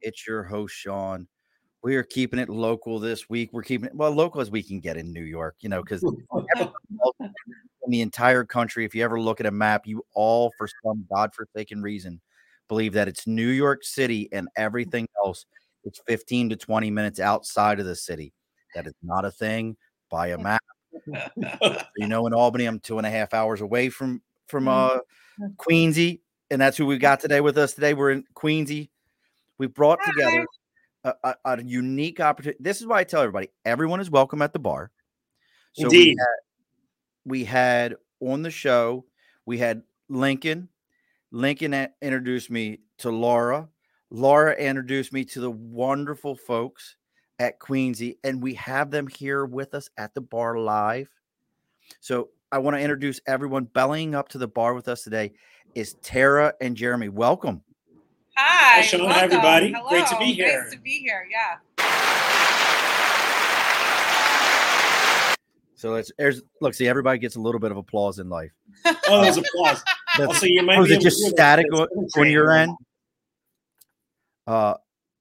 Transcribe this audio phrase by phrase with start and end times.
[0.00, 1.26] It's your host, Sean.
[1.82, 3.50] We are keeping it local this week.
[3.52, 6.02] We're keeping it well local as we can get in New York, you know, because
[7.20, 11.06] in the entire country, if you ever look at a map, you all, for some
[11.12, 12.20] godforsaken reason,
[12.68, 15.46] believe that it's New York City and everything else.
[15.84, 18.32] It's 15 to 20 minutes outside of the city.
[18.74, 19.76] That is not a thing.
[20.10, 20.62] Buy a map.
[21.96, 24.98] you know, in Albany, I'm two and a half hours away from from uh
[25.56, 26.20] Queensy,
[26.50, 27.74] and that's who we got today with us.
[27.74, 28.88] Today we're in Queensy.
[29.58, 30.46] We brought together
[31.04, 32.62] a, a, a unique opportunity.
[32.62, 34.90] This is why I tell everybody everyone is welcome at the bar.
[35.72, 36.16] So Indeed.
[36.16, 36.26] We had,
[37.24, 39.04] we had on the show,
[39.46, 40.68] we had Lincoln.
[41.30, 43.68] Lincoln introduced me to Laura.
[44.10, 46.96] Laura introduced me to the wonderful folks
[47.38, 51.08] at Queensy, and we have them here with us at the bar live.
[52.00, 55.32] So I want to introduce everyone bellying up to the bar with us today
[55.74, 57.10] is Tara and Jeremy.
[57.10, 57.62] Welcome.
[58.40, 59.00] Hi, Hi, Sean.
[59.00, 59.24] Hi, welcome.
[59.40, 59.74] everybody.
[59.88, 60.62] Great to be here.
[60.62, 61.26] Nice to be here.
[61.28, 61.56] Yeah.
[65.74, 68.52] So let's there's look, see, everybody gets a little bit of applause in life.
[69.08, 69.82] Oh, there's applause.
[70.16, 71.36] That's- Also, you might was be it just to hear that.
[71.36, 72.72] static That's on, really on your end?
[74.46, 74.74] Uh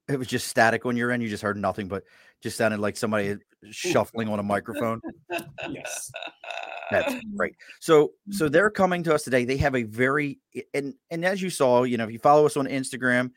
[0.07, 1.21] it was just static on your end.
[1.21, 2.03] You just heard nothing, but
[2.41, 3.35] just sounded like somebody
[3.71, 5.01] shuffling on a microphone.
[5.69, 6.11] Yes.
[6.91, 7.55] That's great.
[7.79, 8.51] So so mm-hmm.
[8.51, 9.45] they're coming to us today.
[9.45, 10.39] They have a very
[10.73, 13.31] and and as you saw, you know, if you follow us on Instagram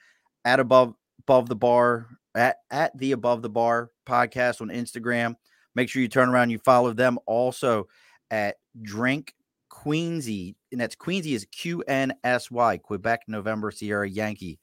[0.45, 5.37] at above above the bar at at the above the bar podcast on Instagram,
[5.75, 6.51] make sure you turn around.
[6.51, 7.89] You follow them also
[8.31, 9.35] at Drink
[9.71, 14.59] Queensy, and that's Queensy is Q N S Y Quebec November Sierra Yankee.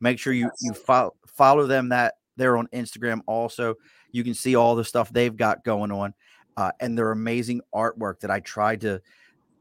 [0.00, 3.74] Make sure you you follow follow them that they're on Instagram also.
[4.10, 6.14] You can see all the stuff they've got going on
[6.56, 9.00] uh, and their amazing artwork that I tried to.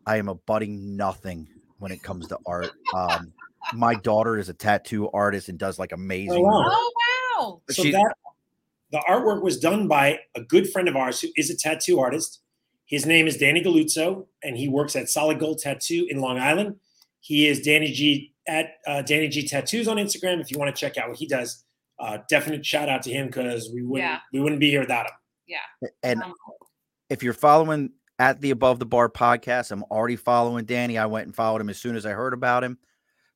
[0.06, 1.48] I am a budding nothing
[1.80, 2.72] when it comes to art.
[2.96, 3.32] Um,
[3.74, 6.42] my daughter is a tattoo artist and does like amazing.
[6.44, 6.60] wow.
[6.64, 6.72] work.
[6.76, 6.92] Oh
[7.40, 7.62] wow.
[7.70, 8.14] So She- that
[8.92, 12.40] the artwork was done by a good friend of ours who is a tattoo artist.
[12.86, 16.76] His name is Danny Galuzzo, and he works at Solid Gold Tattoo in Long Island.
[17.22, 20.42] He is Danny G at uh, Danny G Tattoos on Instagram.
[20.42, 21.64] If you want to check out what he does,
[22.00, 24.18] uh, definite shout out to him because we wouldn't Yeah.
[24.34, 25.14] we wouldn't be here without him.
[25.48, 26.34] Yeah, and Um,
[27.12, 30.98] if you're following at the Above the Bar podcast, I'm already following Danny.
[30.98, 32.80] I went and followed him as soon as I heard about him.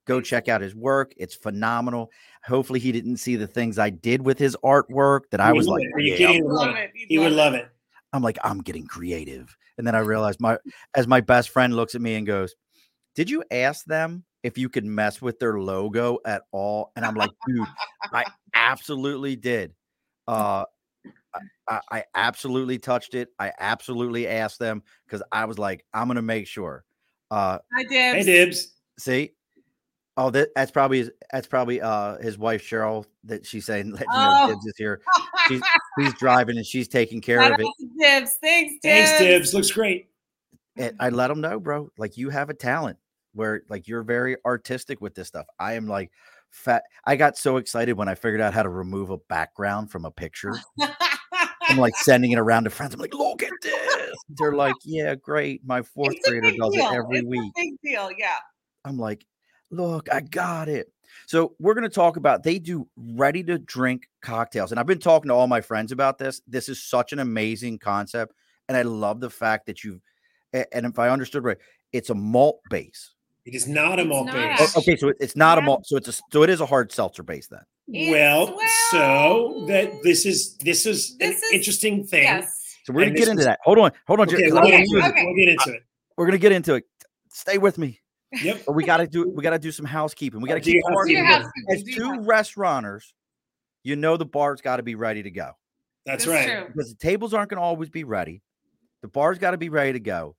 [0.05, 2.09] Go check out his work; it's phenomenal.
[2.45, 5.85] Hopefully, he didn't see the things I did with his artwork that I was like.
[5.93, 6.33] Are you "Yeah, kidding?
[6.35, 6.91] He'd love love it.
[6.95, 7.05] it.
[7.09, 7.67] He'd love love it.
[8.13, 9.57] I'm like, I'm getting creative.
[9.77, 10.57] And then I realized my
[10.95, 12.55] as my best friend looks at me and goes,
[13.13, 16.91] Did you ask them if you could mess with their logo at all?
[16.95, 17.67] And I'm like, dude,
[18.13, 19.73] I absolutely did.
[20.27, 20.65] Uh
[21.33, 23.29] I- I, I absolutely touched it.
[23.39, 26.85] I absolutely asked them because I was like, I'm gonna make sure.
[27.31, 27.91] Uh Hi, Dibs.
[28.17, 28.73] Hey Dibs.
[28.99, 29.31] see.
[30.17, 34.01] Oh, that, that's probably his, that's probably uh his wife Cheryl that she's saying let
[34.01, 34.47] you know Oh.
[34.49, 35.01] Dibs is here.
[35.49, 35.61] She's
[35.99, 37.67] he's driving and she's taking care Shout of it.
[37.99, 38.37] Dibs.
[38.41, 38.79] Thanks, Dibs.
[38.83, 39.53] Thanks, Dibs.
[39.53, 40.07] Looks great.
[40.77, 41.89] and I let them know, bro.
[41.97, 42.97] Like you have a talent
[43.33, 45.47] where like you're very artistic with this stuff.
[45.59, 46.11] I am like
[46.55, 46.83] fat.
[47.05, 50.11] I got so excited when I figured out how to remove a background from a
[50.11, 50.53] picture.
[51.67, 52.93] I'm like sending it around to friends.
[52.93, 54.15] I'm like, look at this.
[54.29, 55.61] They're like, yeah, great.
[55.65, 56.89] My fourth grader does deal.
[56.91, 57.51] it every It's week.
[57.55, 58.09] big deal.
[58.17, 58.35] Yeah.
[58.83, 59.25] I'm like,
[59.71, 60.91] look, I got it.
[61.27, 64.71] So we're going to talk about they do ready to drink cocktails.
[64.71, 66.41] And I've been talking to all my friends about this.
[66.47, 68.33] This is such an amazing concept.
[68.67, 70.01] And I love the fact that you've,
[70.53, 71.57] and if I understood right,
[71.91, 73.14] it's a malt base.
[73.45, 74.59] It is not a It's malt not base.
[74.59, 74.81] O- actually.
[74.93, 77.23] Okay, so it's not a malt, so it's a so it is a hard seltzer
[77.23, 77.61] base then.
[77.93, 78.59] It's- Well,
[78.91, 82.23] so that this is this is This an is- interesting thing.
[82.23, 82.51] Yes.
[82.85, 83.59] So we're gonna this get into was- that.
[83.63, 85.07] Hold on, hold on, Jer- Okay, 'cause we'll, I get wanna into use it.
[85.07, 85.09] it.
[85.11, 85.25] Okay.
[85.25, 85.83] we'll get into it.
[86.17, 86.83] We're gonna get into it.
[87.31, 87.99] Stay with me.
[88.41, 88.63] Yep.
[88.65, 90.41] But we gotta do we gotta do some housekeeping.
[90.41, 91.33] We gotta uh, Do keep your the Do your moving.
[91.43, 92.25] housekeeping, As do two housekeeping.
[92.27, 93.13] restauranters,
[93.83, 95.51] you know the bar's got to be ready to go.
[96.05, 96.57] That's, That's right.
[96.61, 96.67] true.
[96.73, 98.41] because the tables aren't going to always be ready.
[99.03, 100.35] The bar's got to be ready to go,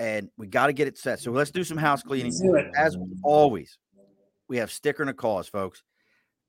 [0.00, 1.20] and we got to get it set.
[1.20, 2.32] So let's do some house cleaning.
[2.32, 2.66] Let's do it.
[2.76, 3.76] As always,
[4.48, 5.82] we have sticker and a cause, folks.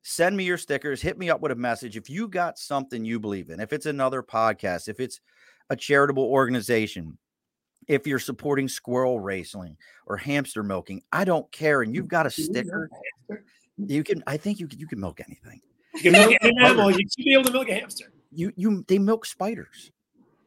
[0.03, 1.01] Send me your stickers.
[1.01, 3.59] Hit me up with a message if you got something you believe in.
[3.59, 5.19] If it's another podcast, if it's
[5.69, 7.17] a charitable organization,
[7.87, 9.75] if you're supporting squirrel racing
[10.07, 11.81] or hamster milking, I don't care.
[11.81, 12.89] And you've got a sticker.
[13.77, 14.23] You can.
[14.27, 14.79] I think you can.
[14.79, 15.59] You can milk anything.
[15.95, 16.89] You can milk an animal.
[16.89, 18.13] You should be able to milk a hamster.
[18.31, 19.91] You you they milk spiders.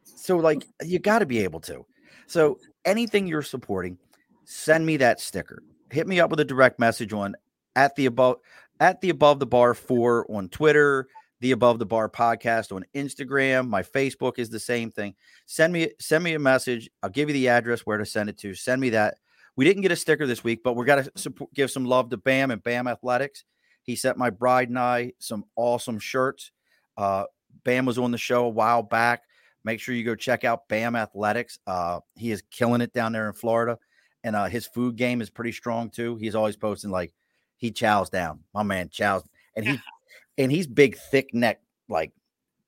[0.03, 1.85] So like you got to be able to.
[2.27, 3.97] So anything you're supporting,
[4.43, 5.63] send me that sticker.
[5.91, 7.35] Hit me up with a direct message on
[7.75, 8.37] at the above
[8.79, 11.07] at the above the bar four on Twitter,
[11.39, 13.67] the above the bar podcast on Instagram.
[13.67, 15.15] My Facebook is the same thing.
[15.45, 16.89] Send me send me a message.
[17.03, 18.55] I'll give you the address where to send it to.
[18.55, 19.15] Send me that.
[19.55, 22.17] We didn't get a sticker this week, but we're gonna support, give some love to
[22.17, 23.45] Bam and Bam Athletics.
[23.83, 26.51] He sent my bride and I some awesome shirts.
[26.97, 27.25] Uh,
[27.63, 29.23] Bam was on the show a while back.
[29.65, 31.57] Make sure you go check out Bam Athletics.
[31.65, 33.79] Uh, he is killing it down there in Florida,
[34.23, 36.15] and uh, his food game is pretty strong too.
[36.17, 37.13] He's always posting like
[37.57, 38.41] he chows down.
[38.53, 39.23] My man chows,
[39.55, 39.79] and he
[40.37, 42.11] and he's big, thick neck, like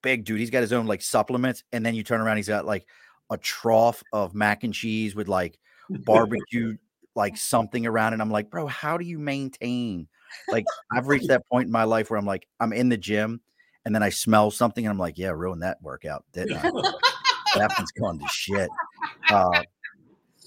[0.02, 0.40] big dude.
[0.40, 2.84] He's got his own like supplements, and then you turn around, he's got like
[3.30, 5.56] a trough of mac and cheese with like
[5.88, 6.76] barbecue,
[7.14, 8.20] like something around it.
[8.20, 10.08] I'm like, bro, how do you maintain?
[10.48, 13.40] Like, I've reached that point in my life where I'm like, I'm in the gym,
[13.88, 16.60] and then I smell something, and I'm like, yeah, ruined that workout, didn't I?
[17.56, 18.68] that one's gone to shit.
[19.30, 19.62] Uh,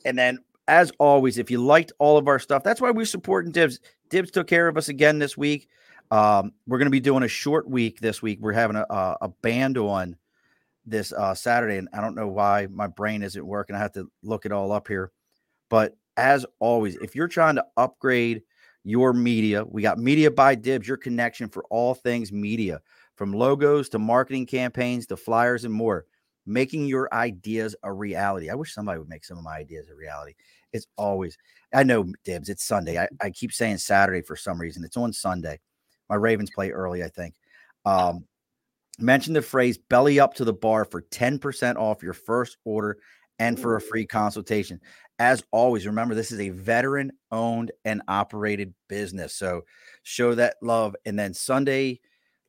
[0.05, 3.51] and then, as always, if you liked all of our stuff, that's why we're supporting
[3.51, 3.79] Dibs.
[4.09, 5.69] Dibs took care of us again this week.
[6.11, 8.37] Um, we're going to be doing a short week this week.
[8.39, 10.17] We're having a, a, a band on
[10.85, 13.75] this uh, Saturday, and I don't know why my brain isn't working.
[13.75, 15.11] I have to look it all up here.
[15.67, 18.43] But as always, if you're trying to upgrade
[18.83, 22.81] your media, we got Media by Dibs, your connection for all things media,
[23.21, 26.05] from logos to marketing campaigns to flyers and more,
[26.47, 28.49] making your ideas a reality.
[28.49, 30.33] I wish somebody would make some of my ideas a reality.
[30.73, 31.37] It's always,
[31.71, 32.97] I know, Dibs, it's Sunday.
[32.97, 34.83] I, I keep saying Saturday for some reason.
[34.83, 35.59] It's on Sunday.
[36.09, 37.35] My Ravens play early, I think.
[37.85, 38.25] Um,
[38.97, 42.97] mention the phrase belly up to the bar for 10% off your first order
[43.37, 44.81] and for a free consultation.
[45.19, 49.35] As always, remember this is a veteran owned and operated business.
[49.35, 49.61] So
[50.01, 50.95] show that love.
[51.05, 51.99] And then Sunday,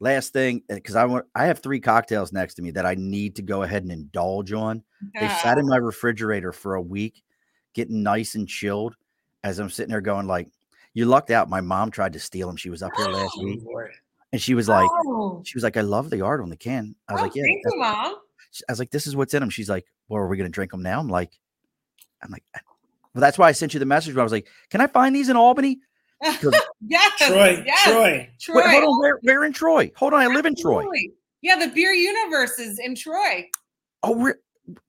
[0.03, 2.95] last thing, eh, because I want I have three cocktails next to me that I
[2.97, 4.83] need to go ahead and indulge on.
[5.19, 7.23] They sat in my refrigerator for a week,
[7.73, 8.97] getting nice and chilled.
[9.45, 10.49] As I'm sitting there going, like,
[10.95, 11.49] you lucked out.
[11.49, 12.57] My mom tried to steal them.
[12.57, 13.61] She was up here last Oh, week.
[13.65, 13.91] Lord.
[14.33, 16.95] And she was like, oh, she was like, I love the art on the can.
[17.09, 17.43] I was Oh, like, yeah.
[17.45, 18.15] thank you, mom.
[18.69, 19.51] I was like, this is what's in them.
[19.51, 21.01] She's like, well, are we going to drink them now?
[21.01, 21.39] I'm like,
[22.23, 22.45] I'm like,
[23.15, 24.15] well, that's why I sent you the message.
[24.15, 25.81] Where I was like, can I find these in Albany?
[26.87, 28.31] yes, Troy, yes, Troy.
[28.41, 28.57] Troy.
[28.57, 29.91] Wait, hold on, where, where in Troy?
[29.97, 30.79] Hold on, I live in Troy.
[30.79, 31.13] Absolutely.
[31.43, 33.49] Yeah, the beer universe is in Troy.
[34.03, 34.39] Oh, we're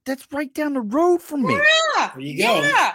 [0.05, 1.53] that's right down the road from me.
[1.97, 2.61] Yeah, There you go.
[2.61, 2.93] yeah.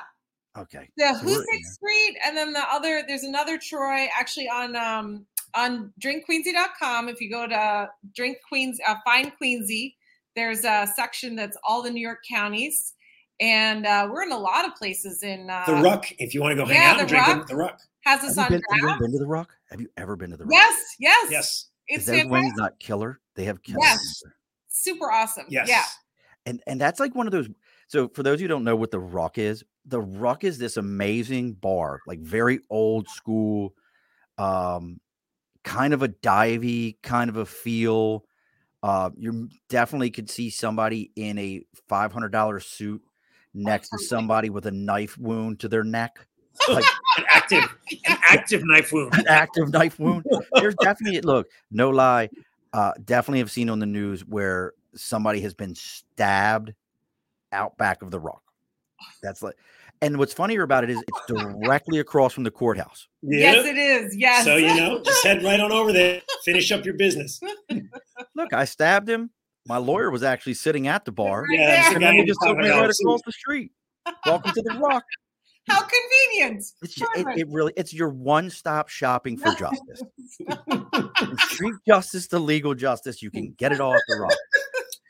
[0.56, 0.88] Okay.
[0.96, 1.64] The So Hoosick.
[1.64, 3.02] Street, and then the other.
[3.06, 7.08] There's another Troy actually on um on drinkqueensy.com.
[7.08, 9.94] If you go to drink queens, uh, find Queensy,
[10.36, 12.94] there's a section that's all the New York counties,
[13.40, 16.06] and uh, we're in a lot of places in uh, The Ruck.
[16.18, 17.48] If you want to go hang yeah, out the and drink them, Ruck.
[17.48, 17.80] the Ruck.
[18.04, 19.54] has Have us you, on been, have you ever been to the Rock?
[19.70, 20.52] Have you ever been to the Rock?
[20.52, 21.64] Yes, yes, Yes.
[21.86, 23.18] It's Is those wings not killer?
[23.34, 24.22] They have killer Yes.
[24.68, 25.46] super awesome.
[25.48, 25.68] Yes.
[25.68, 25.84] Yeah.
[26.46, 27.48] and and that's like one of those
[27.86, 31.52] so for those who don't know what the ruck is the ruck is this amazing
[31.54, 33.74] bar like very old school
[34.36, 35.00] um
[35.64, 38.24] kind of a divey kind of a feel
[38.82, 43.02] uh you definitely could see somebody in a $500 suit
[43.54, 46.26] next to somebody with a knife wound to their neck
[46.68, 46.84] like
[47.18, 47.64] An active,
[48.06, 49.14] an active knife wound.
[49.14, 50.24] an active knife wound
[50.54, 52.28] there's definitely look no lie
[52.72, 56.74] uh definitely have seen on the news where somebody has been stabbed
[57.52, 58.42] out back of the rock
[59.22, 59.54] that's like
[60.02, 63.70] and what's funnier about it is it's directly across from the courthouse Yes, Yeah.
[63.72, 64.16] it is.
[64.16, 64.44] Yes.
[64.44, 66.22] So you know, just head right on over there.
[66.44, 67.40] Finish up your business.
[68.36, 69.30] look i stabbed him
[69.68, 71.78] my lawyer was actually sitting at the bar Yeah, there.
[71.80, 73.70] it's the and then he just took me right across the street
[74.26, 75.04] welcome to the rock
[75.68, 76.64] How convenient.
[76.80, 80.02] it's ju- it, it really it's your one-stop shopping for justice
[81.50, 84.32] street justice to legal justice you can get it all at the rock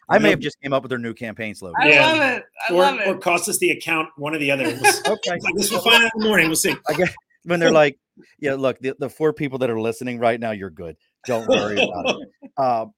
[0.08, 2.06] i may have just came up with their new campaign slogan I Yeah.
[2.12, 2.44] love it.
[2.68, 3.06] I or, love it.
[3.08, 4.64] or cost us the account, one or the other.
[4.64, 6.48] We'll, okay I guess we'll find out in the morning.
[6.48, 6.74] We'll see.
[6.88, 7.98] I guess when they're like,
[8.40, 10.96] yeah, look, the, the four people that are listening right now, you're good.
[11.26, 12.50] Don't worry about it.
[12.58, 12.92] Um,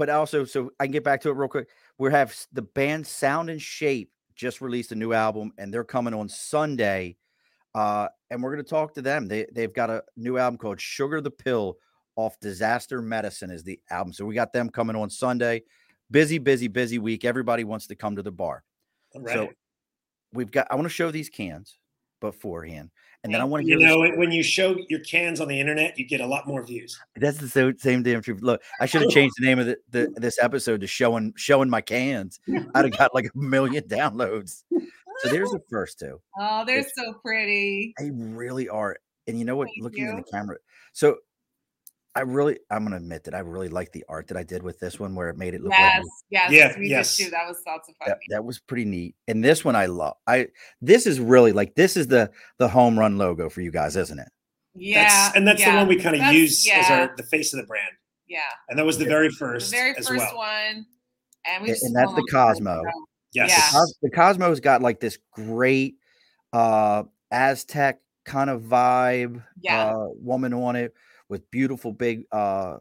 [0.00, 1.68] but also, so I can get back to it real quick.
[1.98, 6.14] We have the band Sound and Shape just released a new album, and they're coming
[6.14, 7.18] on Sunday.
[7.74, 9.28] Uh, and we're gonna talk to them.
[9.28, 11.76] They they've got a new album called Sugar the Pill
[12.16, 14.14] off Disaster Medicine is the album.
[14.14, 15.64] So we got them coming on Sunday.
[16.10, 17.26] Busy, busy, busy week.
[17.26, 18.64] Everybody wants to come to the bar.
[19.14, 19.56] All So right.
[20.32, 21.76] we've got I want to show these cans
[22.22, 22.90] beforehand.
[23.22, 25.48] And then I want to you hear this- know, when you show your cans on
[25.48, 26.98] the internet, you get a lot more views.
[27.16, 28.40] That's the so- same damn truth.
[28.42, 31.68] Look, I should have changed the name of the, the this episode to showing showing
[31.68, 32.40] my cans.
[32.74, 34.64] I'd have got like a million downloads.
[35.18, 36.20] So there's the first two.
[36.38, 37.92] oh, they're It's- so pretty.
[37.98, 38.96] They really are.
[39.26, 39.66] And you know what?
[39.68, 40.56] Thank Looking in the camera.
[40.94, 41.16] So
[42.14, 44.80] I really, I'm gonna admit that I really like the art that I did with
[44.80, 47.16] this one, where it made it look Yes, like yes, Yeah, we yes.
[47.16, 47.30] did too.
[47.30, 48.08] That was lots of fun.
[48.08, 49.14] that, that was pretty neat.
[49.28, 50.16] And this one I love.
[50.26, 50.48] I
[50.82, 54.18] this is really like this is the the home run logo for you guys, isn't
[54.18, 54.28] it?
[54.74, 57.22] yeah, That's, and that's yeah, the one we kind of that's- use as our the
[57.22, 57.90] face of the brand.
[58.28, 58.40] yeah.
[58.68, 59.10] And that was the Yeah.
[59.10, 60.36] very The first very as first well.
[60.36, 60.86] one,
[61.46, 62.80] and we And- and that's the Cosmo.
[62.82, 62.94] it.
[63.34, 63.50] Yes.
[63.50, 63.70] Yeah.
[63.78, 65.94] Cos- the Cosmo's got like this great
[66.52, 69.94] uh Aztec kind of vibe, Yeah.
[69.94, 70.92] uh woman on it
[71.30, 72.76] with beautiful big uh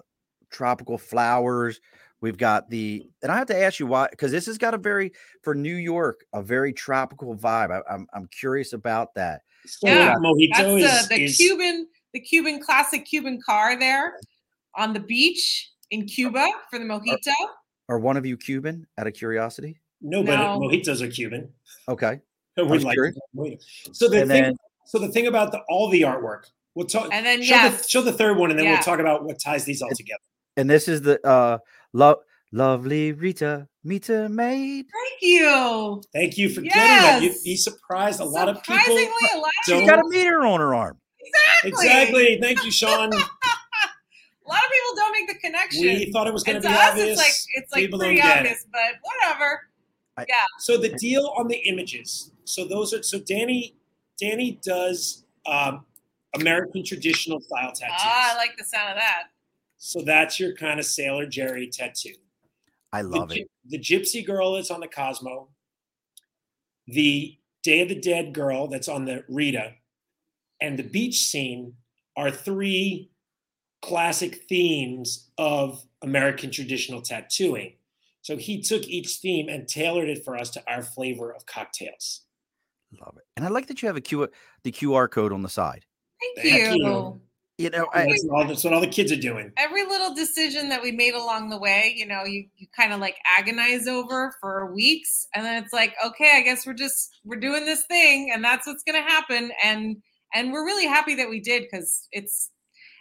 [0.51, 1.79] tropical flowers.
[2.21, 4.77] We've got the and I have to ask you why because this has got a
[4.77, 7.71] very for New York a very tropical vibe.
[7.89, 9.43] I, am I'm curious about that.
[9.65, 10.15] So Yeah.
[10.15, 14.15] Mojito That's is, the, the is Cuban, the Cuban classic Cuban car there
[14.75, 17.31] on the beach in Cuba for the mojito.
[17.87, 18.85] Are one of you Cuban?
[18.97, 19.79] Out of curiosity.
[20.01, 20.59] no, but No.
[20.59, 21.49] mojitos are Cuban.
[21.87, 22.19] Okay.
[22.57, 22.97] We was like
[23.93, 26.43] So the And thing, then- so the thing about the all the artwork.
[26.79, 27.09] We'll talk.
[27.11, 28.73] And then show, yes, the, show the third one, and then Yeah.
[28.75, 30.21] we'll talk about what ties these all together.
[30.55, 31.57] And this is the uh
[31.91, 32.19] love
[32.53, 34.85] lovely Rita meter maid.
[34.91, 36.01] thank you.
[36.13, 37.21] Thank you for getting that.
[37.21, 38.21] You'd be surprised.
[38.21, 38.75] A lot of people.
[38.75, 40.97] Surprisingly, a lot of She's Don't- got a meter on her arm.
[41.19, 41.69] exactly.
[41.71, 42.39] Exactly.
[42.41, 43.11] Thank you, Sean.
[44.45, 45.81] A lot of people don't make the connection.
[45.83, 47.09] we thought it was going to to be us, obvious.
[47.09, 47.33] it's like
[47.63, 48.25] it's like People pretty it.
[48.25, 49.61] obvious, but whatever.
[50.27, 52.31] Yeah, so the deal on the images.
[52.45, 53.75] So those are so Danny.
[54.19, 55.85] Danny does um,
[56.35, 57.95] American traditional style tattoos.
[57.99, 59.23] Ah, I like the sound of that.
[59.77, 62.13] so that's your kind of Sailor Jerry tattoo.
[62.91, 63.49] I love the, it.
[63.67, 65.49] The gypsy girl that's on the Cosmo.
[66.87, 69.73] The Day of the Dead girl that's on the Rita,
[70.61, 71.73] and the beach scene
[72.17, 73.11] are three
[73.81, 77.73] classic themes of American traditional tattooing.
[78.21, 82.21] So he took each theme and tailored it for us to our flavor of cocktails.
[82.99, 83.23] Love it.
[83.37, 84.27] And I like that you have a Q
[84.63, 85.85] the QR code on the side.
[86.19, 86.85] Thank Thank you.
[86.85, 87.21] you.
[87.59, 89.51] You know, I, That's, all, that's what all the kids are doing.
[89.57, 93.01] Every little decision that we made along the way, you know, you, you kind of
[93.01, 95.27] like agonize over for weeks.
[95.35, 98.65] And then it's like, okay, I guess we're just we're doing this thing and that's
[98.65, 99.51] what's gonna happen.
[99.61, 99.97] And
[100.33, 102.49] and we're really happy that we did because it's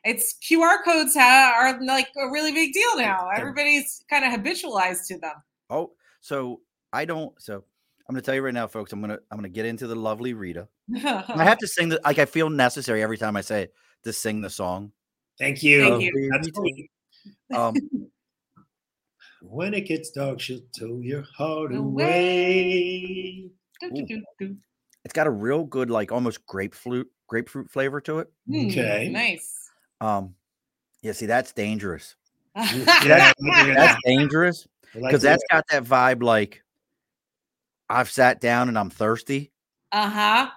[0.02, 3.28] it's QR codes ha- are like a really big deal now.
[3.36, 5.34] Everybody's kind of habitualized to them.
[5.70, 7.62] oh, so I don't so
[8.08, 8.92] I'm gonna tell you right now, folks.
[8.92, 10.68] I'm gonna I'm gonna get into the lovely Rita.
[11.04, 13.74] I have to sing the like I feel necessary every time I say it
[14.04, 14.92] to sing the song.
[15.38, 15.82] Thank you.
[15.88, 16.30] Thank you.
[16.32, 16.82] That's Rita.
[17.54, 17.74] Um,
[19.40, 23.50] When it gets dark, she'll tow your heart Away.
[23.82, 24.10] away.
[25.04, 28.32] it's got a real good like almost grapefruit grapefruit flavor to it.
[28.48, 29.08] Hmm, Okay.
[29.12, 29.70] nice.
[30.00, 30.34] Um,
[31.02, 32.16] yeah, see that's dangerous.
[32.56, 36.62] Yeah, That's dangerous I like because that's got that vibe like
[37.90, 39.50] I've sat down and I'm thirsty
[39.92, 40.50] uh huh.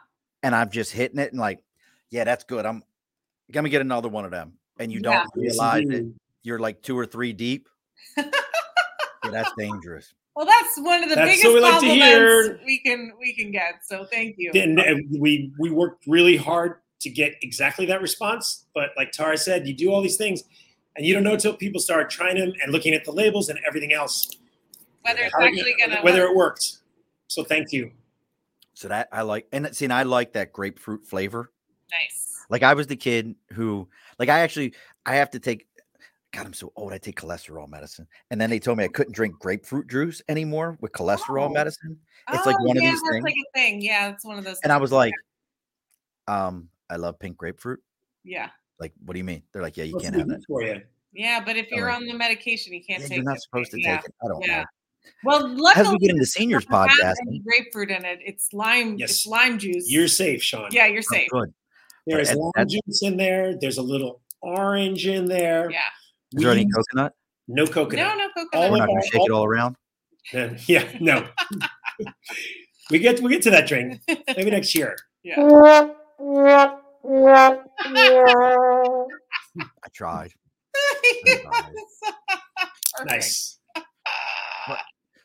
[0.44, 1.64] and I'm just hitting it and like,
[2.10, 2.66] yeah, that's good.
[2.66, 2.84] I'm
[3.52, 6.06] gonna get another one of them, and you don't Yes, realize it.
[6.44, 7.70] You're like two or three deep.
[8.18, 8.26] yeah,
[9.32, 10.14] that's dangerous.
[10.36, 12.60] Well, that's one of the That's biggest what we like to compliments hear.
[12.66, 13.86] we can we can get.
[13.86, 14.52] So thank you.
[14.56, 14.80] And
[15.20, 18.66] we we worked really hard to get exactly that response.
[18.74, 20.44] But like Tara said, you do all these things,
[20.96, 23.60] and you don't know until people start trying them and looking at the labels and
[23.68, 24.30] everything else
[25.02, 26.30] Whether it's how- actually gonna whether work.
[26.32, 26.78] it worked.
[27.32, 27.90] So thank you.
[28.74, 31.54] So that I like, and see, and I like that grapefruit flavor.
[31.90, 32.46] nice.
[32.50, 33.88] Like I was the kid who,
[34.20, 34.74] like, I actually,
[35.06, 35.68] I have to take.
[36.34, 36.92] God, I'm so old.
[36.92, 40.78] I take cholesterol medicine, and then they told me I couldn't drink grapefruit juice anymore
[40.82, 41.54] with cholesterol Oh.
[41.54, 41.98] medicine.
[42.34, 43.24] It's like Oh, one of yeah, these things.
[43.24, 43.82] like a thing.
[43.82, 44.60] Yeah, it's one of those.
[44.66, 45.14] And I was like,
[46.28, 47.80] um, I love pink grapefruit.
[48.26, 49.44] yeah, Like, what do you mean?
[49.54, 50.44] They're like, yeah, you What's can't have that.
[50.48, 50.82] for you.
[51.14, 51.42] yeah.
[51.46, 51.94] But if you're Sorry.
[51.96, 53.16] on the medication, you can't Yeah, take.
[53.18, 53.44] you're not it.
[53.44, 53.98] supposed to yeah.
[53.98, 54.16] take it.
[54.22, 54.60] I don't yeah.
[54.60, 54.66] know.
[55.24, 57.16] Well, luckily, As we get into seniors podcast,
[57.46, 58.20] grapefruit in it.
[58.26, 58.98] It's lime.
[58.98, 59.12] Yes.
[59.12, 59.90] It's lime juice.
[59.92, 60.70] You're safe, Sean.
[60.72, 61.30] yeah, you're oh, safe.
[61.32, 61.54] good.
[62.08, 63.56] There is And lime that's- juice in there.
[63.60, 65.70] There's a little orange in there.
[65.70, 65.80] Yeah.
[66.34, 67.14] Is there any We- coconut?
[67.48, 68.08] no coconut.
[68.08, 68.72] No, no All coconut.
[68.72, 69.76] We're not gonna our- shake it all around.
[70.34, 71.28] Yeah, yeah, no.
[72.92, 74.00] we get we get to that drink
[74.36, 74.96] maybe next year.
[75.24, 75.90] Yeah.
[79.84, 80.32] I tried.
[81.26, 81.46] Perfect.
[83.06, 83.58] Nice.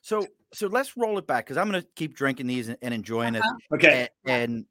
[0.06, 3.34] So so let's roll it back because I'm gonna keep drinking these and, and enjoying
[3.34, 3.40] it.
[3.40, 3.74] Uh-huh.
[3.74, 4.08] Okay.
[4.24, 4.64] And, and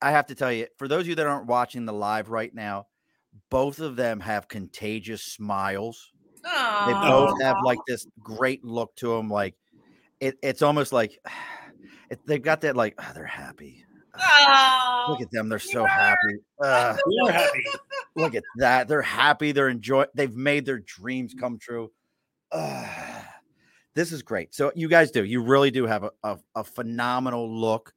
[0.00, 2.54] I have to tell you, for those of you that aren't watching the live right
[2.54, 2.86] now,
[3.50, 6.12] both of them have contagious smiles.
[6.42, 9.28] They both have like this great look to them.
[9.28, 9.54] Like
[10.18, 11.18] it, it's almost like
[12.10, 13.84] it, they've got that like oh, they're happy.
[14.18, 15.10] Ah, Aw.
[15.10, 16.38] Look at them, they're so happy.
[16.64, 17.64] Ugh, We are happy.
[18.16, 19.52] look at that, they're happy.
[19.52, 20.08] They're enjoying.
[20.14, 21.92] They've made their dreams come true.
[22.50, 23.19] Ugh,
[23.94, 24.54] this is great.
[24.54, 25.24] So you guys do.
[25.24, 27.92] You really do have a, a, a phenomenal look.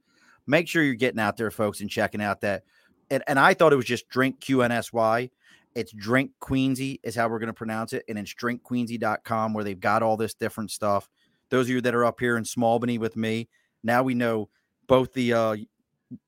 [0.47, 2.63] Make sure you're getting out there, folks, and checking out that.
[3.09, 5.29] And, and I thought it was just drink QNSY.
[5.75, 9.79] It's Drink Queensy is how we're going to pronounce it, and it's drinkqueensy.com where they've
[9.79, 11.09] got all this different stuff.
[11.49, 13.49] Those of you that are up here in Smallbany with me,
[13.83, 14.49] now we know
[14.87, 15.55] both the uh,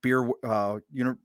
[0.02, 1.16] beer uh, uni-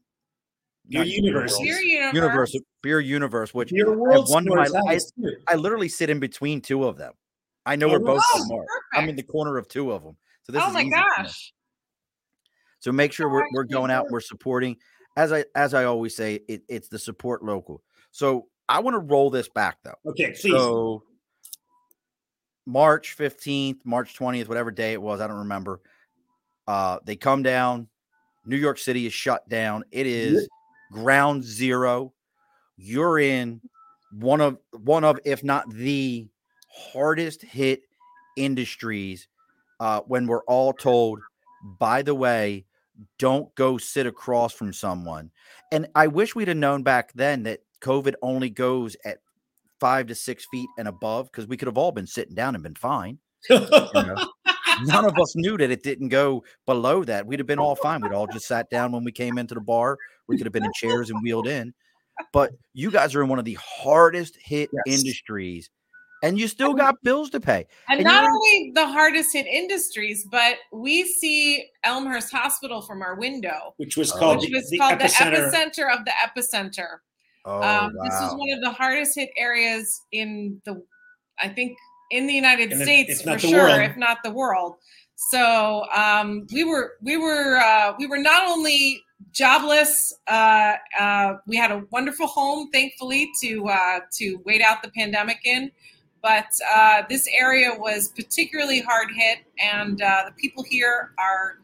[0.88, 1.56] Beer universe.
[1.58, 2.14] Beer universe.
[2.14, 4.98] universe, beer universe, which Your I world one to my I.
[5.46, 7.12] I literally sit in between two of them.
[7.66, 8.66] I know Oh, where both Oh, of them are.
[8.94, 10.16] I'm in the corner of two of them.
[10.42, 11.52] So this oh is my easy gosh.
[12.80, 14.76] So make sure we're, we're going out, we're supporting.
[15.16, 17.82] As I as I always say, it, it's the support local.
[18.10, 19.94] So I want to roll this back though.
[20.06, 20.52] Okay, please.
[20.52, 21.02] So
[22.66, 25.80] March 15th, March 20th, whatever day it was, I don't remember.
[26.66, 27.88] Uh, they come down.
[28.46, 29.84] New York City is shut down.
[29.90, 30.48] It is
[30.92, 32.14] ground zero.
[32.76, 33.60] You're in
[34.12, 36.28] one of one of, if not the
[36.72, 37.82] hardest hit
[38.36, 39.28] industries.
[39.78, 41.20] Uh, when we're all told,
[41.78, 42.64] by the way,
[43.18, 45.30] don't go sit across from someone.
[45.72, 49.18] And I wish we'd have known back then that COVID only goes at
[49.78, 52.62] five to six feet and above because we could have all been sitting down and
[52.62, 53.18] been fine.
[53.48, 54.16] you know?
[54.84, 57.26] None of us knew that it didn't go below that.
[57.26, 58.00] We'd have been all fine.
[58.02, 59.96] We'd all just sat down when we came into the bar.
[60.26, 61.72] We could have been in chairs and wheeled in.
[62.32, 64.98] But you guys are in one of the hardest hit Yes.
[64.98, 65.70] industries,
[66.22, 67.66] and you still got bills to pay.
[67.88, 73.02] And And not you're- only the hardest hit industries, but we see Elmhurst Hospital from
[73.02, 74.18] our window, which was Oh.
[74.18, 75.50] called which the, was the called epicenter.
[75.50, 76.98] the epicenter of the epicenter.
[77.46, 78.38] Oh, um, This was wow.
[78.38, 80.82] one of the hardest hit areas in the,
[81.42, 81.76] I think,
[82.10, 83.80] in the United In the- States if for sure, world.
[83.80, 84.74] if not the world.
[85.30, 90.12] So um, we were we were uh, we were not only jobless.
[90.26, 95.38] Uh, uh, we had a wonderful home, thankfully, to uh, to wait out the pandemic
[95.44, 95.70] in.
[96.22, 101.58] But uh, this area was particularly hard hit, and uh, the people here are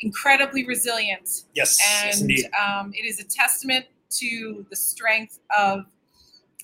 [0.00, 2.50] incredibly resilient Yes, yes, and indeed.
[2.60, 5.84] um, it is a testament to the strength of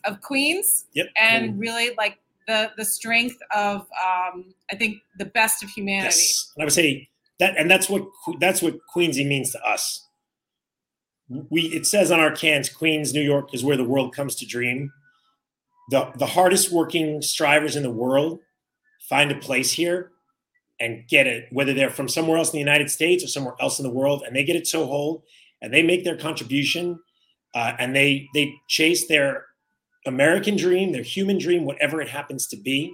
[0.04, 1.06] of Queens Yep.
[1.20, 6.04] and really like the the strength of um, I think the best of humanity.
[6.06, 7.08] Yes, and I would say
[7.38, 8.06] that, and that's what
[8.40, 10.04] that's what Queensy means to us.
[11.28, 14.46] We it says on our cans, Queens, New York is where the world comes to
[14.46, 14.92] dream.
[15.90, 18.40] The the hardest working strivers in the world
[19.08, 20.10] find a place here
[20.80, 23.78] and get it, whether they're from somewhere else in the United States or somewhere else
[23.78, 25.24] in the world, and they get it so whole,
[25.60, 26.98] and they make their contribution,
[27.54, 29.46] uh, and they they chase their
[30.06, 32.92] American dream, their human dream, whatever it happens to be,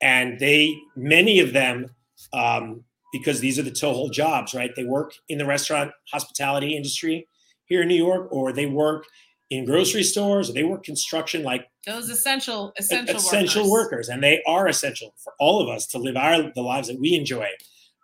[0.00, 1.86] and they many of them
[2.32, 4.70] um, because these are the toehold jobs, right?
[4.74, 7.26] They work in the restaurant hospitality industry
[7.66, 9.04] here in New York, or they work
[9.50, 13.90] in grocery stores, or they work construction, like Those essential essential essential workers.
[13.92, 14.08] workers.
[14.08, 17.14] and they are essential for all of us to live our the lives that we
[17.14, 17.48] enjoy.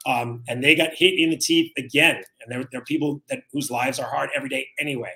[0.07, 3.71] Um, and they got hit in the teeth again, and there are people that whose
[3.71, 5.13] lives are hard every day anyway,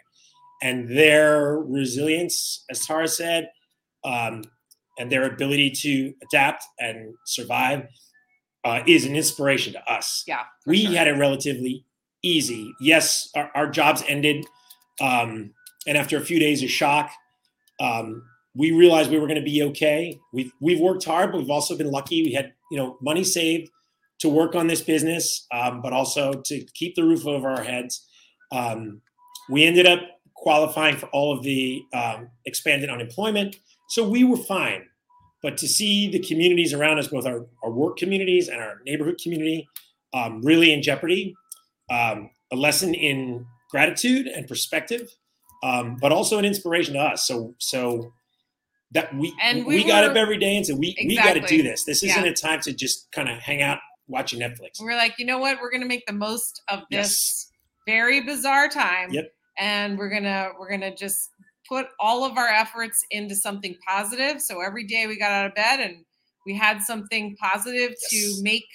[0.62, 3.50] and their resilience, as Tara said,
[4.04, 4.42] um,
[4.98, 7.86] and their ability to adapt and survive
[8.64, 10.24] uh, is an inspiration to us.
[10.26, 10.94] Yeah, we sure.
[10.94, 11.84] had it relatively
[12.22, 12.72] easy.
[12.80, 14.44] Yes, our, our jobs ended,
[15.00, 15.54] um,
[15.86, 17.10] and after a few days of shock,
[17.80, 18.22] um,
[18.54, 20.18] we realized we were going to be okay.
[20.32, 22.22] We've we've worked hard, but we've also been lucky.
[22.22, 23.70] We had you know money saved
[24.20, 28.06] to work on this business, um, but also to keep the roof over our heads.
[28.52, 29.00] Um,
[29.48, 30.00] we ended up
[30.34, 33.56] qualifying for all of the um, expanded unemployment,
[33.88, 34.84] so we were fine.
[35.42, 39.18] But to see the communities around us, both our, our work communities and our neighborhood
[39.22, 39.66] community,
[40.12, 41.34] um, really in jeopardy,
[41.90, 45.08] um, a lesson in gratitude and perspective,
[45.62, 47.26] um, but also an inspiration to us.
[47.26, 48.12] So, so
[48.92, 51.40] that we And we, we got up every day and said we we got to
[51.40, 51.84] do this.
[51.84, 52.30] This isn't Yeah.
[52.30, 54.80] a time to just kind of hang out watching Netflix.
[54.80, 55.60] We're like, you know what?
[55.60, 57.52] We're gonna make the most of this Yes.
[57.86, 59.12] very bizarre time.
[59.12, 59.32] Yep.
[59.58, 61.30] And we're gonna we're gonna just
[61.68, 64.40] put all of our efforts into something positive.
[64.42, 66.04] So every day we got out of bed and
[66.44, 68.10] we had something positive Yes.
[68.10, 68.66] to make,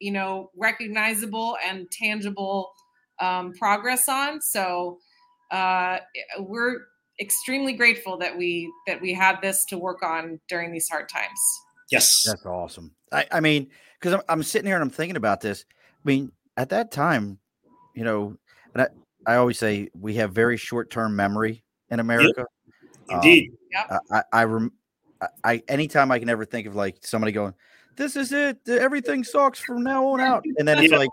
[0.00, 2.72] you know, recognizable and tangible
[3.20, 4.40] um, progress on.
[4.40, 4.98] So
[5.50, 5.98] uh,
[6.38, 6.82] we're
[7.20, 11.40] extremely grateful that we that we had this to work on during these hard times.
[11.90, 12.22] Yes.
[12.24, 12.94] That's awesome.
[13.12, 15.64] I, I mean, because I'm, I'm sitting here and I'm thinking about this.
[15.68, 17.38] I mean, at that time,
[17.94, 18.36] you know,
[18.74, 18.88] and I,
[19.26, 22.46] I always say we have very short term memory in America.
[23.10, 23.52] Indeed.
[23.74, 24.72] I, I, I, rem,
[25.20, 27.54] I, I, anytime I can ever think of like somebody going,
[27.96, 30.44] this is it, everything sucks from now on out.
[30.58, 30.98] And then it's Yeah.
[30.98, 31.10] like,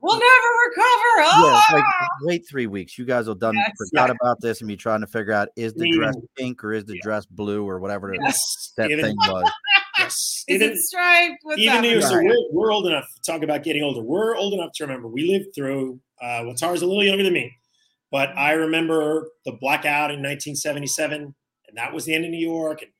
[0.00, 1.18] We'll never recover.
[1.18, 1.60] yeah, Oh!
[1.64, 1.84] it's like,
[2.22, 2.96] wait three weeks.
[2.98, 3.72] You guys will done Yes.
[3.76, 6.84] forgot about this and be trying to figure out is the dress pink or is
[6.84, 7.00] the Yeah.
[7.02, 8.72] dress blue or whatever it- yes.
[8.76, 9.50] that even, thing was.
[9.98, 10.44] Yes.
[10.46, 11.38] Is Even, it striped?
[11.42, 11.84] What's even up?
[11.84, 14.00] you, so we're, we're old enough to talk about getting older.
[14.00, 15.98] We're old enough to remember we lived through.
[16.22, 17.52] Uh, well, Tara's a little younger than me,
[18.12, 21.34] but I remember the blackout in 1977
[21.68, 22.82] and that was the end of New York.
[22.82, 22.92] And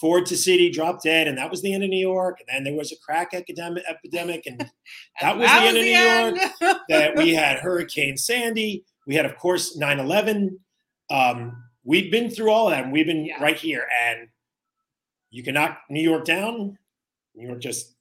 [0.00, 2.38] Ford to City dropped dead, and that was the end of New York.
[2.40, 4.58] And then there was a crack epidemic, epidemic and
[5.20, 6.78] that was the end of New York.
[6.88, 8.84] that we had Hurricane Sandy.
[9.06, 10.58] We had, of course, 9 11.
[11.10, 13.42] Um, we've been through all of that, and we've been Yeah.
[13.42, 13.86] right here.
[14.06, 14.28] And
[15.30, 16.78] you can knock New York down,
[17.34, 17.94] New York just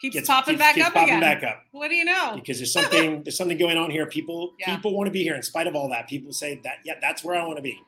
[0.00, 1.20] keeps gets popping keeps- back keeps up popping again.
[1.20, 2.32] back up What do you know?
[2.34, 4.06] because there's something there's something going on here.
[4.06, 4.74] People Yeah.
[4.76, 6.08] people want to be here in spite of all that.
[6.08, 7.78] People say that yeah, that's where I want to be.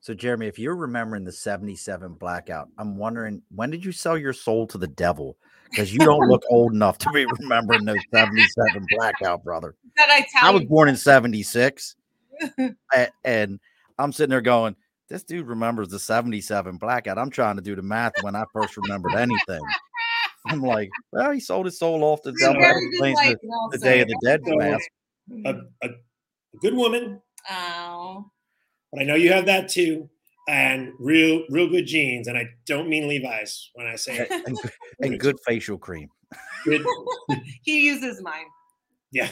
[0.00, 4.32] So, Jeremy, if you're remembering the 77 blackout, I'm wondering when did you sell your
[4.32, 5.36] soul to the devil?
[5.70, 9.74] Because you don't look old enough to be remembering those 77 blackout, brother.
[9.96, 10.68] That I tell I was you.
[10.68, 11.96] born in 76.
[12.94, 13.58] a- and
[13.98, 14.76] I'm sitting there going,
[15.08, 17.18] this dude remembers the 77 blackout.
[17.18, 19.74] I'm trying to do the math when I first remembered anything.
[20.48, 22.60] I'm like, well, he sold his soul off to the devil.
[22.60, 24.88] That Very good explains life, the, the Day of the Dead So, mask.
[25.44, 25.50] A,
[25.82, 28.30] a, a good woman, Oh,
[28.92, 30.08] but I know you have that too,
[30.48, 32.28] and real real good jeans.
[32.28, 34.30] And I don't mean Levi's when I say it.
[34.30, 36.08] And, good- and good facial cream.
[36.64, 36.84] Good,
[37.62, 38.44] he uses mine.
[39.12, 39.28] yeah,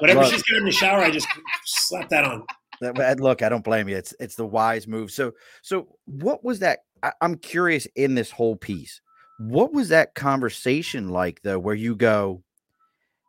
[0.00, 0.32] whatever Look.
[0.32, 1.28] she's got in the shower, I just
[1.64, 2.44] slap that on.
[2.80, 3.96] That- Look, I don't blame you.
[3.96, 5.10] It's it's the wise move.
[5.10, 6.80] So so what was that?
[7.02, 9.00] I, I'm curious in this whole piece.
[9.38, 12.42] What was that conversation like though, where you go,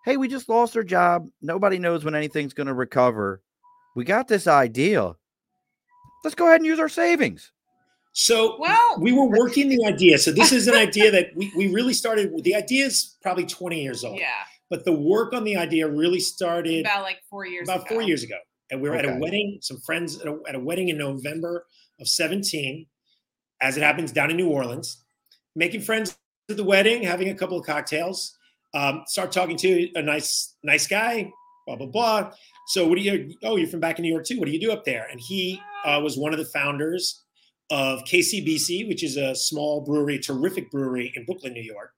[0.05, 1.27] Hey, we just lost our job.
[1.41, 3.41] Nobody knows when anything's gonna recover.
[3.95, 5.13] We got this idea.
[6.23, 7.51] Let's go ahead and use our savings.
[8.13, 10.17] So Well, we were working the idea.
[10.17, 12.31] So this is an idea that we, we really started.
[12.43, 16.19] The idea is probably 20 years old, yeah, but the work on the idea really
[16.19, 17.69] started about like four years.
[17.69, 18.37] about four years ago.
[18.71, 21.65] And we were at a wedding, some friends at a, at a wedding in November
[22.01, 22.85] of 17,
[23.61, 25.05] as it happens down in New Orleans,
[25.55, 26.17] making friends
[26.49, 28.37] at the wedding, having a couple of cocktails,
[28.73, 31.31] um, start talking to a nice, nice guy,
[31.65, 32.31] blah, blah, blah.
[32.67, 34.37] So what do you, oh, you're from back in New York too.
[34.39, 35.07] What do you do up there?
[35.09, 37.23] And he uh, was one of the founders
[37.69, 41.91] of KCBC, which is a small brewery, terrific brewery in Brooklyn, New York.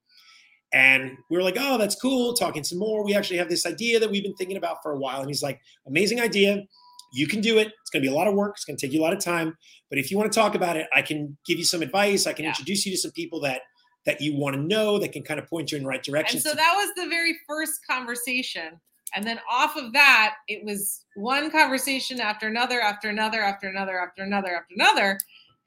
[0.71, 2.33] And we were like, oh, that's cool.
[2.33, 3.03] Talking some more.
[3.03, 5.19] We actually have this idea that we've been thinking about for a while.
[5.21, 6.63] And he's like, amazing idea.
[7.11, 7.67] You can do it.
[7.81, 8.53] It's going to be a lot of work.
[8.55, 9.57] It's going to take you a lot of time.
[9.89, 12.27] But if you want to talk about it, I can give you some advice.
[12.27, 12.49] I can Yeah.
[12.49, 13.61] introduce you to some people that
[14.05, 16.37] that you want to know that can kind of point you in the right direction.
[16.37, 18.79] And so that was the very first conversation.
[19.15, 23.99] And then off of that, it was one conversation after another, after another, after another,
[23.99, 25.17] after another, after another.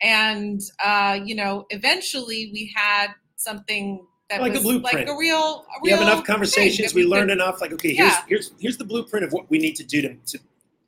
[0.00, 4.84] And uh, you know, eventually we had something that Like a blueprint.
[4.94, 6.92] like a real, a we have enough conversations.
[6.92, 7.60] that We could- enough.
[7.60, 8.22] Like, okay, Yeah.
[8.26, 10.38] here's here's here's the blueprint of what we need to do to, to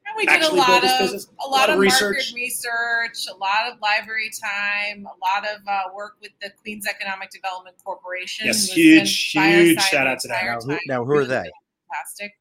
[0.07, 1.27] And we did a actually lot build this of business.
[1.45, 2.01] a lot, of, research.
[2.01, 6.87] market research, a lot of library time, a lot of uh, work with the Queens
[6.87, 8.47] Economic Development Corporation.
[8.47, 10.45] Yes, huge, been by our huge shout out to that.
[10.45, 11.51] Now, who, now, who are they?
[11.93, 12.33] Fantastic.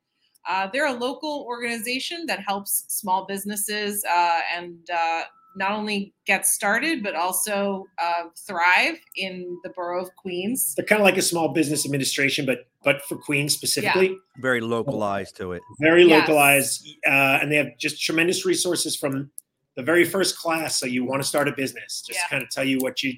[0.47, 5.21] Uh, they're a local organization that helps small businesses uh, and uh,
[5.55, 10.73] not only get started but also uh, thrive in the borough of Queens.
[10.75, 14.17] they're kind of like a small business administration, but but for Queens specifically.
[14.41, 15.61] Very localized to it.
[15.79, 16.27] very Yes.
[16.27, 19.31] localized uh, and they have just tremendous resources from
[19.75, 22.29] the very first class so you want to start a business just Yeah.
[22.29, 23.13] kind of tell you what you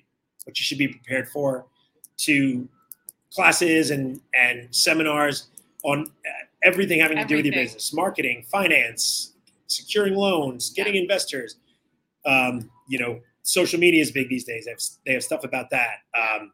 [0.46, 1.66] what you should be prepared for
[2.18, 2.68] to
[3.34, 5.48] classes and and seminars
[5.84, 9.34] on uh, everything having to do with your business marketing finance
[9.68, 11.56] securing loans getting investors.
[12.26, 14.66] Um, you know social media is big these days.
[14.66, 15.98] They have, they have stuff about that.
[16.18, 16.52] Um,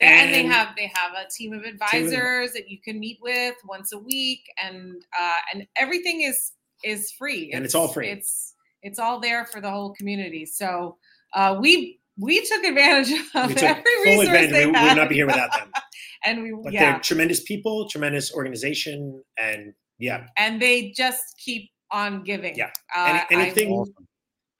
[0.00, 3.92] and, they have they have a team of advisors that you can meet with once
[3.92, 7.52] a week and uh, and everything is is free.
[7.52, 8.08] And it's all free.
[8.08, 10.44] it's it's all there for the whole community.
[10.44, 10.96] So
[11.34, 14.50] uh, we we took advantage of every resource advantage.
[14.50, 14.88] they we, we had.
[14.88, 15.70] would not be here without them
[16.24, 21.70] and we but yeah they're tremendous people tremendous organization and yeah and they just keep
[21.90, 22.70] on giving Yeah.
[22.96, 24.08] uh, Any- anything- I'm- Awesome.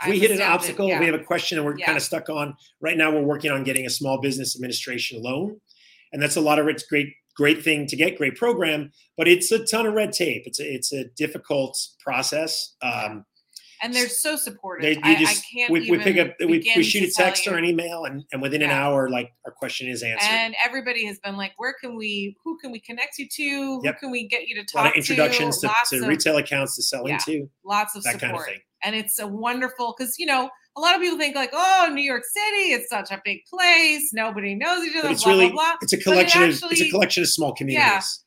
[0.06, 0.98] We I'm hit an obstacle, yeah.
[0.98, 1.86] we have a question and we're Yeah.
[1.86, 3.12] kind of stuck on right now.
[3.12, 5.60] We're working on getting a small business administration loan,
[6.12, 9.52] and that's a lot of it's great, great thing to get, great program, but it's
[9.52, 10.42] a ton of red tape.
[10.44, 12.74] It's a, it's a difficult process.
[12.82, 13.24] Um,
[13.82, 16.82] and they're so supportive they, I, just I can't we, we pick up we, we
[16.82, 17.52] shoot a text you.
[17.52, 20.26] or an email, and, and within an hour, like our question is answered.
[20.30, 23.94] and everybody has been like where can we who can we connect you to Yep.
[23.94, 25.96] who can we get you to a talk lot of introductions to, to, lots to
[26.02, 27.14] of, retail accounts to sell Yeah.
[27.14, 28.60] into, lots of that support kind of thing.
[28.84, 32.02] and it's a wonderful because you know a lot of people think like oh new
[32.02, 35.50] york city it's such a big place nobody knows each other But it's blah really
[35.50, 38.21] blah blah it's a But it collection of it's a collection of small communities.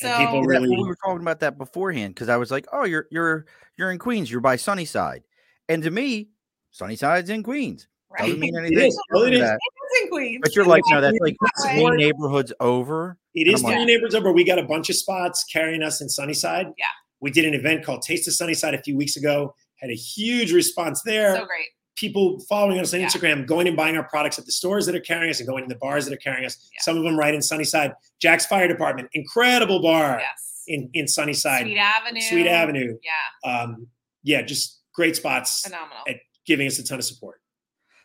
[0.00, 2.84] So and people really- we were talking about that beforehand because I was like, "Oh,
[2.84, 4.30] you're you're you're in Queens.
[4.30, 5.22] You're by Sunnyside,"
[5.68, 6.28] and to me,
[6.72, 7.88] Sunnyside's in Queens.
[8.10, 8.88] right Doesn't mean It anything.
[8.88, 9.00] is.
[9.10, 9.42] Well, it to is.
[9.42, 9.58] that.
[9.92, 13.18] it's in queens But you're like, no, that's like three neighborhoods over.
[13.34, 14.32] It is I'm like- three neighbors over.
[14.32, 16.66] We got a bunch of spots carrying us in Sunnyside.
[16.78, 16.84] Yeah.
[17.20, 19.54] We did an event called Taste of Sunnyside a few weeks ago.
[19.76, 21.34] Had a huge response there.
[21.36, 23.06] so great people following us on Yeah.
[23.06, 25.64] Instagram, going and buying our products at the stores that are carrying us and going
[25.64, 26.68] to the bars that are carrying us.
[26.72, 26.80] Yeah.
[26.82, 27.92] Some of them right in Sunnyside.
[28.20, 30.62] Jack's Fire Department, incredible bar Yes.
[30.66, 31.62] in, in Sunnyside.
[31.62, 32.20] Sweet Avenue.
[32.20, 32.98] Sweet Avenue.
[33.02, 33.88] Yeah, Um,
[34.22, 36.04] yeah, just great spots phenomenal.
[36.08, 37.40] At- giving us a ton of support.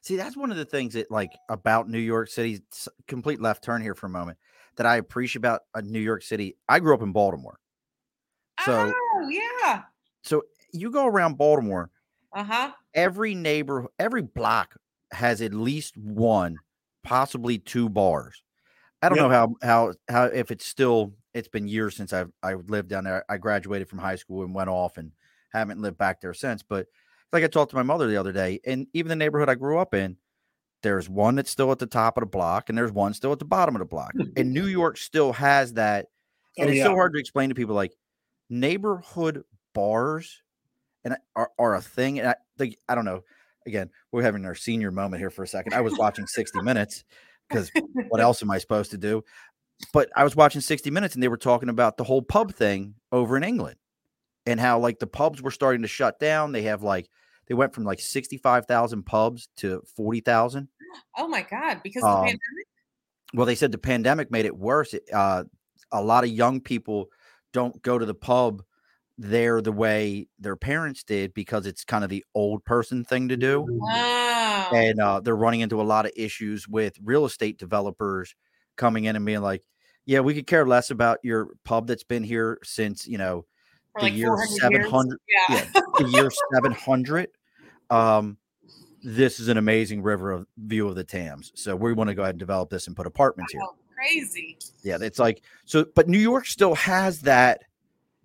[0.01, 2.61] See, that's one of the things that like about New York City.
[3.07, 4.37] Complete left turn here for a moment.
[4.75, 6.57] That I appreciate about uh, New York City.
[6.69, 7.57] I grew up in Baltimore,
[8.65, 9.83] so oh yeah.
[10.21, 10.43] so
[10.73, 11.89] you go around Baltimore,
[12.35, 12.73] Uh huh.
[12.93, 14.75] every neighbor, every block
[15.11, 16.61] has at least one,
[17.03, 18.43] possibly two bars.
[19.01, 19.19] I don't Yep.
[19.19, 21.13] know how how how if it's still.
[21.33, 23.25] It's been years since I've I lived down there.
[23.29, 25.13] I graduated from high school and went off and
[25.53, 26.63] haven't lived back there since.
[26.63, 26.87] But
[27.33, 29.79] like I talked to my mother the other day, and even the neighborhood I grew
[29.79, 30.17] up in,
[30.83, 33.39] there's one that's still at the top of the block, and there's one still at
[33.39, 34.15] the bottom of the block.
[34.35, 36.07] and New York still has that,
[36.59, 36.83] and Oh, it's yeah.
[36.83, 37.93] so hard to explain to people like
[38.49, 39.43] neighborhood
[39.73, 40.43] bars
[41.05, 42.19] and are, are a thing.
[42.19, 43.23] And I think I don't know.
[43.65, 45.73] Again, we're having our senior moment here for a second.
[45.73, 47.03] I was watching 60 Minutes
[47.49, 47.71] because
[48.09, 49.23] what else am I supposed to do?
[49.91, 52.95] But I was watching 60 Minutes and they were talking about the whole pub thing
[53.11, 53.77] over in England
[54.45, 56.51] and how like the pubs were starting to shut down.
[56.51, 57.09] They have like
[57.47, 60.67] they went from like 65,000 pubs to 40,000.
[61.17, 61.81] Oh my God!
[61.83, 62.67] Because of the Um, pandemic.
[63.33, 64.93] Well, they said the pandemic made it worse.
[64.93, 65.43] It, uh,
[65.91, 67.09] a lot of young people
[67.51, 68.63] don't go to the pub
[69.17, 73.37] there the way their parents did because it's kind of the old person thing to
[73.37, 73.65] do.
[73.67, 74.69] Wow.
[74.73, 78.35] And uh, they're running into a lot of issues with real estate developers
[78.75, 79.63] coming in and being like,
[80.05, 83.45] yeah, we could care less about your pub that's been here since, you know,
[83.93, 84.59] For the like year 400 years?
[84.61, 85.55] 700 Yeah.
[85.75, 87.29] yeah, the year 700
[87.91, 88.37] um
[89.03, 92.23] this is an amazing river of view of the thames so we want to go
[92.23, 94.57] ahead and develop this and put apartments here Oh, crazy.
[94.81, 97.61] yeah it's like so but new york still has that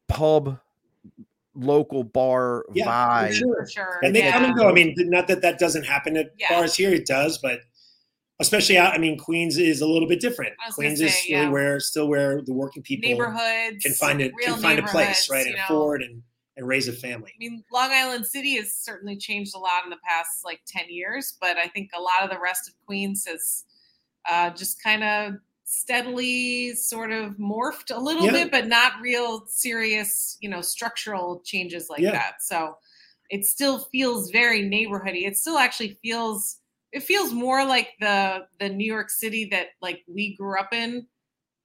[0.08, 0.58] pub
[1.54, 3.66] local bar Yeah, vibe sure.
[3.68, 3.98] Sure.
[4.02, 4.32] and they yeah.
[4.32, 4.68] come and go.
[4.68, 6.48] I mean, not that that doesn't happen at Yeah.
[6.50, 7.60] bars here; it does, but
[8.40, 8.94] especially out.
[8.94, 10.54] I mean, Queens is a little bit different.
[10.62, 11.50] I was gonna Queens is say, really yeah.
[11.50, 15.46] where still where the working people neighborhoods can find it can find a place, right,
[15.46, 15.62] and know.
[15.64, 16.22] afford and
[16.56, 17.32] and raise a family.
[17.34, 20.86] I mean, Long Island City has certainly changed a lot in the past like 10
[20.90, 23.64] years, but I think a lot of the rest of Queens has
[24.28, 25.34] uh, just kind of
[25.72, 28.32] steadily sort of morphed a little Yeah.
[28.32, 32.10] bit, but not real serious, you know, structural changes like Yeah.
[32.12, 32.42] that.
[32.42, 32.76] So
[33.30, 35.26] it still feels very neighborhoody.
[35.28, 36.56] It still actually feels
[36.92, 41.06] it feels more like the the New York City that like we grew up in.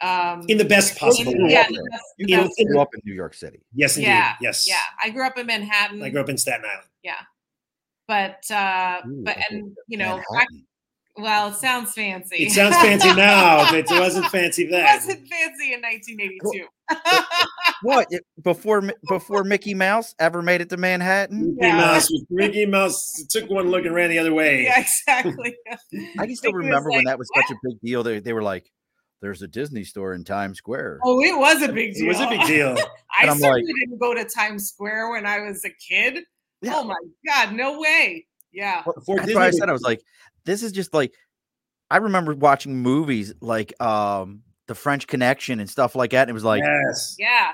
[0.02, 1.54] Um In the best possible in- way.
[1.54, 4.10] yeah, up the best- you You know, grew up in new york city Yes, indeed.
[4.10, 4.68] yeah, yes.
[4.68, 4.78] yeah.
[5.04, 6.04] I grew up in Manhattan.
[6.04, 6.90] I grew up in Staten Island.
[7.02, 7.22] Yeah.
[8.08, 10.68] But uh Ooh, but and you know back, Manhattan.
[11.18, 14.82] Well it sounds fancy It sounds fancy now, but it wasn't fancy then.
[14.82, 16.66] it wasn't fancy in 1982
[17.82, 18.08] what
[18.44, 21.78] before before mickey mouse ever made it to manhattan Mickey Yeah.
[21.78, 24.64] Mouse, Mickey Mouse took one look and ran the other way.
[24.64, 25.56] yeah exactly
[26.20, 28.34] i can still Mickey was remember when that was such a big deal they, they
[28.34, 28.70] were like
[29.22, 32.06] there's a disney store in times square oh it was a big deal.
[32.06, 32.76] It was a big deal.
[33.18, 36.24] i And I'm certainly didn't go to times square when i was a kid
[36.62, 36.74] Yeah.
[36.76, 40.02] oh my god no way yeah Before That's why I said I was like,
[40.46, 41.14] this is just like
[41.90, 46.22] I remember watching movies like um The French Connection and stuff like that.
[46.24, 47.16] And it was like, yes.
[47.20, 47.52] yeah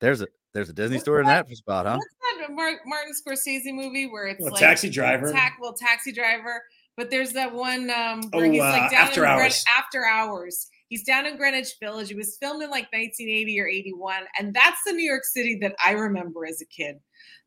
[0.00, 1.98] there's a there's a Disney What's store in that spot, huh?
[1.98, 5.30] what's that martin scorsese movie where it's Well, like Taxi Driver.
[5.32, 6.62] tac- well, taxi driver.
[6.96, 9.64] But there's that one um, where Oh, he's uh, like down After in Gren- Hours.
[9.78, 10.68] after hours.
[10.88, 12.10] He's down in Greenwich Village.
[12.10, 15.74] It was filmed in like 1980 or 81, and that's the New York City that
[15.84, 16.96] I remember as a kid.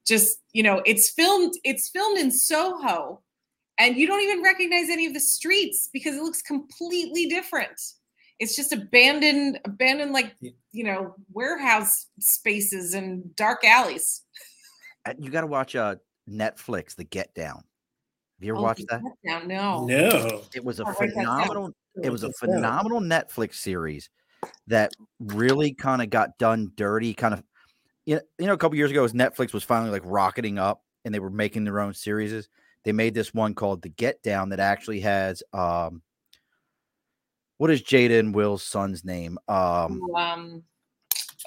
[0.06, 1.54] Just you know, it's filmed.
[1.63, 3.21] It's filmed in Soho,
[3.80, 7.80] and you don't even recognize any of the streets because it looks completely different.
[8.39, 10.52] It's just abandoned, abandoned like Yeah.
[10.72, 14.22] you know warehouse spaces and dark alleys.
[15.06, 15.96] Uh, You got to watch uh
[16.30, 17.56] Netflix, The Get Down.
[17.58, 19.02] Have you ever Oh, watched that?
[19.24, 19.86] Now, no.
[19.86, 20.44] No.
[20.54, 21.42] It was a I'll write that down.
[21.42, 21.74] phenomenal.
[22.04, 22.48] It was a What's that?
[22.48, 24.10] phenomenal Netflix series
[24.68, 27.13] that really kind of got done dirty.
[27.13, 27.44] Kind of,
[28.06, 30.84] you know, you know, a couple years ago, as Netflix was finally like rocketing up
[31.04, 32.48] and they were making their own series.
[32.86, 36.02] They made this one called The Get Down that actually has um,
[37.58, 39.38] what is Jada and Will's son's name?
[39.48, 40.63] Um, um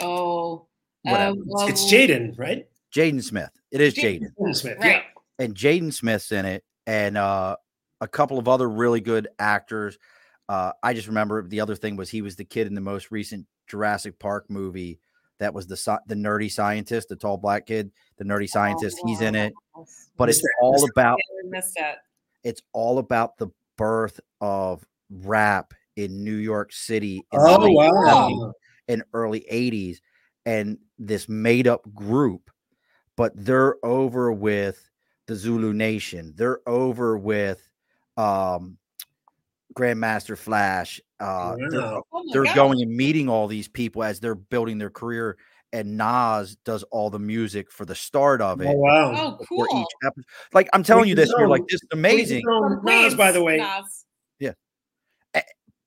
[0.01, 0.67] oh
[1.03, 1.33] Whatever.
[1.33, 2.67] uh, well, It's Jaden, right?
[2.95, 3.51] Jaden Smith.
[3.71, 4.21] It is Jaden.
[4.21, 4.79] Jaden, Jaden Smith.
[4.79, 5.03] right
[5.39, 7.57] and Jaden Smith's in it, and uh,
[8.01, 9.99] a couple of other really good actors.
[10.49, 13.11] Uh, I just remember the other thing was he was the kid in the most
[13.11, 15.01] recent Jurassic Park movie.
[15.39, 18.99] That was the the nerdy scientist, the tall black kid, the nerdy scientist.
[19.07, 21.99] He's in it, Oh, but it's all about missed that
[22.45, 27.75] it's all about the birth of rap in New York City in Oh, the late
[27.77, 28.31] wow.
[28.31, 28.53] 70s
[28.89, 29.99] and early 80s
[30.47, 32.51] and this made up group
[33.17, 34.93] but they're over with the
[35.27, 36.35] the Zulu Nation.
[36.37, 37.67] They're over with
[38.17, 38.77] um
[39.75, 41.01] Grandmaster Flash.
[41.23, 42.55] Uh, they're, Oh they're God.
[42.57, 45.37] going and meeting all these people as they're building their career.
[45.75, 48.67] And Nas does all the music for the start of it.
[48.69, 49.13] Oh wow.
[49.17, 49.81] Oh, before cool.
[49.81, 50.25] each episode.
[50.53, 52.43] Like I'm telling you this, and you're like, this is amazing.
[52.45, 53.57] From From Nas, by the way.
[53.57, 54.05] Nas.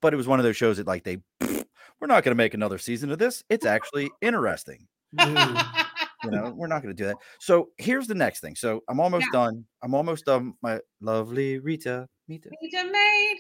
[0.02, 2.78] But it was one of those shows that like they we're not gonna make another
[2.78, 3.44] season of this.
[3.50, 4.86] It's actually interesting.
[5.18, 7.16] You know, we're not gonna do that.
[7.40, 8.56] So here's the next thing.
[8.56, 9.40] So I'm almost Yeah.
[9.46, 9.66] done.
[9.82, 10.54] I'm almost done.
[10.62, 12.08] My lovely Rita.
[12.28, 12.50] Rita.
[12.62, 13.38] Rita Maid.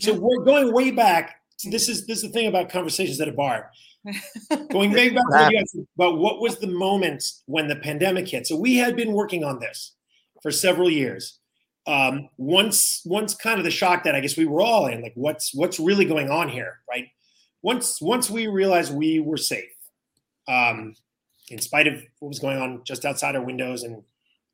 [0.00, 1.40] So we're going way back.
[1.56, 3.70] So this is this is the thing about conversations at a bar.
[4.70, 8.46] Going way back What to you about what was the moment when the pandemic hit.
[8.46, 9.94] So we had been working on this
[10.42, 11.38] for several years.
[11.86, 15.12] Um, once once kind of the shock that I guess we were all in, like
[15.14, 17.06] what's what's really going on here, right?
[17.62, 19.72] Once once we realized we were safe,
[20.48, 20.94] um,
[21.50, 24.02] in spite of what was going on just outside our windows and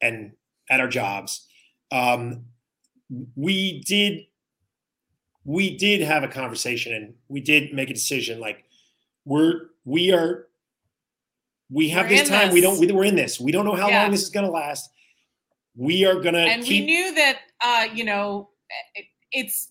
[0.01, 0.33] and
[0.69, 1.47] at our jobs,
[1.93, 2.45] um,
[3.37, 4.27] we did
[5.45, 8.65] we did have a conversation and we did make a decision like
[9.25, 10.47] we're we are
[11.71, 12.53] we have We're this time.
[12.53, 13.39] We don't we, we're in this.
[13.39, 14.03] We don't know how Yeah.
[14.03, 14.91] long this is going to last.
[15.77, 18.51] We are going to and keep we knew that uh, you know
[18.97, 19.69] it, it's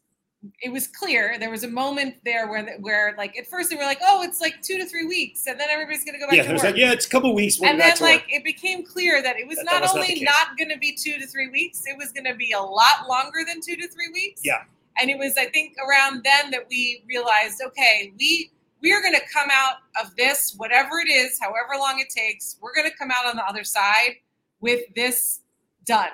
[0.62, 1.36] it was clear.
[1.38, 4.40] There was a moment there where where like at first they were like oh it's
[4.40, 6.78] like two to three weeks and then everybody's gonna go back yeah to work like
[6.78, 8.24] yeah it's a couple weeks and then like work.
[8.30, 10.94] it became clear that it was That- that not was only not going to be
[10.96, 13.88] two to three weeks it was going to be a lot longer than two to
[13.90, 14.40] three weeks.
[14.44, 14.64] Yeah.
[15.00, 19.14] And it was i think around then that we realized okay we we are going
[19.14, 22.96] to come out of this whatever it is however long it takes we're going to
[22.98, 24.16] come out on the other side
[24.62, 25.42] with this
[25.86, 26.10] done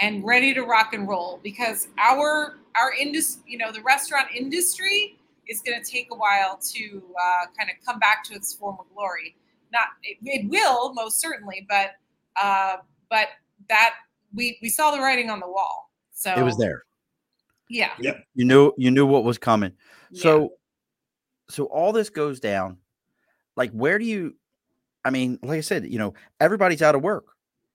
[0.00, 5.18] and ready to rock and roll because our our industry you know the restaurant industry
[5.48, 8.84] is going to take a while to uh, kind of come back to its former
[8.94, 9.36] glory
[9.72, 11.92] not it, it will most certainly but
[12.40, 12.76] uh
[13.10, 13.28] but
[13.68, 13.94] that
[14.34, 16.84] we we saw the writing on the wall so It was there.
[17.98, 19.72] Yeah You knew you knew what was coming.
[20.10, 20.22] yeah.
[20.22, 20.52] So
[21.50, 22.78] so all this goes down.
[23.56, 24.36] Like where do you
[25.04, 27.26] I mean, like I said, you know, everybody's out of work.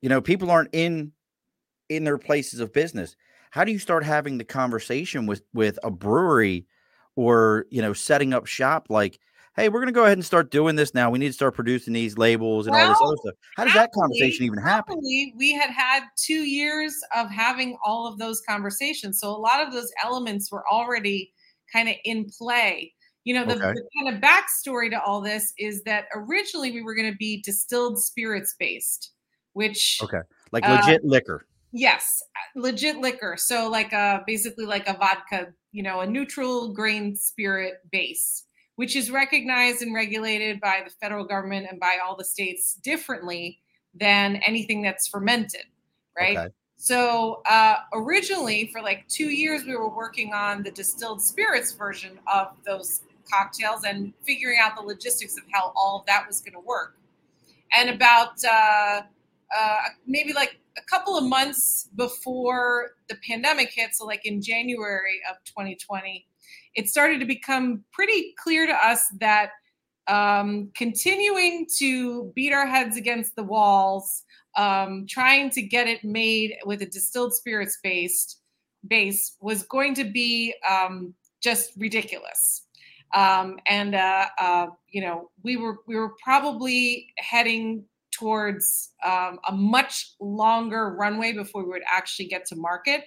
[0.01, 1.11] You know, people aren't in
[1.89, 3.15] in their places of business.
[3.51, 6.67] How do you start having the conversation with with a brewery
[7.15, 9.19] or, you know, setting up shop like,
[9.57, 11.09] "Hey, we're going to go ahead and start doing this now.
[11.09, 13.91] We need to start producing these labels and all this other stuff." How does that
[13.91, 14.97] conversation even happen?
[15.01, 19.19] we had had two years of having all of those conversations.
[19.19, 21.33] So a lot of those elements were already
[21.73, 22.93] kind of in play.
[23.23, 23.73] You know, the, Okay.
[23.73, 27.41] the kind of backstory to all this is that originally we were going to be
[27.41, 29.11] distilled spirits based,
[29.51, 30.21] which Okay.
[30.53, 31.45] Like Uh, legit liquor.
[31.73, 33.35] Yes, uh, legit liquor.
[33.37, 38.45] So like a basically like a vodka, you know, a neutral grain spirit base,
[38.77, 43.59] which is recognized and regulated by the federal government and by all the states differently
[43.93, 45.65] than anything that's fermented,
[46.15, 46.37] right?
[46.37, 46.53] Okay.
[46.77, 52.19] So uh, originally, for like two years, we were working on the distilled spirits version
[52.31, 56.53] of those cocktails and figuring out the logistics of how all of that was going
[56.53, 56.97] to work.
[57.73, 59.01] And about uh,
[59.57, 65.19] uh, maybe like a couple of months before the pandemic hit, so like in January
[65.29, 66.27] of 2020,
[66.77, 69.49] it started to become pretty clear to us that
[70.07, 74.23] um, continuing to beat our heads against the walls,
[74.55, 78.41] um, trying to get it made with a distilled spirits based
[78.87, 82.67] base was going to be um, just ridiculous.
[83.13, 89.51] Um, and uh, uh, you know, we were we were probably heading towards um, a
[89.51, 93.03] much longer runway before we would actually get to market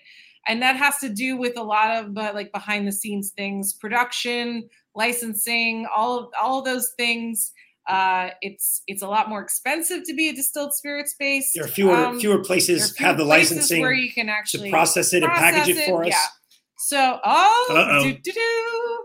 [0.49, 3.73] and that has to do with a lot of uh, like behind the scenes things
[3.73, 7.53] production licensing all of all of those things
[7.89, 11.53] uh, it's it's a lot more expensive to be a distilled spirits space.
[11.55, 14.33] there are fewer um, fewer places fewer have the places licensing where you can to
[14.33, 16.27] actually process it and package process it for us yeah.
[16.79, 19.05] so oh do, do, do.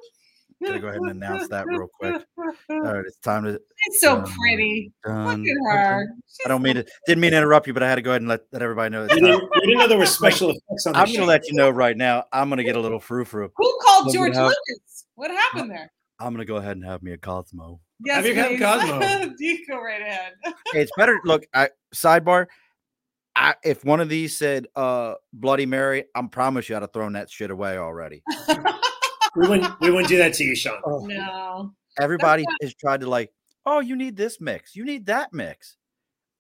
[0.64, 2.24] Gotta go ahead and announce that real quick.
[2.70, 4.92] All right, it's time to It's so Um, pretty.
[5.06, 5.46] Look at
[5.76, 6.08] her.
[6.46, 8.22] I don't mean to didn't mean to interrupt you, but I had to go ahead
[8.22, 9.04] and let, let everybody know.
[9.04, 11.16] we didn't, we didn't know there were special effects on the I'm show.
[11.20, 12.24] gonna let you know right now.
[12.32, 13.52] I'm gonna get a little frou frou.
[13.56, 15.06] Who called Look George at how- Lucas?
[15.16, 15.92] What happened there?
[16.20, 17.80] I'm gonna go ahead and have me a Cosmo.
[18.06, 18.60] Yes, Have you had please.
[18.62, 19.34] Cosmo?
[19.40, 20.34] you go right ahead.
[20.72, 21.20] Hey, it's better.
[21.26, 22.48] Look, I sidebar.
[23.38, 27.14] I, if one of these said uh Bloody Mary, I promise you I'd have thrown
[27.14, 28.24] that shit away already.
[29.36, 31.06] We wouldn't we wouldn't do that to you sean Oh.
[31.06, 31.72] no.
[32.00, 33.32] Everybody has tried to like,
[33.66, 35.78] oh, you need this mix, you need that mix.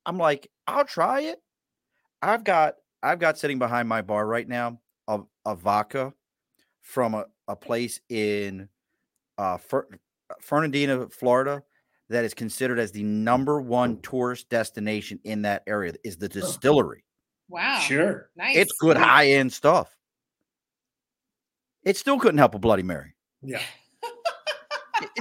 [0.05, 1.39] I'm like, I'll try it.
[2.21, 6.13] I've got I've got sitting behind my bar right now a, a vodka
[6.81, 8.67] from a, a place in
[9.37, 9.87] uh Fer-
[10.41, 11.63] Fernandina, Florida,
[12.09, 17.03] that is considered as the number one tourist destination in that area is the distillery.
[17.47, 17.79] Wow.
[17.79, 18.29] Sure.
[18.35, 18.57] Nice.
[18.57, 19.94] It's good high end stuff.
[21.85, 23.13] It still couldn't help a Bloody Mary.
[23.41, 23.61] Yeah.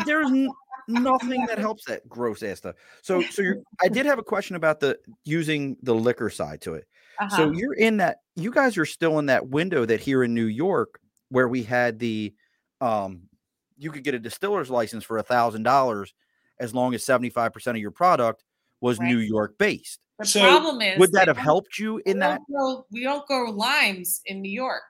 [0.06, 0.50] There's n-
[0.88, 2.76] nothing that helps that gross ass stuff.
[3.02, 6.74] So, so you're, I did have a question about the using the liquor side to
[6.74, 6.86] it.
[7.20, 7.36] Uh-huh.
[7.36, 8.18] So you're in that.
[8.36, 11.98] You guys are still in that window that here in New York, where we had
[11.98, 12.34] the,
[12.80, 13.22] um,
[13.76, 16.14] you could get a distiller's license for a thousand dollars
[16.60, 18.44] as long as seventy five percent of your product
[18.80, 19.08] was Right.
[19.08, 19.98] New York based.
[20.18, 22.40] the so problem is Would that have helped you in we that?
[22.48, 24.82] don't grow- we don't grow limes in New York.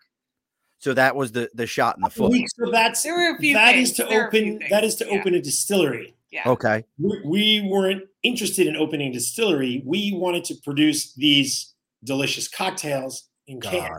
[0.85, 2.31] So that was the the shot in the foot.
[2.31, 3.93] We- so that's There were a few that things.
[3.93, 5.19] is to There were a few open that is to yeah.
[5.19, 6.15] open a distillery.
[6.31, 6.43] Yeah.
[6.47, 6.85] Okay.
[6.99, 9.83] We, we weren't interested in opening a distillery.
[9.87, 11.73] We wanted to produce these
[12.05, 13.97] delicious cocktails in cans.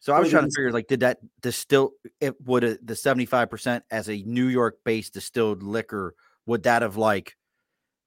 [0.00, 3.82] So I was trying to figure like, did that distill it would a, the 75%
[3.92, 6.16] as a New York based distilled liquor,
[6.46, 7.36] would that have like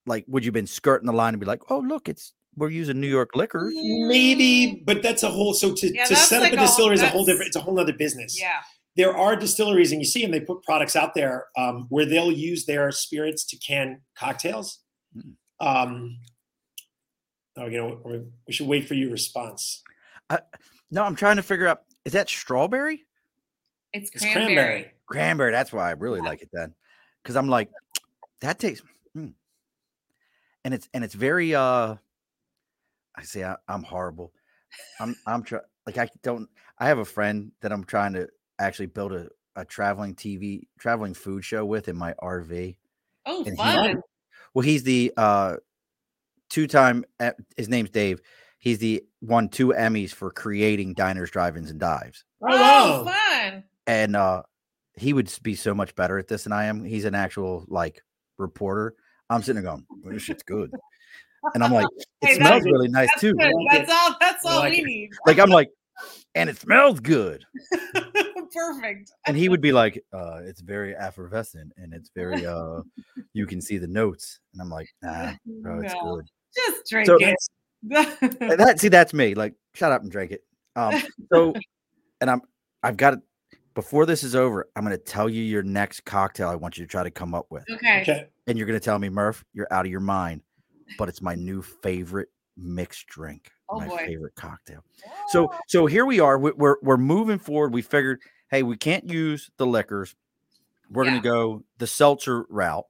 [0.06, 3.00] like would you been skirting the line and be like, oh look, it's we're using
[3.00, 3.74] New York liquors?
[3.76, 5.54] Maybe, but that's a whole.
[5.54, 7.48] So to, Yeah, to set like up a a distillery is a whole different.
[7.48, 8.40] It's a whole other business.
[8.40, 8.60] Yeah.
[8.98, 10.32] There are distilleries, and you see them.
[10.32, 14.80] They put products out there um, where they'll use their spirits to can cocktails.
[15.16, 15.36] Mm.
[15.66, 16.18] Um,
[17.58, 19.82] oh, you know, we- we should wait for your response.
[20.92, 23.06] No, I'm trying to figure out is that strawberry?
[23.94, 24.46] It's It's cranberry.
[24.46, 24.92] cranberry.
[25.06, 25.52] Cranberry.
[25.52, 26.74] That's why I really like it then.
[27.22, 27.70] Because I'm like,
[28.42, 28.84] that tastes
[29.16, 29.34] mm.
[30.66, 31.96] and it's and it's very uh
[33.22, 34.34] I say I, I'm horrible.
[35.00, 36.50] I'm I'm trying like I don't
[36.80, 38.28] I have a friend that I'm trying to
[38.60, 42.76] actually build a, a traveling TV traveling food show with in my RV.
[43.26, 44.02] Oh, And he- fun.
[44.54, 45.58] Well, he's the uh
[46.50, 47.06] two time
[47.58, 48.22] his name's Dave.
[48.60, 52.24] He's the won two Emmys for creating diners, drive-ins, and dives.
[52.44, 53.14] Oh, Oh, wow.
[53.14, 53.64] fun.
[53.88, 54.44] and uh
[54.98, 56.84] he would be so much better at this than I am.
[56.84, 58.04] He's an actual like
[58.38, 58.96] reporter.
[59.30, 60.72] I'm sitting there going, well, "This shit's good,"
[61.54, 61.88] and I'm like,
[62.22, 63.52] "It Hey, smells really nice That's too." good.
[63.70, 64.16] like That's all.
[64.20, 64.86] That's I all like we it.
[64.86, 65.10] need.
[65.26, 65.70] Like I'm like,
[66.36, 67.44] and it smells good.
[68.54, 69.12] Perfect.
[69.26, 72.82] And he would be like, uh, "It's very effervescent and it's very uh,
[73.34, 76.26] you can see the notes." And I'm like, "Nah, bro, it's No, good."
[76.56, 77.36] Just drink So- it.
[78.42, 79.34] And that see, that's me.
[79.34, 80.44] Like, shut up and drink it.
[80.76, 81.02] Um,
[81.34, 81.54] so,
[82.20, 82.42] and I'm,
[82.84, 83.20] I've got it.
[83.74, 86.50] Before this is over, I'm going to tell you your next cocktail.
[86.50, 87.64] I want you to try to come up with.
[87.72, 88.02] okay.
[88.02, 88.28] Okay.
[88.48, 90.42] and you're going to tell me, Murph, you're out of your mind.
[90.98, 93.98] But it's my new favorite mixed drink, Oh, my boy.
[94.06, 94.84] favorite cocktail.
[95.30, 96.38] So, so here we are.
[96.38, 97.74] we- We're we're moving forward.
[97.74, 98.20] We figured,
[98.50, 100.16] hey, we can't use the liquors.
[100.90, 101.12] We're Yeah.
[101.12, 102.86] going to go the seltzer route.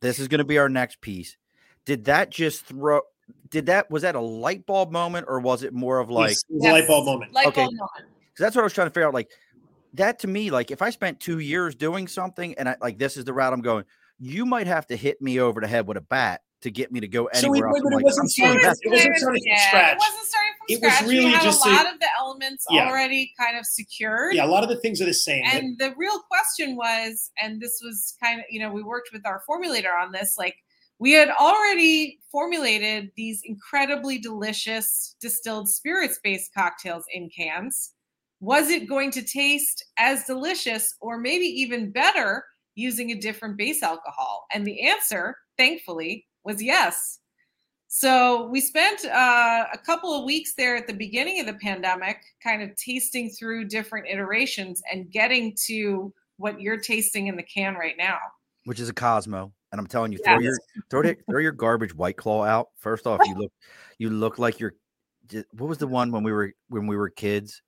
[0.00, 1.36] This is going to be our next piece.
[1.84, 3.02] Did that just throw?
[3.50, 6.30] Did that was that a light bulb moment or was it more of like?
[6.30, 7.32] Yes, it light bulb moment.
[7.32, 7.62] Light Okay.
[7.62, 7.90] bulb moment.
[7.96, 9.14] 'cause that's what I was trying to figure out.
[9.14, 9.30] Like
[9.94, 13.16] that to me, like if I spent two years doing something and I like this
[13.16, 13.84] is the route I'm going,
[14.18, 17.00] you might have to hit me over the head with a bat to get me
[17.00, 19.58] to go So we- anywhere but I'm it wasn't so starting- it wasn't starting from
[19.68, 19.92] scratch.
[19.92, 21.08] It wasn't starting from It was scratch.
[21.08, 22.88] really we had just a a- lot of the elements Yeah.
[22.88, 24.34] already kind of secured.
[24.34, 25.44] Yeah, a lot of the things are the same.
[25.44, 29.10] but- And the real question was, and this was kind of, you know, we worked
[29.12, 30.56] with our formulator on this, like
[30.98, 37.94] we had already formulated these incredibly delicious distilled spirits based cocktails in cans.
[38.40, 42.44] Was it going to taste as delicious or maybe even better
[42.74, 44.46] using a different base alcohol?
[44.52, 47.20] And the answer, thankfully, was yes.
[47.86, 52.18] So we spent uh, a couple of weeks there at the beginning of the pandemic,
[52.42, 57.74] kind of tasting through different iterations and getting to what you're tasting in the can
[57.74, 58.18] right now.
[58.64, 59.52] which is a Cosmo.
[59.72, 60.58] And I'm telling you, throw your
[60.90, 62.68] throw it, throw your garbage white claw out.
[62.78, 63.52] First off, you look
[63.98, 64.74] you look like you're
[65.52, 67.60] what was the one when we were when we were kids?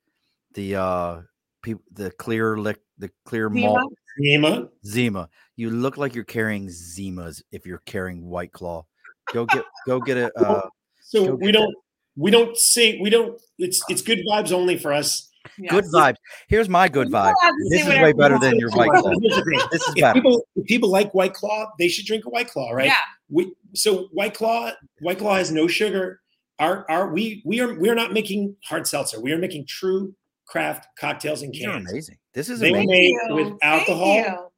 [0.55, 1.21] The uh
[1.63, 4.69] people the clear lick the clear malt Zima.
[4.87, 5.29] Zima.
[5.57, 8.87] You look like you're carrying Zimas if you're carrying White Claw.
[9.33, 10.69] Go get go get a uh
[11.03, 11.75] So Go we don't
[12.17, 15.29] we don't say we don't it's it's good vibes only for us.
[15.71, 16.17] good vibes.
[16.49, 17.35] Here's my good vibe.
[17.71, 19.13] This is way better than your White Claw.
[19.21, 19.61] Here's the thing.
[19.71, 20.15] This is If better.
[20.21, 22.87] people if people like White Claw, they should drink a White Claw, right?
[22.87, 22.97] Yeah.
[23.31, 26.21] We so White Claw White Claw has no sugar.
[26.59, 29.21] Our our we we are we are not making hard seltzer.
[29.21, 30.15] We are making true
[30.47, 31.91] craft cocktails in These are cans.
[31.91, 32.19] amazing.
[32.33, 32.89] This is They amazing.
[32.89, 33.59] made Thank with you.
[33.61, 34.51] Thank alcohol, you.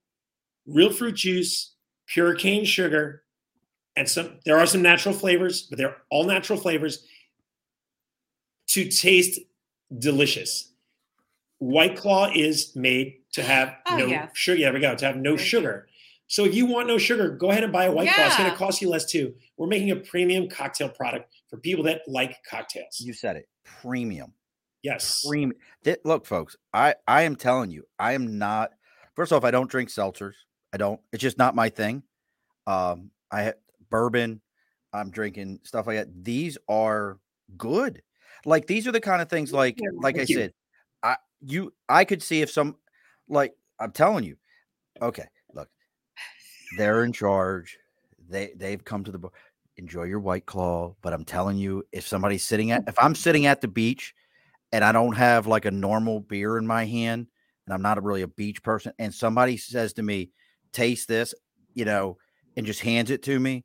[0.67, 1.75] real fruit juice,
[2.07, 3.23] pure cane sugar,
[3.97, 7.07] and some there are some natural flavors, but they're all natural flavors
[8.69, 9.41] to taste
[9.99, 10.71] delicious.
[11.59, 14.31] White Claw is made to have Oh, no yes.
[14.35, 14.61] sugar.
[14.61, 14.95] There we go.
[14.95, 15.47] To have no Thank you.
[15.47, 15.89] sugar.
[16.27, 18.27] So if you want no sugar, go ahead and buy a White Claw.
[18.27, 19.35] It's going to cost you less too.
[19.59, 23.01] We're making a premium cocktail product for people that like cocktails.
[23.01, 23.49] You said it.
[23.65, 24.33] Premium.
[24.83, 25.25] Yes.
[25.27, 25.53] Premium.
[26.05, 28.71] Look, folks, I I am telling you, I am not
[29.15, 30.35] first off, I don't drink seltzers.
[30.73, 32.03] I don't, it's just not my thing.
[32.67, 33.55] Um, I
[33.91, 34.41] bourbon,
[34.93, 36.25] I'm drinking stuff like that.
[36.25, 37.19] These are
[37.57, 38.03] good.
[38.45, 40.37] like these are the kind of things like like I you.
[40.37, 40.53] said,
[41.03, 42.77] I you I could see if some
[43.29, 44.37] like I'm telling you,
[45.01, 45.69] okay, look,
[46.77, 47.79] they're in charge.
[48.29, 49.29] They they've come to the
[49.77, 53.47] enjoy your white claw, but I'm telling you, if somebody's sitting at if I'm sitting
[53.47, 54.15] at the beach
[54.73, 57.27] and I don't have like a normal beer in my hand,
[57.67, 60.31] and I'm not really a beach person, and somebody says to me,
[60.73, 61.35] taste this,
[61.75, 62.17] you know,
[62.57, 63.65] and just hands it to me,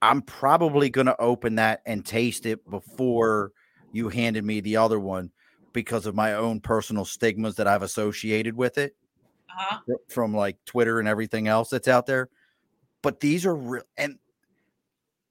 [0.00, 3.52] I'm probably going to open that and taste it before
[3.92, 5.32] you handed me the other one
[5.72, 8.94] because of my own personal stigmas that I've associated with it
[9.50, 9.96] Uh-huh.
[10.08, 12.28] from like Twitter and everything else that's out there.
[13.02, 14.18] But these are real and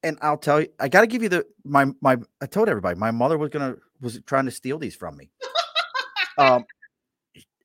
[0.04, 2.18] and I'll tell you, I got to give you the my my.
[2.42, 5.30] I told everybody my mother was gonna was trying to steal these from me.
[6.38, 6.66] um,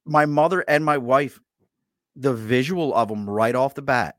[0.05, 1.41] my mother and my wife,
[2.16, 4.16] the visual of them right off the bat,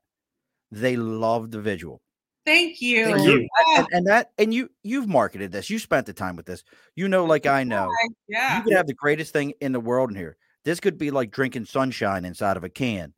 [0.71, 2.01] they love the visual
[2.45, 3.05] Thank you.
[3.05, 3.47] Thank you.
[3.57, 6.63] Oh, and, and that and you you've marketed this you spent the time with this
[6.95, 7.89] you know like i know
[8.27, 8.57] yeah.
[8.57, 10.35] you could have the greatest thing in the world in here
[10.65, 13.13] this could be like drinking sunshine inside of a can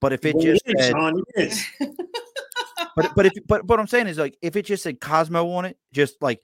[0.00, 1.66] but if it Well, just it is, said, Sean, it is.
[2.98, 5.64] but but if but what i'm saying is like if it just said cosmo on
[5.64, 6.40] it just like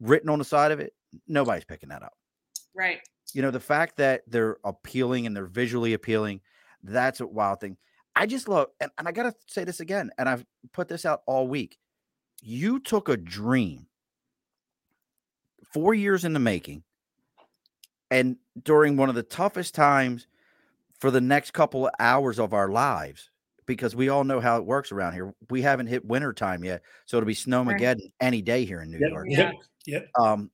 [0.00, 0.92] written on the side of it
[1.28, 2.14] nobody's picking that up.
[2.74, 3.00] Right.
[3.32, 6.40] you know the fact that they're appealing and they're visually appealing
[6.82, 7.78] that's a wild thing.
[8.14, 11.22] I just love and, and i gotta say this again and i've put this out
[11.26, 11.78] all week.
[12.42, 13.86] You took a dream
[15.72, 16.82] four years in the making
[18.10, 20.26] and during one of the toughest times
[21.00, 23.30] for the next couple of hours of our lives
[23.66, 26.82] because we all know how it works around here we haven't hit winter time yet
[27.06, 29.54] so it'll be snowmageddon any day here in new Yep, york yep,
[29.86, 30.08] yep.
[30.18, 30.50] um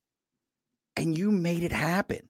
[0.97, 2.29] and you made it happen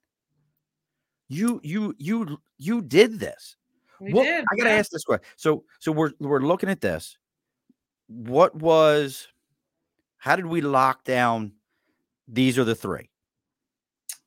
[1.29, 3.55] you you you you did this
[3.99, 4.45] We what did.
[4.51, 4.75] i gotta yeah.
[4.77, 7.17] ask this question so so we're we're looking at this
[8.07, 9.27] what was
[10.17, 11.53] how did we lock down
[12.27, 13.09] these are the three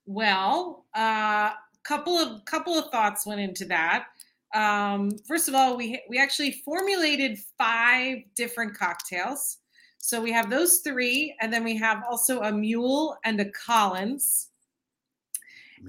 [0.06, 1.50] Well, a uh,
[1.82, 4.06] couple of couple of thoughts went into that.
[4.54, 9.58] Um, first of all, we we actually formulated five different cocktails.
[9.98, 14.48] So we have those three, and then we have also a mule and a Collins.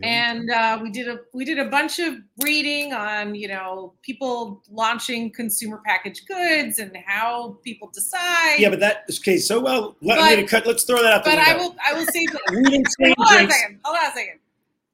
[0.03, 4.61] And uh, we did a we did a bunch of reading on you know people
[4.69, 8.57] launching consumer packaged goods and how people decide.
[8.59, 9.37] Yeah, but that okay.
[9.37, 10.67] So well, let But- me to cut.
[10.67, 13.39] Let's throw that out but I will I will say that We didn't say hold
[13.39, 13.79] on a second.
[13.85, 14.39] Hold on a second.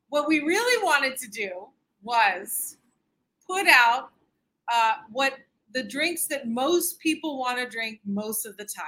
[0.09, 1.67] What we really wanted to do
[2.03, 2.77] was
[3.51, 4.09] put out
[4.73, 5.33] uh, what
[5.73, 8.85] the drinks that most people want to drink most of the time,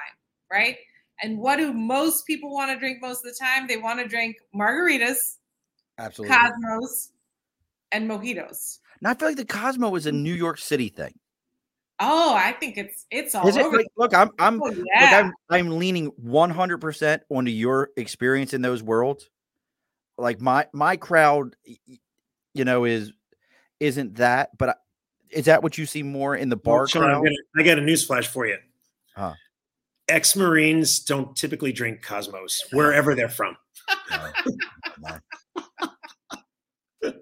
[0.51, 0.77] right?
[1.21, 3.67] And what do most people want to drink most of the time?
[3.67, 5.37] They want to drink margaritas,
[5.97, 7.11] absolutely Cosmos,
[7.91, 8.79] and mojitos.
[9.01, 11.13] now i feel like the cosmo is a new york city thing
[11.99, 14.85] Oh, I think it's it's all is it like, look i'm i'm oh, Look.
[14.93, 19.29] I'm, I'm leaning 100% onto your experience in those worlds.
[20.17, 21.55] Like my my crowd,
[22.53, 23.13] you know, is
[23.79, 24.73] isn't that, but I,
[25.29, 27.23] is that what you see more in the bar Well, Sean, I'm crowd?
[27.23, 28.57] gonna- I got a news flash for you.
[29.15, 29.33] Huh.
[30.07, 33.55] Ex Marines don't typically drink Cosmos wherever they're from.
[34.11, 34.31] No,
[35.01, 35.17] no.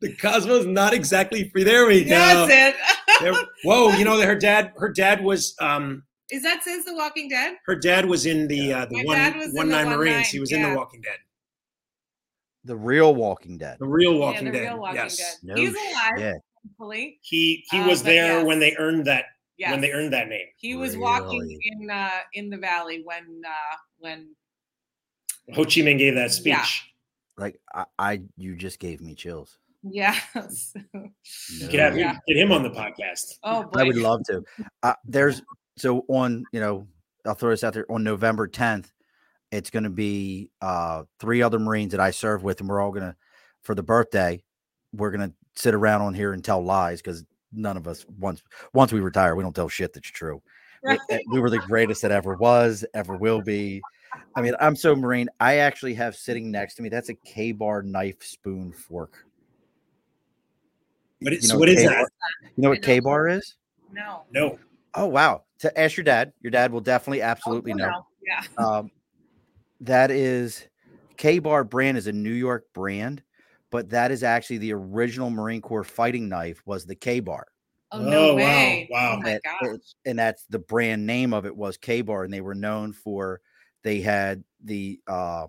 [0.00, 1.64] the Cosmos not exactly free.
[1.64, 2.10] There we go.
[2.10, 2.76] That's
[3.22, 3.46] it.
[3.64, 7.28] Whoa, you know that her dad, her dad was, um, Is that since The Walking
[7.28, 7.54] Dead?
[7.66, 9.88] her dad was in the uh, the My one dad was in one the nine
[9.96, 10.14] Marines.
[10.16, 11.18] Nine, he was in the Walking Dead,
[12.64, 13.78] The real Walking Dead.
[13.80, 14.62] the real yeah, Walking the Dead.
[14.68, 15.34] real Walking yes, Dead.
[15.42, 16.34] No He's alive, shit.
[16.64, 17.18] thankfully.
[17.22, 19.24] he he Uh, was but there when they earned that
[19.58, 19.70] Yes.
[19.72, 20.46] when they earned that name.
[20.56, 24.34] He was walking in uh in the valley when uh when
[25.54, 26.62] Ho Chi Minh gave that Yeah.
[26.62, 26.88] speech.
[27.36, 29.58] Like I, I, you just gave me chills.
[29.82, 30.72] yes.
[30.94, 31.98] You could have No.
[32.00, 32.16] Yeah.
[32.28, 33.38] get him on the podcast.
[33.42, 33.80] oh boy.
[33.80, 34.42] I would love to.
[34.82, 35.42] Uh, there's
[35.76, 36.86] so on, you know,
[37.24, 38.92] I'll throw this out there on November 10th.
[39.52, 42.90] It's going to be uh, three other Marines that I serve with, and we're all
[42.90, 43.14] going to,
[43.62, 44.42] for the birthday,
[44.94, 48.42] we're going to sit around on here and tell lies because none of us once
[48.72, 50.36] once we retire, we don't tell shit that's true.
[50.82, 51.00] We- Right.
[51.12, 53.80] uh, we were the greatest that ever was, ever will be.
[54.34, 55.28] I mean, I'm so Marine.
[55.38, 56.88] I actually have sitting next to me.
[56.88, 59.24] That's a KA-BAR knife, spoon, fork.
[61.20, 62.08] What is, You so know what is that?
[62.56, 63.54] You know what KA-BAR is?
[63.92, 64.22] No.
[64.32, 64.58] No.
[64.94, 65.44] Oh wow!
[65.60, 66.32] To ask your dad.
[66.40, 67.90] Your dad will definitely, absolutely Oh, know.
[67.90, 68.06] no.
[68.26, 68.42] Yeah.
[68.64, 68.90] Um,
[69.82, 70.66] that is
[71.18, 73.22] KA-BAR brand is a New York brand,
[73.70, 77.46] but that is actually the original Marine Corps fighting knife was the KA-BAR,
[77.92, 78.88] Oh no Oh, wow, way.
[78.90, 79.14] wow.
[79.16, 79.78] Oh my That- god.
[80.06, 83.40] and that's the brand name of it was KA-BAR, and they were known for
[83.82, 85.46] they had the uh,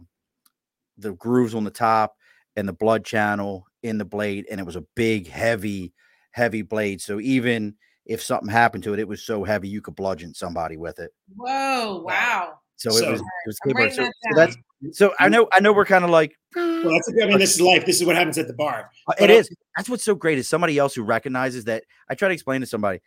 [0.98, 2.16] the grooves on the top
[2.56, 5.94] and the blood channel in the blade, and it was a big, heavy,
[6.32, 7.02] heavy blade.
[7.02, 7.76] So even
[8.06, 11.12] if something happened to it, it was so heavy you could bludgeon somebody with it.
[11.36, 12.60] Whoa, wow.
[12.76, 13.76] So, So- it was it was I'm skateboard.
[13.76, 16.92] writing So, that so that's so I know I know we're kind of like Well,
[16.92, 17.86] that's I mean, this is life.
[17.86, 18.90] This is what happens at the bar.
[19.08, 19.50] Uh, But It I'll- is.
[19.78, 21.84] That's what's so great is somebody else who recognizes that.
[22.10, 23.00] I try to explain to somebody,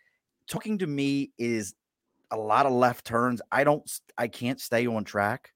[0.49, 1.75] talking to me is
[2.31, 3.41] a lot of left turns.
[3.51, 3.89] I don't.
[4.17, 5.53] I can't stay on track,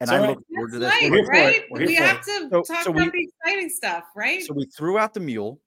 [0.00, 1.10] and It's I all look forward to That's this.
[1.10, 1.44] We're right, here for it.
[1.60, 1.64] right?
[1.70, 4.42] We're here We have to So- talk so about we- the exciting stuff, right?
[4.42, 5.60] So we threw out the mule.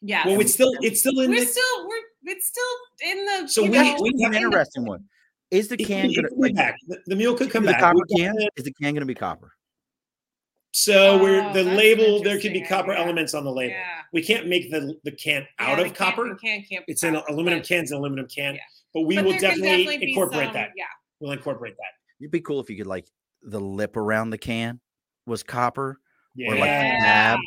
[0.00, 0.26] yeah.
[0.26, 1.46] Well, it's still it's still in we're the.
[1.46, 2.76] still we're it's still
[3.12, 5.04] in the So you we- know, we An have- in the- interesting one.
[5.50, 6.76] Is the can could, it gonna could be like back.
[6.86, 7.80] The, the mule could come back.
[7.80, 8.34] copper can?
[8.36, 9.52] got- Is the can gonna be copper?
[10.72, 12.22] So we're Oh, the label.
[12.22, 13.02] There could be copper idea.
[13.04, 13.74] elements on the label.
[13.74, 14.02] Yeah.
[14.12, 16.28] We can't make the the can Yeah, out the of can- copper.
[16.28, 18.54] the Can, can't be It's an aluminum but- can's an aluminum can.
[18.54, 18.60] Yeah.
[18.94, 20.70] But we but will there can definitely, incorporate some- that.
[20.76, 20.84] Yeah.
[21.18, 21.92] We'll incorporate that.
[22.20, 23.06] It'd be cool if you could like
[23.42, 24.80] the lip around the can
[25.26, 25.98] was copper
[26.36, 26.48] Yeah.
[26.48, 27.00] or like Yeah.
[27.00, 27.38] tab,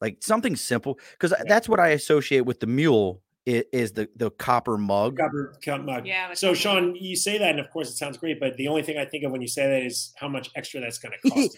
[0.00, 0.98] like something simple.
[1.12, 5.18] Because that's what I associate with the mule is, is the the copper mug.
[5.18, 6.06] Copper cup mug.
[6.06, 8.68] Yeah, So copper Sean, you say that, and of course it sounds great, but the
[8.68, 11.14] only thing I think of when you say that is how much extra that's going
[11.24, 11.56] to cost.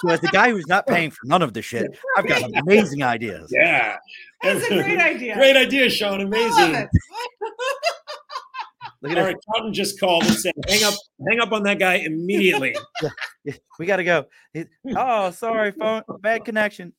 [0.00, 3.02] So as the guy who's not paying for none of the shit, I've got amazing
[3.02, 3.50] ideas.
[3.54, 3.96] yeah.
[4.42, 5.34] That's a great idea.
[5.34, 6.20] Great idea, Sean.
[6.20, 6.74] I love Amazing.
[6.74, 6.88] it.
[9.02, 9.34] Look at All this.
[9.62, 10.92] right, just called and said, "Hang up,
[11.26, 12.76] hang up on that guy immediately."
[13.44, 14.26] Yeah, we got to go.
[14.52, 16.92] He- oh, sorry, phone bad connection.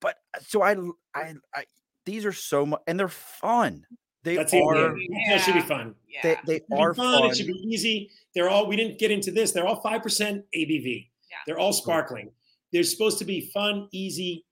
[0.00, 0.76] But uh, so I,
[1.14, 1.64] I, I,
[2.04, 3.84] these are so much, and they're fun.
[4.24, 4.62] They That's it.
[4.62, 4.96] are.
[4.98, 5.36] Yeah.
[5.36, 5.94] That should be fun.
[6.08, 6.20] Yeah.
[6.22, 7.20] They, they It are fun.
[7.22, 7.30] fun.
[7.30, 8.10] It should be easy.
[8.34, 8.66] They're all.
[8.66, 9.52] We didn't get into this.
[9.52, 11.08] They're all five percent ABV.
[11.30, 11.36] Yeah.
[11.46, 12.30] They're all sparkling.
[12.72, 14.44] They're supposed to be fun, easy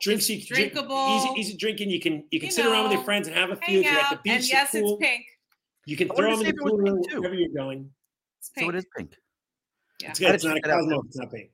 [0.00, 0.28] drinks.
[0.28, 1.16] You can drink, Drinkable.
[1.16, 1.90] easy, easy drinking.
[1.90, 3.82] You can you can You sit around with your friends and have a few.
[3.82, 5.24] Hang If you're at the beach, And yes, pool, it's pink.
[5.86, 7.20] you can throw them in the say if it was pool too.
[7.20, 7.90] wherever you're going.
[8.38, 8.74] It's so pink.
[8.74, 9.14] it is pink.
[10.02, 10.10] Yeah.
[10.10, 10.34] It's good.
[10.34, 10.70] It's not a check.
[10.70, 11.02] Cosmo.
[11.06, 11.50] It's not pink.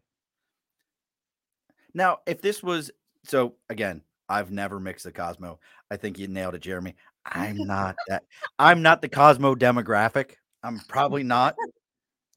[1.95, 2.91] Now, if this was
[3.25, 5.59] so, again, I've never mixed the Cosmo.
[5.91, 6.95] I think you nailed it, Jeremy.
[7.27, 8.25] I'm not that.
[8.59, 10.33] I'm not the Cosmo demographic.
[10.63, 11.57] I'm probably not.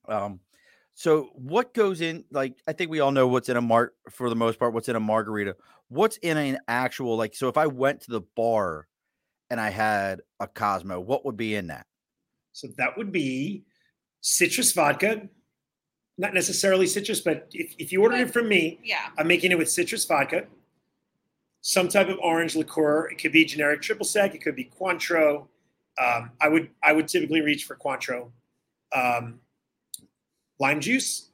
[0.07, 0.39] Um,
[0.93, 2.25] so what goes in?
[2.31, 4.73] Like, I think we all know what's in a mar for the most part.
[4.73, 5.55] What's in a margarita?
[5.89, 7.35] What's in an actual like?
[7.35, 8.87] So if I went to the bar
[9.49, 11.85] and I had a Cosmo, what would be in that?
[12.53, 13.65] So that would be
[14.21, 15.29] citrus vodka.
[16.17, 19.09] Not necessarily citrus, but if, if you ordered it from me, Yeah.
[19.17, 20.45] I'm making it with citrus vodka,
[21.61, 23.09] some type of orange liqueur.
[23.09, 24.33] It could be generic triple sec.
[24.33, 25.47] It could be Cointreau.
[25.97, 28.29] Um, I would I would typically reach for Cointreau,
[28.93, 29.39] um,
[30.59, 31.29] lime juice,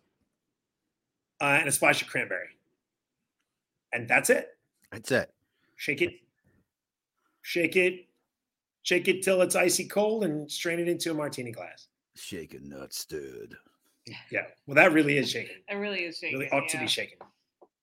[1.42, 2.50] uh, and a splash of cranberry,
[3.92, 4.50] and that's it.
[4.92, 5.32] That's it.
[5.78, 6.14] Shake it,
[7.42, 8.08] shake it,
[8.84, 11.88] shake it till it's icy cold, and strain it into a martini glass.
[12.16, 13.56] Shaken nut stood.
[14.06, 15.58] Yeah, well, that really is shaken.
[15.70, 16.40] It really is shaking.
[16.40, 17.20] Really ought to be shaken.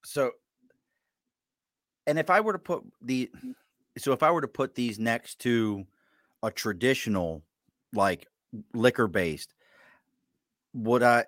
[0.04, 0.32] So,
[2.06, 3.30] and if I were to put the,
[3.96, 5.86] so if I were to put these next to
[6.42, 7.42] a traditional,
[7.92, 8.26] like
[8.74, 9.54] liquor based,
[10.74, 11.26] would I?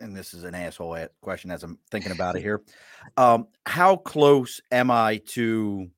[0.00, 2.62] And this is an asshole question as I'm thinking about it here.
[3.16, 5.88] Um, how close am I to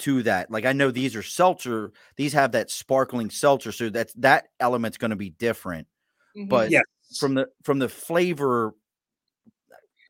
[0.00, 0.50] to that?
[0.50, 4.98] Like I know these are seltzer; these have that sparkling seltzer, so that's that element's
[4.98, 5.86] going to be different.
[6.36, 6.48] Mhm.
[6.48, 6.82] But Yeah.
[7.16, 8.74] From the from the flavor,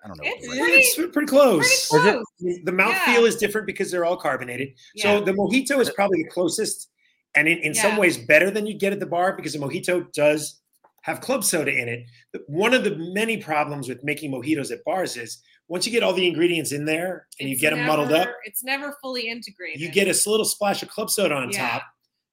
[0.04, 0.24] I don't know.
[0.24, 1.88] It's right- pretty- it's pretty close.
[1.88, 2.24] pretty close.
[2.40, 3.20] The- The mouthfeel Yeah.
[3.20, 4.74] is different because they're all carbonated.
[4.94, 5.02] Yeah.
[5.18, 6.90] So the mojito is uh, probably the closest,
[7.34, 10.10] and in, in some ways better than you get at the bar because the mojito
[10.12, 10.60] does
[11.02, 12.04] have club soda in it.
[12.48, 15.38] One of the many problems with making mojitos at bars is
[15.68, 18.28] once you get all the ingredients in there and you It's get them muddled up,
[18.44, 19.80] It's never fully integrated.
[19.80, 21.68] you get a little splash of club soda on Yeah.
[21.70, 21.82] top.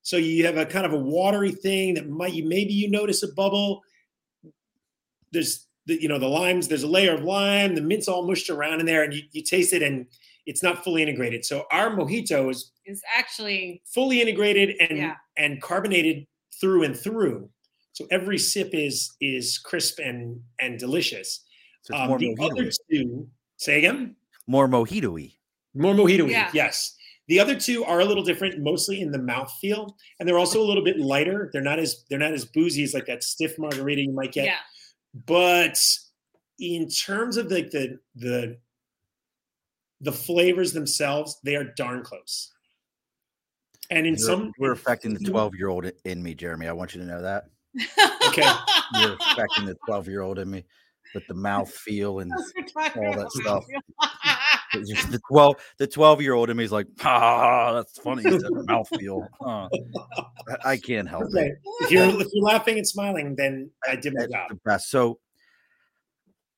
[0.04, 3.24] So you have a kind of a watery thing that might you maybe you notice
[3.24, 3.82] a bubble.
[5.32, 6.68] There's the you know the limes.
[6.68, 7.76] There's a layer of lime.
[7.76, 10.06] The mint's all mushed around in there, and you, you taste it, and
[10.46, 11.46] it's not fully integrated.
[11.46, 15.16] So our mojito is is actually fully integrated and Yeah.
[15.38, 16.26] and carbonated
[16.60, 17.50] through and through.
[17.94, 21.42] So every sip is is crisp and and delicious.
[21.84, 24.16] So it's Um, more the other mojito two, say again.
[24.48, 25.34] more mojito-y.
[25.74, 26.50] More mojito Yeah.
[26.54, 26.96] yes.
[27.28, 30.68] The other two are a little different, mostly in the mouthfeel, and they're also a
[30.68, 31.50] little bit lighter.
[31.52, 34.46] They're not as they're not as boozy as like that stiff margarita you might get.
[34.46, 34.60] yeah.
[35.26, 35.80] But
[36.60, 38.58] in terms of like the the
[40.02, 42.52] the flavors themselves, they are darn close.
[43.90, 45.32] And in You're- some we're affecting the mm-hmm.
[45.32, 46.68] 12 year old in me, Jeremy.
[46.68, 47.46] I want you to know that.
[48.28, 48.50] Okay.
[49.00, 50.66] You're affecting the 12 year old in me
[51.14, 53.66] with the mouth feel and all that stuff.
[54.84, 58.24] the 12 the 12 year old in me is like, ah, that's funny.
[58.24, 59.28] You said mouth feel.
[59.40, 59.70] Huh.
[60.64, 61.48] I- can't help Okay.
[61.48, 61.58] it.
[61.82, 64.82] If you're if you're laughing and smiling, then I did my job.
[64.82, 65.20] So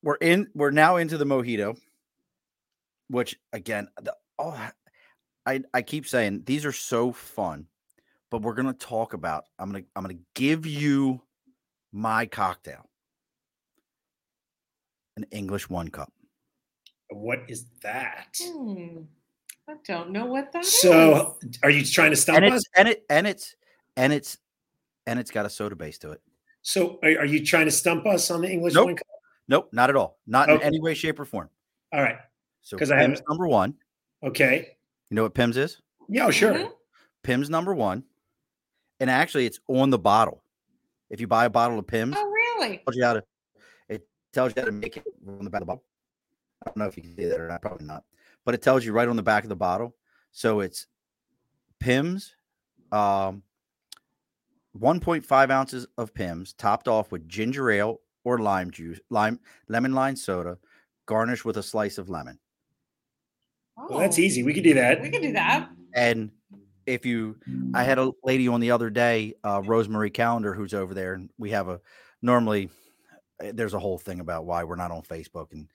[0.02, 1.76] we're in, we're now into the mojito,
[3.08, 4.56] which again, the, oh,
[5.46, 7.66] I, I keep saying these are so fun,
[8.30, 9.44] but we're gonna talk about.
[9.58, 11.22] I'm gonna I'm gonna give you
[11.90, 12.88] my cocktail,
[15.16, 16.12] an English one cup.
[17.10, 18.36] What is that?
[18.42, 18.98] Hmm.
[19.68, 20.80] I don't know what that is.
[20.80, 22.62] So, are you trying to stump and us?
[22.76, 23.54] and it and it's
[23.96, 24.38] and it's
[25.06, 26.22] and it's got a soda base to it.
[26.62, 28.84] So, are, are you trying to stump us on the English Nope.
[28.86, 28.96] one?
[28.96, 29.06] cup?
[29.48, 30.18] Nope, not at all.
[30.26, 31.48] Not in any way, shape, or form.
[31.92, 32.16] All right.
[32.62, 33.74] So, because I have number one.
[34.22, 34.76] Okay.
[35.10, 35.80] You know what Pimm's is?
[36.08, 36.52] Yeah, oh, sure.
[36.54, 36.72] Mhm.
[37.22, 38.04] Pimm's number one.
[39.00, 40.42] And actually it's on the bottle.
[41.08, 42.74] If you buy a bottle of Pimm's, Oh, really?
[42.76, 43.24] It tells you how to
[43.88, 45.84] it tells you how to make it on the back of the bottle.
[46.68, 48.04] I don't know if you can see that or not, probably not.
[48.44, 49.94] But it tells you right on the back of the bottle.
[50.32, 50.86] So it's
[51.80, 52.34] Pimm's,
[52.92, 53.42] um
[54.78, 60.14] 1.5 ounces of Pimm's, topped off with ginger ale or lime juice, lime, lemon lime
[60.14, 60.58] soda,
[61.06, 62.38] garnished with a slice of lemon.
[63.76, 64.42] Well, that's Oh, easy.
[64.42, 65.00] We could do that.
[65.02, 65.70] We can do that.
[65.94, 66.30] And
[66.86, 67.36] if you,
[67.74, 71.30] I had a lady on the other day, uh, Rosemary Calendar, who's over there, and
[71.38, 71.80] we have a
[72.22, 72.70] normally
[73.42, 75.68] uh, there's a whole thing about why we're not on Facebook, and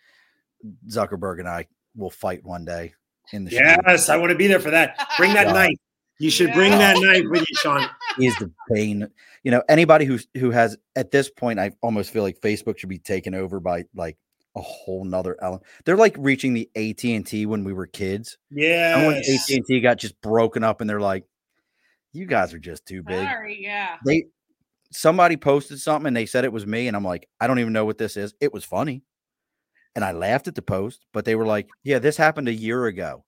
[0.88, 2.94] Zuckerberg and I will fight one day
[3.32, 3.78] in the street.
[3.88, 5.10] Yes, I want to be there for that.
[5.18, 5.54] Bring that Yeah.
[5.54, 5.78] knife.
[6.20, 7.88] You should bring that knife with you, Sean.
[8.18, 9.08] He is the pain.
[9.44, 12.90] You know, anybody who's who has at this point, I almost feel like Facebook should
[12.90, 14.18] be taken over by like
[14.56, 15.64] a whole nother element.
[15.84, 18.38] They're like reaching the AT and T when we were kids.
[18.52, 19.50] And when Yes.
[19.50, 21.26] AT and T got just broken up, and they're like,
[22.12, 23.98] "You guys are just too big." Sorry, yeah.
[24.06, 24.26] they
[24.92, 27.74] somebody posted something and they said it was me and i'm like i don't even
[27.74, 29.02] know what this is it was funny
[29.96, 32.86] and i laughed at the post but they were like yeah this happened a year
[32.88, 33.24] ago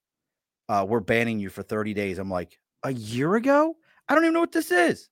[0.68, 3.76] uh, we're banning you for 30 days i'm like a year ago
[4.10, 5.10] i don't even know what this is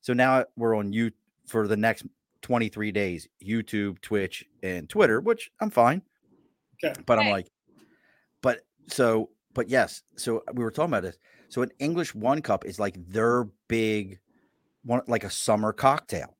[0.00, 1.10] so now we're on you
[1.46, 2.04] for the next
[2.42, 6.02] 23 days youtube twitch and twitter which i'm fine
[6.84, 7.00] Okay.
[7.06, 7.32] but i'm Right.
[7.32, 7.50] like
[8.42, 12.64] but so but yes so we were talking about this so an english one cup
[12.64, 14.18] is like their big
[14.84, 16.36] one like a summer cocktail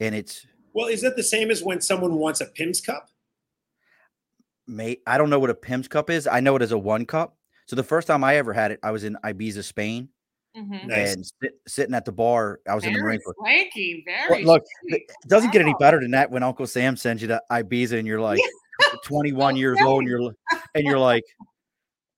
[0.00, 3.08] and it's Well, is that the same as when someone wants a Pimm's cup?
[4.66, 7.04] May i don't know what a pimm's cup is i know it as a one
[7.06, 7.36] cup
[7.66, 10.08] so the first time i ever had it i was in ibiza spain
[10.56, 10.86] Mhm.
[10.86, 11.14] Nice.
[11.14, 14.04] and sit, sitting at the bar i was in the Very marine corps swanky.
[14.30, 15.02] Well, look sweet.
[15.02, 18.06] it doesn't get any better than that when uncle sam sends you to ibiza and
[18.06, 18.40] you're like
[19.04, 20.32] 21 years old and you're
[20.76, 21.24] and you're like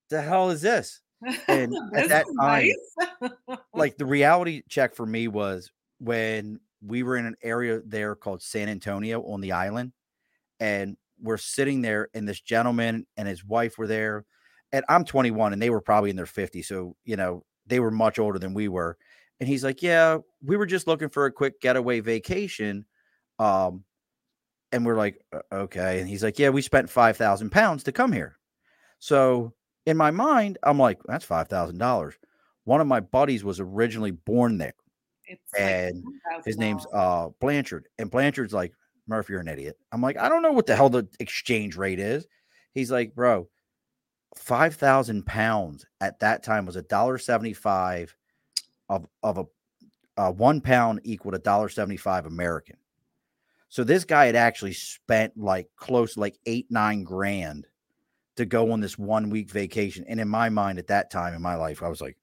[0.09, 1.01] the hell is this
[1.47, 2.69] and at that time
[3.21, 3.31] nice.
[3.73, 8.39] like the reality check for me was when we were in an area there called
[8.43, 9.93] San Antonio on the island,
[10.59, 14.25] and we're sitting there, and this gentleman and his wife were there,
[14.71, 17.91] and I'm 21, and they were probably in their 50s, so you know they were
[17.91, 18.97] much older than we were,
[19.39, 22.85] and he's like, "Yeah, we were just looking for a quick getaway vacation,"
[23.39, 23.83] um,
[24.71, 27.91] and we're like, "Uh, "Okay," and he's like, "Yeah, we spent five thousand pounds to
[27.91, 28.37] come here,"
[28.99, 29.53] so
[29.85, 32.15] in my mind, I'm like, "That's five thousand dollars."
[32.65, 34.73] One of my buddies was originally born there.
[35.25, 36.03] It's like and
[36.45, 37.87] His name's uh Blanchard.
[37.97, 38.73] And Blanchard's like,
[39.07, 39.77] Murph, you're an idiot.
[39.91, 42.27] I'm like, I don't know what the hell the exchange rate is.
[42.73, 43.47] He's like, bro,
[44.35, 48.15] five thousand pounds at that time was a dollar seventy five
[48.89, 49.45] of of a
[50.17, 52.77] uh, one pound equaled a dollar seventy five American.
[53.69, 57.67] So this guy had actually spent like close like eight nine grand
[58.37, 60.05] to go on this one week vacation.
[60.07, 62.17] And in my mind, at that time in my life, I was like,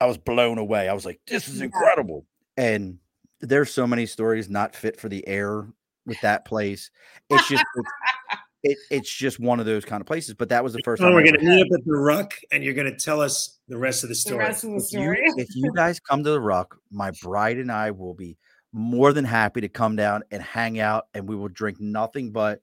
[0.00, 0.88] I was blown away.
[0.88, 2.26] I was like, this is incredible.
[2.56, 2.98] And
[3.40, 5.66] there's so many stories not fit for the air
[6.06, 6.90] with that place.
[7.28, 7.88] It's just it's,
[8.62, 10.34] it, it's just one of those kind of places.
[10.34, 11.14] But that was the first Oh, time.
[11.14, 13.58] we're I going to meet up at the Ruck, and you're going to tell us
[13.68, 14.46] the rest of the story.
[14.46, 14.52] the story.
[14.52, 15.42] rest of the if you, story.
[15.42, 18.36] if you guys come to the Ruck, my bride and I will be
[18.72, 22.60] more than happy to come down and hang out, and we will drink nothing but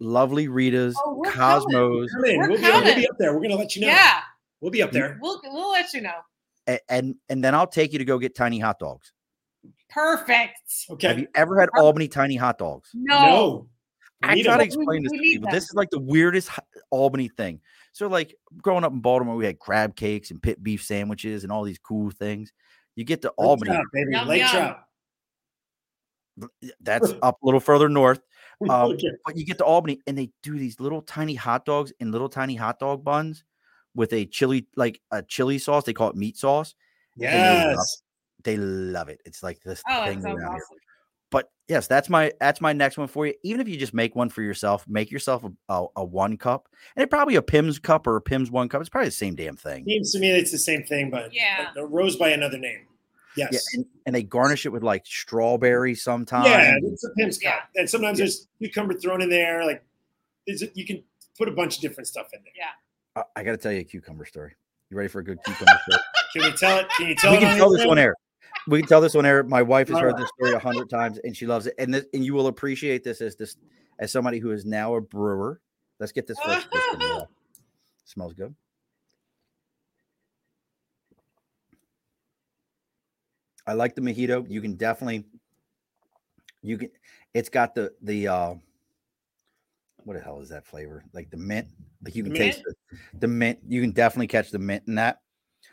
[0.00, 1.64] lovely Ritas, Oh, we're coming.
[1.64, 3.32] Cosmos, We're We'll be, we'll be up there.
[3.32, 3.88] We're going to let you know.
[3.88, 4.20] Yeah,
[4.60, 5.18] We'll be up there.
[5.22, 6.16] we'll we'll let you know.
[6.66, 9.12] and, and and then I'll take you to go get tiny hot dogs.
[9.88, 10.86] Perfect.
[10.90, 11.08] Okay.
[11.08, 12.90] Have you ever had Albany tiny hot dogs?
[12.94, 13.20] No.
[13.20, 13.68] No.
[14.22, 15.46] I need try to explain this to people.
[15.46, 15.54] them.
[15.54, 16.50] This is like the weirdest
[16.90, 17.60] Albany thing.
[17.92, 21.52] So, like growing up in Baltimore, we had crab cakes and pit beef sandwiches and
[21.52, 22.52] all these cool things.
[22.94, 24.12] You get to Lake Albany, trout, baby.
[24.12, 24.50] Yum, Lake yum.
[24.50, 24.78] trout.
[26.80, 28.20] that's up a little further north.
[28.68, 29.10] Um, Okay.
[29.24, 32.28] But you get to Albany and they do these little tiny hot dogs in little
[32.30, 33.44] tiny hot dog buns
[33.94, 35.84] with a chili, like a chili sauce.
[35.84, 36.74] They call it meat sauce.
[37.16, 38.02] Yes.
[38.46, 39.20] They love it.
[39.24, 40.62] It's like this Oh, thing sounds around here.
[41.32, 43.34] But yes, that's my that's my next one for you.
[43.42, 46.68] Even if you just make one for yourself, make yourself a, a, a one cup,
[46.94, 48.80] and it probably a Pimm's cup or a Pimm's one cup.
[48.80, 49.84] It's probably the same damn thing.
[49.84, 51.70] Seems to me it's the same thing, but Yeah.
[51.74, 52.86] but rose by another name.
[53.36, 53.50] Yes.
[53.52, 56.46] Yeah, and, and they garnish it with like strawberry sometimes.
[56.46, 57.56] Yeah, it's a pimp's Yeah.
[57.56, 57.68] cup.
[57.74, 58.26] And sometimes Yeah.
[58.26, 59.66] there's cucumber thrown in there.
[59.66, 59.82] Like
[60.46, 61.02] there's a- you can
[61.36, 63.24] put a bunch of different stuff in there.
[63.34, 64.52] I, I got to tell you a cucumber story.
[64.90, 66.02] You ready for a good cucumber story?
[66.32, 66.88] Can we tell it?
[66.90, 68.14] Can you tell we it can on tell this one air.
[68.68, 69.42] We can tell this one air.
[69.42, 71.74] My wife has heard this story a hundred times and she loves it.
[71.78, 73.56] And this, and you will appreciate this as this
[73.98, 75.60] as somebody who is now a brewer.
[76.00, 76.68] Let's get this first.
[76.70, 77.28] twist in there.
[78.04, 78.54] Smells good.
[83.66, 84.48] I like the mojito.
[84.48, 85.24] You can definitely
[86.62, 86.90] you can
[87.34, 88.54] it's got the the uh
[90.04, 91.04] what the hell is that flavor?
[91.12, 91.66] Like the mint.
[92.04, 92.74] Like you can taste the,
[93.18, 93.58] the mint.
[93.66, 95.20] You can definitely catch the mint in that.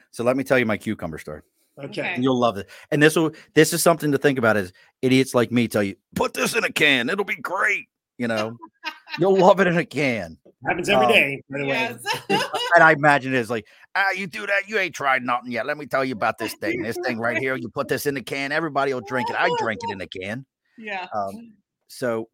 [0.10, 1.42] So let me tell you my cucumber story.
[1.80, 1.88] Okay.
[2.02, 2.14] Okay.
[2.16, 2.70] And you'll love it.
[2.92, 4.72] And this will this is something to think about is
[5.02, 7.10] idiots like me tell you, put this in a can.
[7.10, 7.88] It'll be great.
[8.20, 8.58] You know,
[9.20, 10.38] you'll love it in a can.
[10.68, 11.42] Happens every Um, day.
[11.50, 11.70] By the way.
[11.70, 12.04] yes.
[12.76, 15.66] And I imagine it's like, ah, you do that, you ain't tried nothing yet.
[15.68, 16.82] Let me tell you about this thing.
[16.82, 19.36] This thing right here, you put this in the can, everybody will drink it.
[19.38, 20.46] I drink it in a can.
[20.78, 21.08] yeah.
[21.14, 21.54] Um,
[21.88, 22.30] so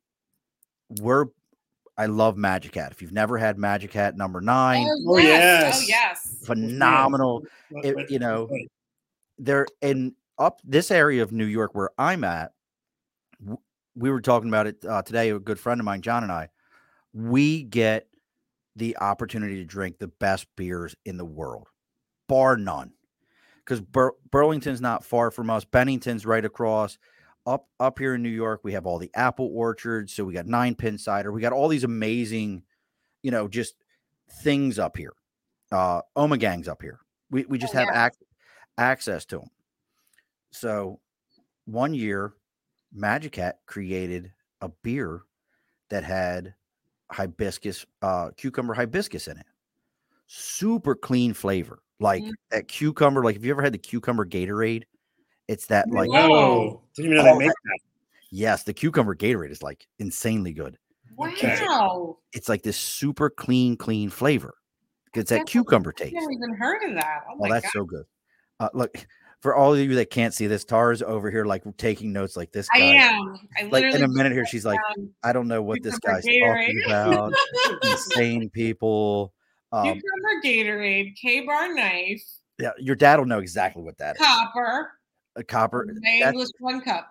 [1.02, 1.26] we're
[1.98, 2.94] I love Magic Hat.
[2.94, 5.86] If you've never had Magic Hat number nine, Oh, Oh yes.
[5.90, 6.36] yes.
[6.46, 7.44] phenomenal.
[7.72, 8.60] But- it- you know, but-
[9.40, 12.52] there in up this area of New York where I'm at,
[13.96, 15.30] we were talking about it uh, today.
[15.32, 16.50] A good friend of mine, John and I,
[17.14, 18.08] we get
[18.76, 21.68] the opportunity to drink the best beers in the world,
[22.28, 22.92] bar none.
[23.66, 25.64] Because Bur- Burlington's not far from us.
[25.64, 26.98] Bennington's right across.
[27.46, 30.14] Up up here in New York, we have all the apple orchards.
[30.14, 31.32] So we got nine pin cider.
[31.32, 32.64] We got all these amazing,
[33.24, 33.76] you know, just
[34.42, 35.14] things up here.
[35.72, 37.00] Uh, Omegang's up here.
[37.32, 38.10] We we just Oh, have yeah.
[38.80, 39.50] Access to them.
[40.52, 41.00] So
[41.66, 42.34] one year,
[42.94, 45.22] Magic Hat created a beer
[45.90, 46.54] that had
[47.12, 49.46] hibiscus, uh, cucumber hibiscus in it.
[50.28, 51.80] Super clean flavor.
[52.00, 52.32] Like Mm.
[52.52, 54.84] that cucumber, like if you ever had the cucumber Gatorade,
[55.48, 56.30] it's that like Whoa.
[56.30, 56.82] Whoa.
[56.96, 57.80] Didn't even know Oh, they make that.
[58.32, 60.78] yes, the cucumber Gatorade is like insanely good.
[61.18, 62.18] Wow.
[62.32, 64.54] It's like this super clean, clean flavor.
[65.14, 66.14] It's that That's- cucumber I've taste.
[66.14, 67.24] never even heard of that.
[67.28, 67.72] Oh Oh, my that's god.
[67.74, 68.06] so good.
[68.60, 69.06] Uh, look,
[69.42, 72.52] for all of you that can't see this, Tara's over here like taking notes like
[72.52, 72.82] this guy.
[72.82, 73.40] I am.
[73.58, 76.22] I Like in a minute here, she's like, found I don't know what this cucumber
[76.22, 77.34] guy's talking about.
[77.84, 79.34] Insane people.
[79.72, 82.24] Um, cucumber Gatorade, KA-BAR knife,
[82.58, 84.22] yeah, your dad will know exactly what that is.
[84.26, 84.92] copper,
[85.38, 85.86] A copper.
[86.02, 87.08] my That's English one cup,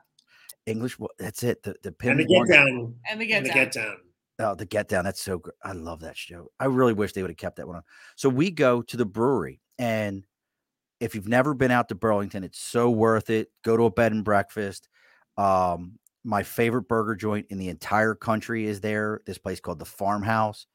[0.66, 0.98] English.
[0.98, 1.62] wa- That's it.
[1.62, 2.10] The the pin.
[2.10, 2.94] And the get orange- down.
[3.10, 3.96] and the And get the get down.
[4.40, 5.04] Oh, the get down.
[5.04, 5.54] That's so good.
[5.64, 6.50] I love that show.
[6.60, 7.82] I really wish they would have kept that one on.
[8.16, 10.24] So we go to the brewery, and
[11.00, 13.50] if you've never been out to Burlington, it's so worth it.
[13.62, 14.88] Go to a bed and breakfast.
[15.36, 19.20] Um, my favorite burger joint in the entire country is there.
[19.26, 20.66] This place called the Farmhouse.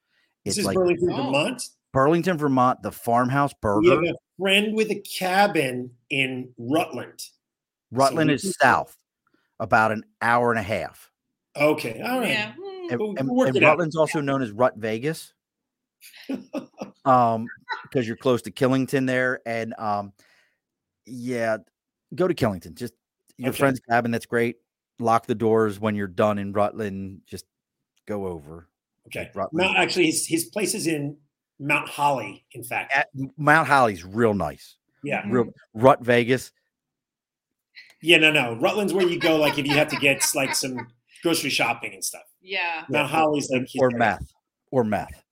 [0.45, 1.23] This is like Burlington, Oh.
[1.23, 1.63] Vermont.
[1.91, 3.89] Burlington, Vermont, the Farmhouse We Burger.
[4.07, 7.19] have a friend with a cabin in Rutland.
[7.91, 8.97] Rutland we is can- south,
[9.59, 11.11] about an hour and a half.
[11.55, 12.01] Okay.
[12.01, 12.29] All right.
[12.29, 12.53] Yeah.
[12.53, 12.87] hmm.
[12.89, 13.69] And, We'll- and- and it out.
[13.77, 15.32] Rutland's also known as Rut Vegas.
[17.05, 17.47] Um,
[17.83, 19.41] because you're close to Killington there.
[19.45, 20.13] And um,
[21.05, 21.57] yeah,
[22.15, 22.75] go to Killington.
[22.75, 22.93] Just
[23.37, 23.57] your Okay.
[23.57, 24.57] friend's cabin, that's great.
[24.99, 27.21] Lock the doors when you're done in Rutland.
[27.25, 27.45] Just
[28.07, 28.69] go over.
[29.07, 29.29] Okay.
[29.33, 29.67] Rutland.
[29.67, 31.17] No, actually, his, his place is in
[31.59, 32.95] Mount Holly, in fact.
[32.95, 34.77] At Mount Holly's real nice.
[35.03, 35.23] Yeah.
[35.27, 36.51] Real Rut Vegas.
[38.01, 38.55] Yeah, no, no.
[38.55, 40.87] Rutland's where you go, like, if you have to get, like, some
[41.21, 42.23] grocery shopping and stuff.
[42.41, 42.83] Yeah.
[42.89, 44.31] Mount Holly's like, or meth.
[44.71, 45.22] Or meth.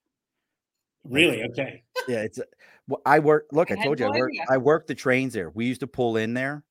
[1.04, 1.43] Really?
[1.43, 1.84] Okay.
[2.08, 2.45] Yeah, it's a-
[2.88, 3.47] well, I work.
[3.52, 4.32] Look, I I told you, I no work.
[4.49, 5.49] I worked the trains there.
[5.49, 6.64] We used to pull in there,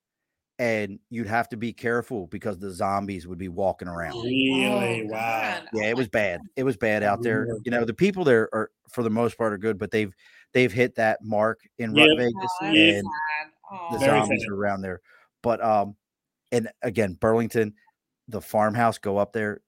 [0.59, 4.22] and you'd have to be careful because the zombies would be walking around.
[4.22, 4.66] Really?
[4.66, 5.61] Oh, wow.
[5.61, 5.68] God.
[5.72, 6.41] Yeah, it was bad.
[6.57, 7.43] It was bad out there.
[7.43, 7.61] Really?
[7.64, 10.12] You know, the people there are for the most part are good, but they've
[10.53, 12.05] they've hit that mark in Yeah.
[12.05, 13.07] Rut Oh, Vegas, and.
[13.72, 13.89] Oh.
[13.93, 14.51] the Very zombies sad.
[14.51, 15.01] are around there.
[15.43, 15.95] But um,
[16.53, 17.72] and again, Burlington,
[18.28, 19.61] the farmhouse, go up there.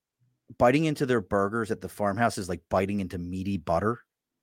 [0.58, 4.00] Biting into their burgers at the farmhouse is like biting into meaty butter.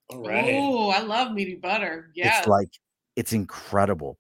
[0.10, 0.54] All right.
[0.56, 2.10] Oh, I love meaty butter.
[2.16, 2.40] Yeah.
[2.40, 2.70] It's like
[3.16, 4.18] it's incredible.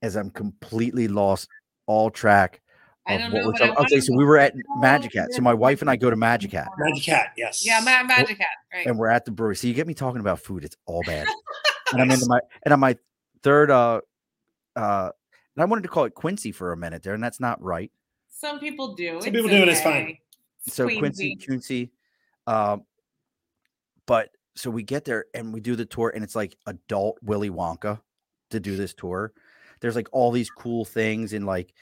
[0.00, 1.48] As I'm completely lost
[1.86, 2.60] all track
[3.06, 3.46] I don't what know.
[3.46, 3.74] we're but I talking.
[3.74, 5.32] wanna Okay, so we were at Oh, Magic Hat.
[5.32, 7.64] So my wife and I go to Magic Hat, Magic Hat, yes.
[7.66, 8.46] Yeah, Ma- Magic Hat.
[8.72, 8.86] Right.
[8.86, 9.56] and we're at the brewery.
[9.56, 10.64] So you get me talking about food.
[10.64, 11.26] It's all bad.
[11.92, 12.96] and I'm into my and on my
[13.42, 14.00] third uh
[14.76, 15.10] uh
[15.56, 17.90] and I wanted to call it Quincy for a minute there, and that's not right.
[18.30, 19.20] Some people do.
[19.20, 20.16] Some people do, and it's fine.
[20.66, 21.90] It's So Quincy, Quincy,
[22.46, 22.84] um,
[24.06, 27.50] but so we get there and we do the tour, and it's like adult Willy
[27.50, 28.00] Wonka
[28.50, 29.32] to do this tour.
[29.80, 31.72] There's like all these cool things and like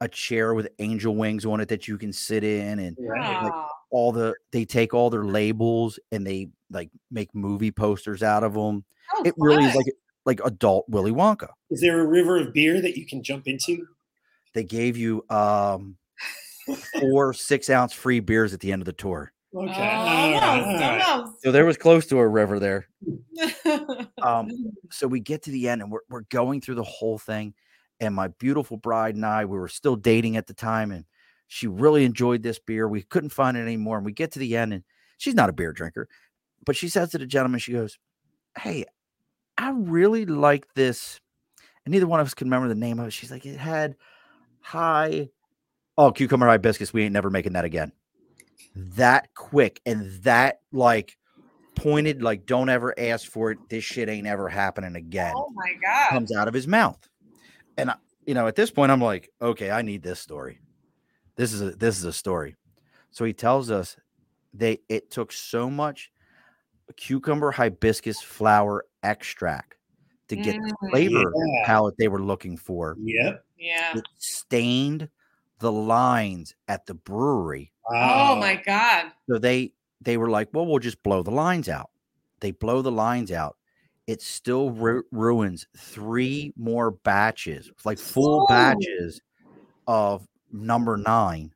[0.00, 3.42] a chair with angel wings on it that you can sit in, and Right.
[3.42, 3.52] like,
[3.90, 8.52] all the they take all their labels and they like make movie posters out of
[8.54, 8.84] them.
[9.14, 9.86] Oh, It really is like
[10.26, 11.48] like adult Willy Wonka.
[11.70, 13.86] Is there a river of beer that you can jump into?
[14.54, 15.96] They gave you um
[17.00, 19.32] four six ounce free beers at the end of the tour.
[19.56, 19.70] Okay.
[19.70, 20.40] All right, all
[20.80, 21.02] right.
[21.08, 22.88] almost, So there was close to a river there.
[24.22, 24.50] Um,
[24.90, 27.54] so we get to the end and we're, we're going through the whole thing.
[27.98, 31.06] And my beautiful bride and I, we were still dating at the time, and
[31.46, 32.86] she really enjoyed this beer.
[32.86, 33.96] We couldn't find it anymore.
[33.96, 34.84] And we get to the end, and
[35.16, 36.06] she's not a beer drinker,
[36.66, 37.98] but she says to the gentleman, she goes,
[38.58, 38.84] Hey,
[39.56, 41.20] I really like this.
[41.86, 43.12] And neither one of us can remember the name of it.
[43.12, 43.96] She's like, It had
[44.60, 45.30] high,
[45.96, 46.92] oh, cucumber hibiscus.
[46.92, 47.92] We ain't never making that again.
[48.74, 51.16] That quick and that like
[51.74, 53.58] pointed, like, don't ever ask for it.
[53.68, 56.10] This shit ain't ever happening again oh my god.
[56.10, 56.98] comes out of his mouth.
[57.76, 57.96] And I,
[58.26, 60.60] you know, at this point, I'm like, okay, I need this story.
[61.36, 62.56] This is a this is a story.
[63.10, 63.96] So he tells us
[64.54, 66.10] they it took so much
[66.96, 69.74] cucumber hibiscus flower extract
[70.28, 70.90] to get the Mm.
[70.90, 71.66] flavor Yeah.
[71.66, 72.96] palette they were looking for.
[73.00, 73.44] Yep.
[73.58, 73.98] Yeah.
[73.98, 75.08] It stained
[75.58, 77.72] the lines at the brewery.
[77.90, 78.32] Wow.
[78.32, 79.12] Oh my god.
[79.30, 81.90] So they they were like, well, we'll just blow the lines out.
[82.40, 83.56] They blow the lines out.
[84.06, 88.46] It still ru- ruins three more batches, like full Ooh.
[88.48, 89.20] batches
[89.86, 91.52] of number nine.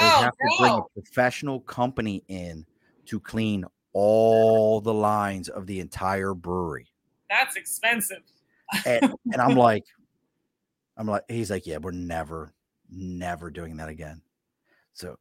[0.00, 2.66] They Oh have to bring a professional company in
[3.06, 6.88] to clean all the lines of the entire brewery.
[7.28, 8.22] That's expensive.
[8.86, 9.84] And, and I'm like,
[10.96, 12.52] I'm like, he's like, yeah, we're never,
[12.92, 14.22] never doing that again.
[14.92, 15.16] So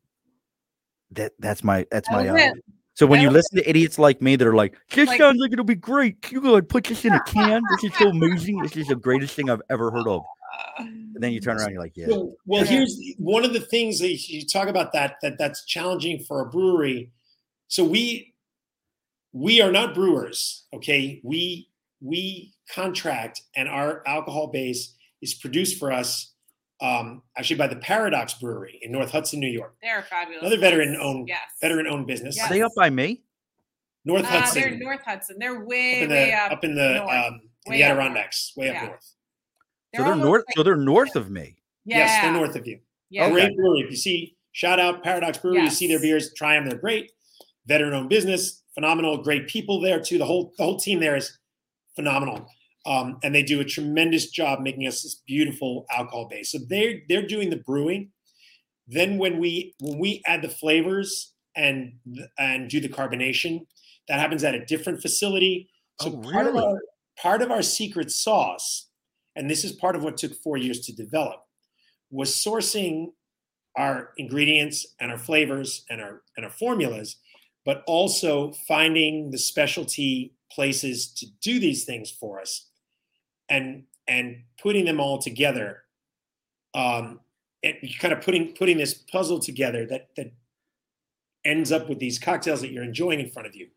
[1.11, 2.51] that that's my that's my was uh,
[2.93, 5.53] so when you listen to idiots like me that are like, this Like- sounds like
[5.53, 6.31] it'll be great.
[6.31, 7.63] You go and put this in a can.
[7.71, 8.61] This is so amazing.
[8.61, 10.23] This is the greatest thing I've ever heard of.
[10.77, 12.07] And then you turn around, you're like, yeah.
[12.09, 12.71] Well, well, Yeah.
[12.71, 16.49] here's one of the things that you talk about that that that's challenging for a
[16.49, 17.11] brewery.
[17.69, 18.33] So we
[19.33, 21.21] we are not brewers, okay?
[21.23, 21.69] We
[22.01, 26.30] we contract, and our alcohol base is produced for us
[26.81, 29.75] um, actually by the Paradox Brewery in North Hudson, New York.
[29.81, 30.41] they're fabulous.
[30.41, 31.39] Another veteran-owned- Yes.
[31.61, 32.35] Veteran-owned business.
[32.37, 32.49] Yes.
[32.49, 33.21] Are they up by me?
[34.03, 35.37] North Uh, Hudson, they're North Hudson.
[35.39, 36.51] They're way up way, in the way up.
[36.51, 37.09] up in the north.
[37.11, 37.91] um, in Way the up.
[37.91, 38.85] Adirondacks, way up Yeah.
[38.87, 39.13] north.
[39.95, 40.43] So they're north.
[40.47, 41.57] like- So they're north of me.
[41.85, 41.97] yeah.
[41.99, 42.79] Yes, they're north of you.
[43.11, 43.25] Yeah.
[43.25, 43.33] Okay.
[43.33, 43.81] Great brewery.
[43.81, 45.61] If you see, shout out Paradox Brewery.
[45.61, 46.67] You see their beers, try them.
[46.67, 47.11] They're great.
[47.67, 49.17] Veteran-owned business, phenomenal.
[49.21, 50.17] Great people there too.
[50.17, 51.37] The whole the whole team there is
[51.95, 52.47] phenomenal,
[52.85, 56.51] um, and they do a tremendous job making us this beautiful alcohol base.
[56.51, 58.11] So they're they're doing the brewing.
[58.87, 61.93] Then when we when we add the flavors and
[62.37, 63.65] and do the carbonation,
[64.07, 65.69] that happens at a different facility.
[66.01, 66.65] So Oh, part of really?
[66.65, 66.79] our
[67.21, 68.89] part of our secret sauce,
[69.35, 71.45] and this is part of what took four years to develop,
[72.09, 73.13] was sourcing
[73.77, 77.17] our ingredients and our flavors and our and our formulas,
[77.63, 82.67] but also finding the specialty places to do these things for us,
[83.51, 85.83] and and putting them all together,
[86.73, 87.19] um,
[87.61, 90.31] and kind of putting putting this puzzle together that that
[91.45, 93.67] ends up with these cocktails that you're enjoying in front of you.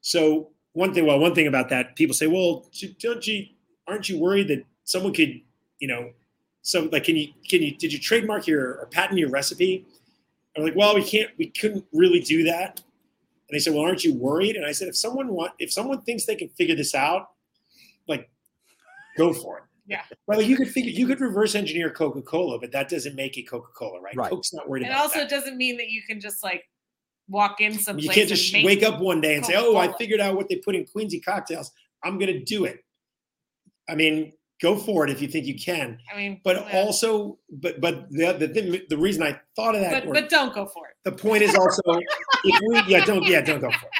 [0.00, 2.66] So one thing, well, one thing about that, people say, well,
[3.00, 3.46] don't you
[3.86, 5.40] aren't you worried that someone could,
[5.78, 6.10] you know,
[6.62, 9.86] so like, can you can you did you trademark your or patent your recipe?
[10.56, 12.80] I'm like, well, we can't, we couldn't really do that.
[13.48, 14.56] And they said, well, aren't you worried?
[14.56, 17.30] And I said, if someone want, if someone thinks they can figure this out,
[19.16, 19.64] go for it.
[19.88, 20.02] Yeah.
[20.26, 23.44] Well, you could figure, you could reverse engineer Coca Cola, but that doesn't make it
[23.44, 24.16] Coca Cola, right?
[24.16, 24.30] Right.
[24.30, 25.26] Coke's not worried And about also, that.
[25.26, 26.64] it doesn't mean that you can just like
[27.28, 27.98] walk in some.
[27.98, 30.56] You can't just wake up one day and say, "Oh, I figured out what they
[30.56, 31.70] put in Queensy cocktails.
[32.04, 32.84] I'm going to do it."
[33.88, 35.98] I mean, go for it if you think you can.
[36.12, 36.78] I mean, But yeah.
[36.80, 40.28] also, but but the the thing, the reason I thought of that, but, or but
[40.28, 40.96] don't go for it.
[41.04, 41.82] the point is also,
[42.44, 43.92] if we, yeah, don't, yeah, don't go for it.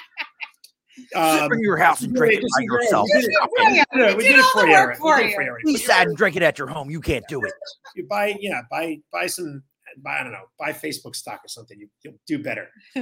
[0.96, 3.06] Sit Um, in your house and drink it by yourself.
[3.14, 3.44] We did it- Yeah,
[3.92, 5.22] we did it- we we did did it all for the you work for We
[5.22, 5.34] did it you.
[5.36, 5.70] for you already.
[5.70, 6.90] East and drink it at your home.
[6.90, 7.52] You can't do it.
[7.94, 9.62] You buy, yeah, buy buy some,
[9.98, 11.78] buy I don't know, buy Facebook stock or something.
[11.78, 12.68] You, you'll do better.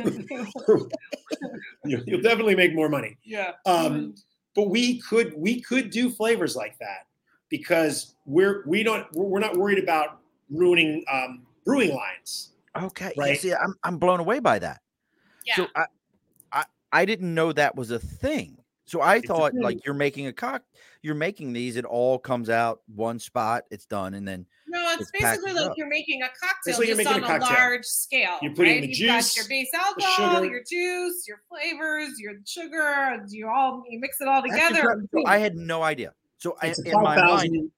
[1.85, 3.19] You, you'll definitely make more money.
[3.25, 3.53] yeah.
[3.67, 4.15] Um,
[4.55, 7.07] but we could we could do flavors like that
[7.51, 10.21] because we're we don't we're we're not worried about
[10.51, 12.53] ruining um, brewing lines.
[12.77, 13.13] Okay.
[13.17, 13.39] Yeah, Right.
[13.39, 14.81] see, I'm I'm blown away by that.
[15.45, 15.57] yeah.
[15.57, 15.87] So I,
[16.95, 18.57] I I didn't know that was a thing.
[18.87, 20.63] So I a thought like you're making a cock,
[21.03, 21.77] you're making these.
[21.77, 23.65] It all comes out one spot.
[23.71, 25.77] It's done, and then No, it's It's basically like up.
[25.79, 28.37] you're making a cocktail Basically, you're just on a a, large scale.
[28.43, 28.81] You're putting right?
[28.83, 30.47] the You've juice, got your base alcohol, sugar.
[30.51, 33.25] your juice, your flavors, your sugar.
[33.29, 35.03] You all you mix it all together.
[35.13, 36.13] So I had no idea.
[36.37, 37.71] So I, It's a in five my mind.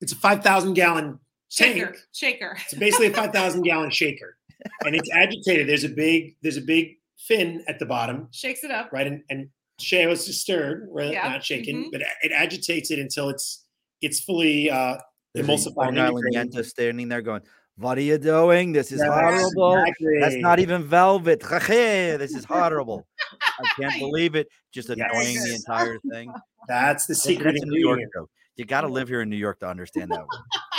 [0.00, 1.18] It's a five thousand gallon
[1.50, 1.96] shaker, tank.
[2.12, 2.56] shaker.
[2.64, 4.38] It's basically a five thousand gallon shaker,
[4.86, 5.68] and it's agitated.
[5.68, 6.96] There's a big there's a big
[7.26, 8.90] fin at the bottom, Shakes it up.
[8.92, 9.06] right?
[9.06, 9.48] And and
[9.80, 11.12] Shea was just stirred, right?
[11.12, 11.92] Yeah, Not shaken, mhm.
[11.92, 13.64] but it agitates it until it's
[14.00, 14.96] it's fully uh,
[15.34, 15.76] there's a emulsified.
[15.76, 16.54] Long Island integrated.
[16.54, 17.42] Yenta standing there going,
[17.76, 18.72] What are you doing?
[18.72, 19.78] This is Yes, horrible.
[19.82, 20.18] exactly.
[20.20, 21.40] That's not even velvet.
[21.40, 23.06] this is horrible.
[23.42, 24.48] I can't believe it.
[24.72, 24.98] Just Yes.
[25.12, 26.32] annoying the entire thing.
[26.68, 28.30] That's the secret That's New York ingredient.
[28.56, 30.20] You got to live here in New York to understand that.
[30.20, 30.28] One.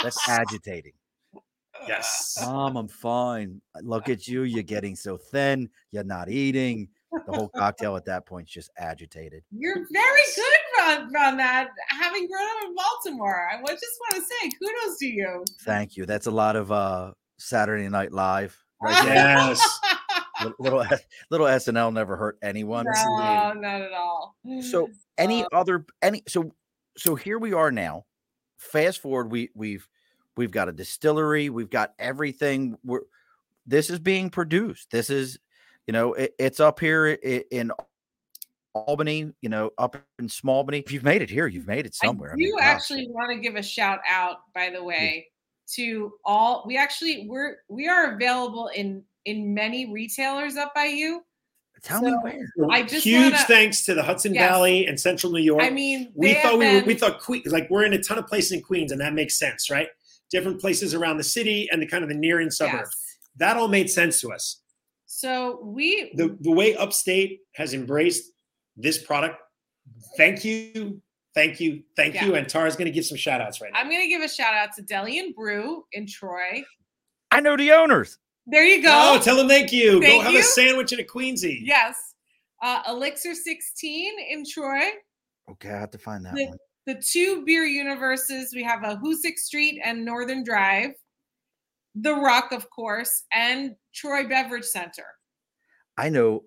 [0.02, 0.92] That's agitating.
[1.86, 2.38] Yes.
[2.42, 3.60] Mom, I'm fine.
[3.82, 4.42] Look at you.
[4.42, 5.68] You're getting so thin.
[5.92, 6.88] You're not eating.
[7.26, 9.42] The whole cocktail at that point is just agitated.
[9.50, 13.48] You're very good on, on that, having grown up in Baltimore.
[13.50, 15.44] I just want to say kudos to you.
[15.62, 16.04] Thank you.
[16.04, 18.56] That's a lot of uh Saturday Night Live.
[18.82, 19.04] Right.
[19.06, 19.80] Yes.
[20.44, 20.84] Li- little
[21.30, 22.84] little SNL never hurt anyone.
[22.84, 24.36] no, not at all.
[24.60, 26.52] So any Uh, other any so
[26.96, 28.04] so here we are now.
[28.58, 29.88] Fast forward, we we've
[30.38, 32.78] we've got a distillery, we've got everything.
[32.84, 33.00] We're
[33.66, 34.90] this is being produced.
[34.90, 35.38] This is
[35.86, 37.70] you know it, it's up here i- in
[38.74, 40.82] Albany, you know, up in Smallbany.
[40.84, 42.30] If you've made it here, you've made it somewhere.
[42.30, 42.64] I I do mean, gosh.
[42.64, 45.26] actually want to give a shout out, by the way,
[45.74, 46.64] to all.
[46.66, 51.22] We actually we're we are available in in many retailers up by you.
[51.82, 52.40] tell me where.
[52.70, 54.48] I just Huge wanna- thanks to the Hudson Yes.
[54.48, 55.62] Valley and Central New York.
[55.62, 58.18] I mean, we thought have we were, we thought Queens, like we're in a ton
[58.18, 59.88] of places in Queens, and that makes sense, right?
[60.30, 62.80] Different places around the city and the kind of the near in suburb.
[62.84, 63.16] yes.
[63.36, 64.60] That all made sense to us.
[65.06, 68.30] So we The the way Upstate has embraced
[68.76, 69.40] this product,
[70.16, 71.00] thank you,
[71.34, 72.26] thank you, thank Yeah.
[72.26, 72.34] you.
[72.34, 73.78] And Tara's going to give some shout outs right now.
[73.80, 76.62] I'm going to give a shout out to Deli and Brew in Troy.
[77.30, 78.18] I know the owners.
[78.46, 78.90] There you go.
[78.92, 80.00] Oh, tell them thank you.
[80.00, 80.40] Go have you.
[80.40, 81.60] a sandwich and a Queensy.
[81.62, 81.96] yes.
[82.62, 84.80] Uh, Elixir 16 in Troy.
[85.50, 86.58] Okay, I have to find that The- one.
[86.88, 90.92] The two beer universes we have a Hoosick Street and Northern Drive,
[91.94, 95.04] The Rock, of course, and Troy Beverage Center.
[95.98, 96.44] I know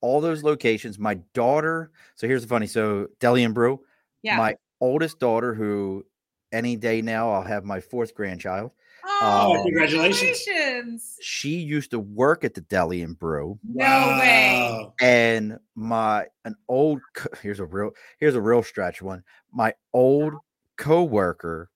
[0.00, 1.00] all those locations.
[1.00, 1.90] My daughter.
[2.14, 2.68] So here's the funny.
[2.68, 3.80] So Deli and Brew.
[4.22, 4.36] Yeah.
[4.36, 6.06] My oldest daughter, who
[6.52, 8.70] any day now I'll have my fourth grandchild.
[9.04, 10.40] Oh, Oh, congratulations.
[10.44, 11.16] congratulations.
[11.20, 13.84] She used to work at the Deli and Brew, No
[14.20, 14.86] way.
[15.00, 17.00] And my an old
[17.42, 19.22] here's a real here's a real stretch one.
[19.52, 20.34] My old
[20.76, 21.70] coworker,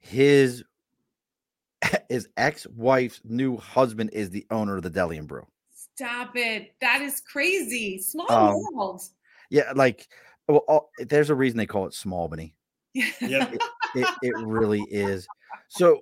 [0.00, 0.64] his
[2.08, 5.46] his ex-wife's new husband is the owner of the Deli and Brew.
[5.94, 6.74] Stop it.
[6.80, 7.98] That is crazy.
[7.98, 9.02] Small Um, world.
[9.50, 10.08] Yeah, like
[10.48, 12.54] well, all, there's a reason they call it Smallbany.
[12.94, 13.54] Yep.
[13.94, 15.26] it, it really is.
[15.68, 16.00] So,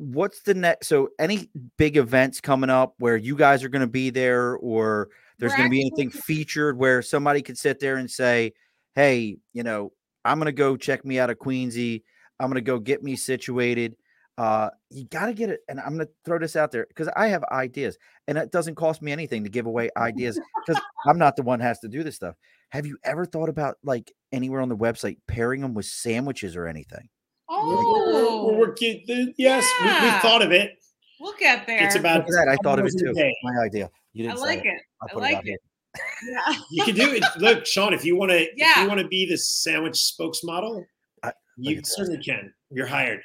[0.00, 0.88] what's the next?
[0.88, 5.08] So, any big events coming up where you guys are going to be there, or
[5.38, 8.52] there's going to be anything featured where somebody could sit there and say,
[8.94, 9.92] "Hey, you know,
[10.24, 12.02] I'm going to go check me out of Queensy.
[12.40, 13.96] I'm going to go get me situated."
[14.38, 17.10] Uh, you got to get it, and I'm going to throw this out there because
[17.14, 21.18] I have ideas, and it doesn't cost me anything to give away ideas because I'm
[21.18, 22.36] not the one who has to do this stuff.
[22.70, 26.66] Have you ever thought about like anywhere on the website pairing them with sandwiches or
[26.66, 27.10] anything?
[27.50, 29.02] We're- we're- Oh, we're working.
[29.06, 30.78] the- Yes, we, we thought of it.
[31.20, 31.84] we'll get there.
[31.84, 32.48] It's about that.
[32.48, 33.12] I thought of it hours too.
[33.12, 33.34] day.
[33.42, 33.90] My idea.
[34.12, 34.80] You didn't say like it.
[35.02, 35.60] I'll I like out it.
[36.24, 36.54] Yeah.
[36.70, 37.24] You can do it.
[37.38, 40.84] Look, Sean, if you want to, if you want to be the sandwich spokesmodel,
[41.24, 41.90] I- you at that.
[41.90, 42.54] certainly can.
[42.70, 43.20] You're hired.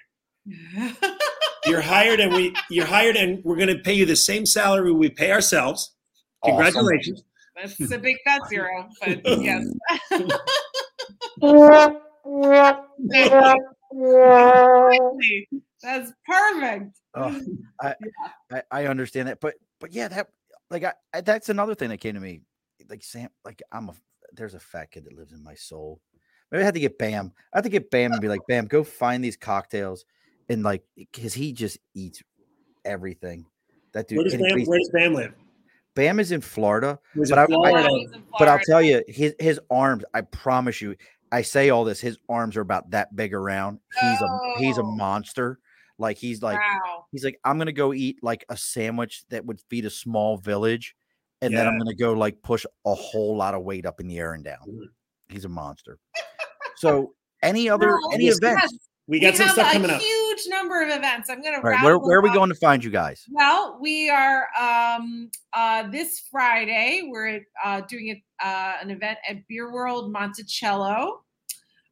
[1.67, 4.91] You're hired, and we you're hired, and we're going to pay you the same salary
[4.91, 5.95] we pay ourselves.
[6.43, 6.57] Awesome.
[6.64, 7.23] Congratulations.
[7.56, 9.65] That's a big fat zero, but yes.
[15.81, 16.99] That's perfect.
[17.13, 17.39] Oh,
[17.81, 17.95] I,
[18.51, 20.27] I I understand that, but but yeah, that
[20.69, 22.41] like I, I that's another thing that came to me.
[22.89, 23.93] Like Sam, like I'm a
[24.34, 26.01] there's a fat kid that lives in my soul.
[26.51, 27.31] Maybe I had to get Bam.
[27.53, 30.05] I had to get Bam and be like, Bam, go find these cocktails
[30.49, 32.22] and like because he just eats
[32.84, 33.45] everything.
[33.93, 34.17] That dude.
[34.17, 35.34] Where does, Bam, he's- where does Bam live?
[35.95, 37.88] Bam is in Florida, Was But it I- I- Florida?
[37.89, 40.03] Oh, he's in but I'll tell you, his his arms.
[40.13, 40.95] I promise you,
[41.31, 41.99] I say all this.
[41.99, 43.80] His arms are about that big around.
[44.02, 44.91] He's a he's a Oh.
[44.95, 45.60] monster.
[45.97, 47.06] Like he's like wow.
[47.11, 50.95] he's like I'm gonna go eat like a sandwich that would feed a small village,
[51.41, 54.18] and then I'm gonna go like push a whole lot of weight up in the
[54.19, 54.60] air and down.
[54.68, 54.88] Mhm.
[55.30, 55.97] He's a monster.
[56.77, 58.61] So any other Well, any yes, events?
[58.73, 60.02] yes, We got some have stuff a coming up.
[60.36, 61.30] Huge number of events.
[61.30, 63.26] I'm going to All right, where, where are we going to find you guys?
[63.32, 67.07] Well, we are um, uh, this Friday.
[67.12, 71.22] We're uh, doing a, uh, an event at Beer World Monticello.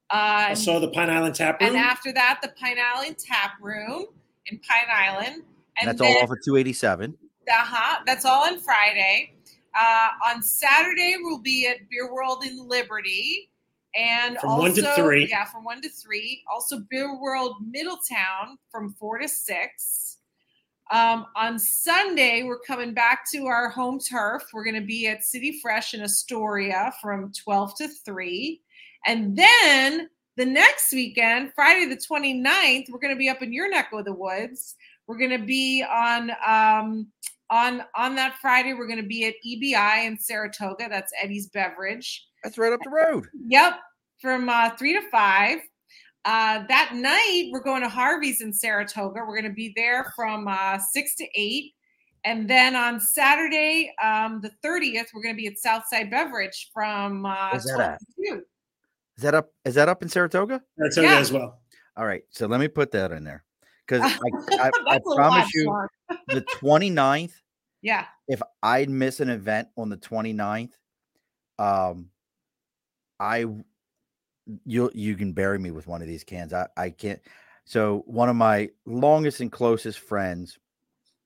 [0.09, 1.69] Uh, I saw the Pine Island Tap Room.
[1.69, 4.05] and after that, the Pine Island Tap Room
[4.47, 5.43] in Pine Island.
[5.79, 7.17] And That's then, all off of 287.
[7.49, 9.33] uh-huh, that's all on Friday.
[9.75, 13.49] Uh, on Saturday, we'll be at Beer World in Liberty.
[13.95, 15.27] And From also, one to three.
[15.29, 16.43] Yeah, from one to three.
[16.51, 20.17] Also, Beer World Middletown from four to six.
[20.91, 24.43] Um, on Sunday, we're coming back to our home turf.
[24.53, 28.61] We're going to be at City Fresh in Astoria from 12 to 3.
[29.07, 33.69] And then the next weekend, Friday the 29th, we're going to be up in your
[33.69, 34.75] neck of the woods
[35.07, 37.07] We're going to be on um,
[37.53, 38.73] on on that Friday.
[38.73, 40.87] We're going to be at EBI in Saratoga.
[40.89, 42.25] That's Eddie's Beverage.
[42.43, 43.27] That's right up the road.
[43.47, 43.75] Yep,
[44.19, 45.59] from uh, three to five.
[46.25, 49.19] Uh, that night, we're going to Harvey's in Saratoga.
[49.27, 51.73] We're going to be there from uh, six to eight.
[52.25, 57.25] And then on Saturday, um, the 30th, we're going to be at Southside Beverage from
[57.25, 57.99] uh, Where's that at?
[58.29, 58.45] 12 to
[59.17, 59.49] Is that up?
[59.65, 60.61] Is that up in Saratoga?
[60.77, 61.17] That's Yeah.
[61.19, 61.59] as well.
[61.97, 62.23] All right.
[62.29, 63.43] So let me put that in there
[63.85, 64.01] because
[64.51, 66.17] I, I, I promise you Sean.
[66.27, 67.33] the 29th,
[67.83, 68.05] Yeah.
[68.27, 70.71] if I'd miss an event on the 29th,
[71.59, 72.09] um,
[73.19, 73.45] I
[74.65, 76.53] you you can bury me with one of these cans.
[76.53, 77.21] I I can't.
[77.65, 80.57] So one of my longest and closest friends,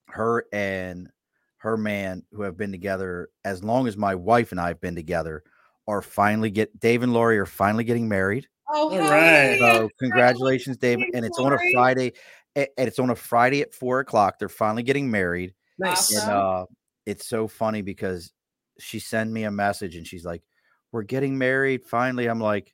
[0.09, 1.09] her and
[1.57, 4.95] her man who have been together as long as my wife and I have been
[4.95, 5.43] together,
[5.87, 8.47] are finally get Dave and Lori are finally getting married.
[8.69, 9.59] Oh, All hell right.
[9.59, 9.73] yeah.
[9.73, 10.99] So congratulations, Dave!
[11.13, 12.13] And it's on a Friday.
[12.55, 14.39] And it's on a Friday at four o'clock.
[14.39, 16.15] They're finally getting married Nice.
[16.15, 16.29] Awesome.
[16.29, 16.65] and uh
[17.05, 18.33] it's so funny because
[18.79, 20.43] she sent me a message and she's like
[20.91, 22.27] we're getting married finally.
[22.27, 22.73] I'm like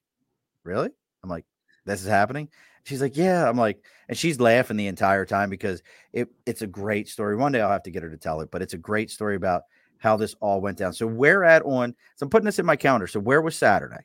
[0.64, 0.90] really?
[1.24, 1.46] I'm like
[1.86, 2.50] this is happening?
[2.84, 3.48] She's like yeah.
[3.48, 5.82] I'm like and she's laughing the entire time because
[6.12, 7.36] it it's a great story.
[7.36, 9.36] One day i'll have to get her to tell it but it's a great story
[9.36, 9.64] about
[9.98, 10.94] how this all went down.
[10.94, 13.08] So where at on so i'm putting this in my calendar.
[13.08, 14.04] So where was saturday?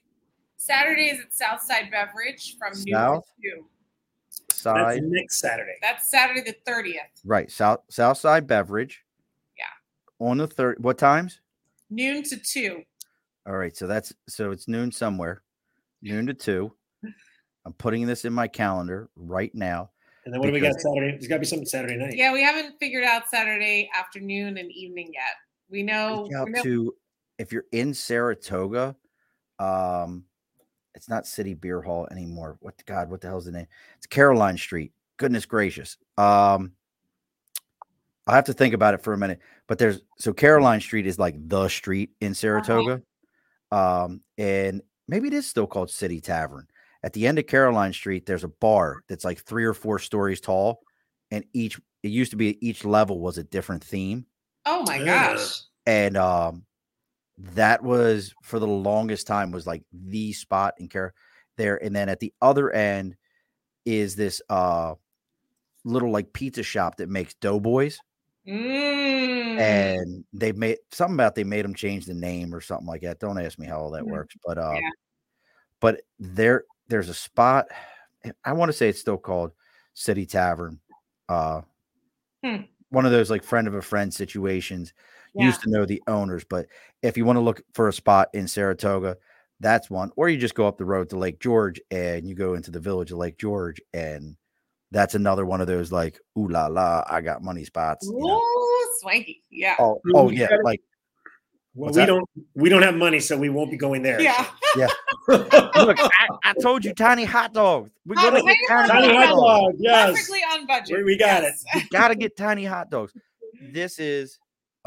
[0.59, 3.25] Saturday is at Southside Beverage from noon to South?
[4.63, 4.73] 2.
[4.75, 5.77] That's next Saturday.
[5.83, 6.95] That's Saturday the 30th.
[7.25, 9.05] right south south side beverage
[9.59, 9.65] Yeah.
[10.27, 11.41] on the third what times
[11.91, 12.83] Noon to 2.
[13.47, 15.43] All right, so that's so it's noon somewhere,
[16.03, 16.71] noon to two.
[17.65, 19.91] I'm putting this in my calendar right now.
[20.27, 21.13] And then what do we got Saturday?
[21.13, 22.15] There's got to be something Saturday night.
[22.15, 25.23] Yeah, we haven't figured out Saturday afternoon and evening yet.
[25.71, 26.95] We know, Reach out we know to
[27.39, 28.95] if you're in Saratoga,
[29.59, 30.25] um,
[30.99, 32.57] it's not City Beer Hall anymore.
[32.59, 33.09] What the God?
[33.09, 33.69] What the hell's the name?
[33.97, 34.93] It's Caroline Street.
[35.17, 35.97] Goodness gracious.
[36.17, 36.73] Um,
[38.27, 39.39] I'll have to think about it for a minute.
[39.69, 43.01] But there's so Caroline Street is like the street in Saratoga,
[43.71, 46.67] um, and maybe it is still called City Tavern.
[47.05, 50.41] At the end of Caroline Street, there's a bar that's like three or four stories
[50.41, 50.81] tall,
[51.31, 54.27] and each it used to be each level was a different theme
[54.67, 55.61] oh my gosh.
[55.87, 56.65] and um
[57.39, 61.15] that was for the longest time was like the spot in care
[61.57, 63.17] there and then at the other end
[63.85, 64.95] is this uh
[65.85, 67.99] little like pizza shop that makes doughboys
[68.47, 69.59] Mm.
[69.59, 73.19] and they made something about they made them change the name or something like that
[73.19, 74.11] don't ask me how all that Mhm.
[74.11, 74.91] works but um Yeah.
[75.81, 77.67] but there there's a spot
[78.45, 79.53] i want to say it's still called
[79.95, 80.81] city tavern
[81.29, 81.63] uh
[82.43, 82.63] Hmm.
[82.91, 84.93] one of those like friend of a friend situations
[85.39, 85.47] Yeah.
[85.47, 86.67] used to know the owners, but
[87.03, 89.17] if you want to look for a spot in Saratoga,
[89.61, 90.11] that's one.
[90.17, 92.81] Or you just go up the road to Lake George and you go into the
[92.81, 94.37] village of Lake George, and
[94.91, 98.07] that's another one of those like ooh la la, I got money spots.
[98.07, 98.41] you know?
[99.01, 99.43] Swanky.
[99.51, 99.77] Yeah.
[99.79, 100.81] Oh, oh yeah, gotta- like
[101.75, 102.07] Well, What's we that?
[102.07, 104.21] don't we don't have money, so we won't be going there.
[104.21, 104.47] Yeah.
[104.77, 104.87] Yeah.
[105.29, 107.91] Look, I, I told you, tiny hot dogs.
[108.07, 109.65] We Oh, gotta tiny get hot tiny Tiny hot hot dogs.
[109.67, 109.75] dog.
[109.79, 110.11] Yes.
[110.11, 110.97] Perfectly on budget.
[110.99, 111.65] We- we got Yes.
[111.75, 113.13] We gotta get tiny hot dogs.
[113.73, 114.39] This is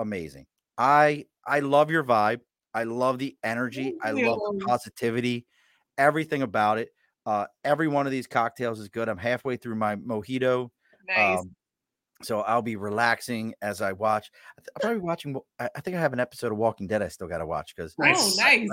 [0.01, 0.45] amazing.
[0.77, 2.41] I I love your vibe.
[2.73, 3.95] I love the energy.
[4.01, 5.45] I love the positivity.
[5.97, 6.89] Everything about it.
[7.25, 9.07] Uh, every one of these cocktails is good.
[9.07, 10.69] I'm halfway through my mojito.
[11.07, 11.39] Nice.
[11.39, 11.55] Um,
[12.23, 14.31] so I'll be relaxing as I watch.
[14.57, 15.35] I I'm probably watching.
[15.59, 17.75] I I think I have an episode of Walking Dead I still got to watch
[17.75, 18.37] because oh, nice.
[18.37, 18.69] nice.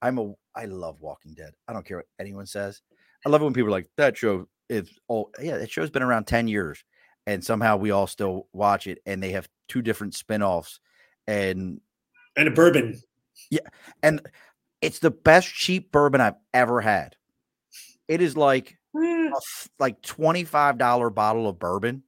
[0.00, 0.32] I'm a.
[0.54, 1.52] I love Walking Dead.
[1.68, 2.80] I don't care what anyone says.
[3.24, 5.34] I love it when people are like that show is old.
[5.40, 6.84] Yeah, that show's been around ten years,
[7.26, 8.98] and somehow we all still watch it.
[9.06, 10.80] And they have two different spin-offs,
[11.26, 11.80] and
[12.36, 13.00] And a bourbon.
[13.50, 13.60] Yeah.
[14.02, 14.20] And
[14.80, 17.16] it's the best cheap bourbon I've ever had.
[18.08, 22.02] It is like Mm, a f- like twenty five dollar bottle of bourbon,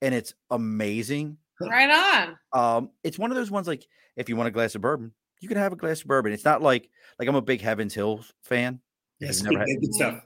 [0.00, 1.38] and it's amazing.
[1.60, 2.38] Right on.
[2.52, 3.84] Um, it's one of those ones like
[4.16, 6.32] if you want a glass of bourbon, you can have a glass of bourbon.
[6.32, 6.88] It's not like
[7.18, 8.80] like I'm a big Heavens Hill fan,
[9.18, 10.20] Yes, never good, had- good stuff.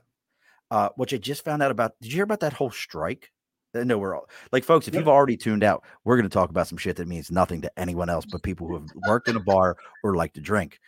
[0.70, 1.95] uh, which I just found out about.
[2.03, 3.31] Did you hear about that whole strike?
[3.74, 4.89] I know we're all like, folks.
[4.89, 7.61] If you've already tuned out, we're going to talk about some shit that means nothing
[7.62, 10.81] to anyone else but people who have worked in a bar or like to drink.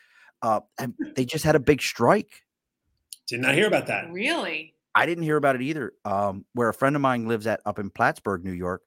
[0.43, 2.43] Uh, and they just had a big strike.
[3.29, 4.11] Did not hear about that.
[4.11, 4.75] Really?
[4.95, 5.93] I didn't hear about it either.
[6.05, 8.83] Um, where a friend of mine lives at up in Plattsburgh, New York,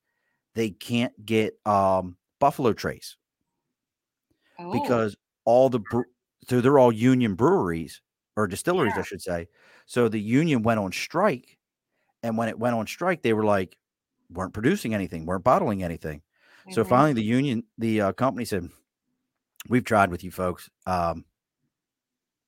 [0.55, 3.15] they can't get um Buffalo Trace
[4.59, 4.71] Oh.
[4.71, 5.15] because
[5.45, 6.01] all the bre-
[6.47, 8.01] so they're all union breweries
[8.35, 9.47] or distilleries, I should say.
[9.85, 11.57] So the union went on strike,
[12.21, 13.77] and when it went on strike, they were like
[14.33, 16.21] weren't producing anything, weren't bottling anything.
[16.71, 16.89] So Mhm.
[16.89, 18.69] finally, the union, the uh, company said,
[19.67, 20.69] "We've tried with you folks.
[20.85, 21.25] Um,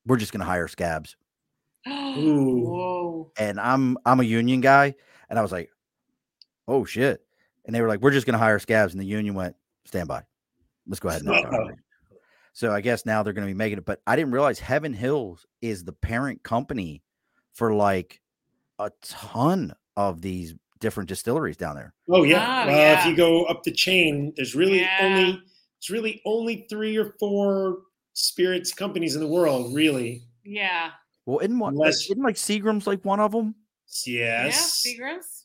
[0.06, 1.16] we're just going to hire scabs."
[1.88, 2.60] Ooh.
[2.60, 3.32] Whoa.
[3.38, 4.96] And I'm I'm a union guy,
[5.30, 5.70] and I was like,
[6.68, 7.26] "Oh shit!"
[7.66, 9.56] and they were like, "We're just going to hire scabs," and the union went,
[9.86, 10.24] "Stand by,
[10.88, 11.76] let's go ahead and." knock on.
[12.54, 14.94] So I guess now they're going to be making it, but I didn't realize Heaven
[14.94, 17.04] Hills is the parent company
[17.54, 18.22] for like
[18.80, 20.56] a ton of these
[20.86, 21.94] different distilleries down there.
[22.10, 22.64] Oh yeah.
[22.64, 23.00] Oh, well, yeah.
[23.00, 25.00] if you go up the chain, there's really Yeah.
[25.02, 25.42] only
[25.80, 27.80] it's really only three or four
[28.14, 30.22] spirits companies in the world, really.
[30.44, 30.92] Yeah.
[31.26, 33.56] Well, isn't one like, Unless- isn't like Seagram's like one of them?
[34.06, 34.84] Yes.
[34.86, 34.94] Yeah.
[34.94, 35.44] Seagrams.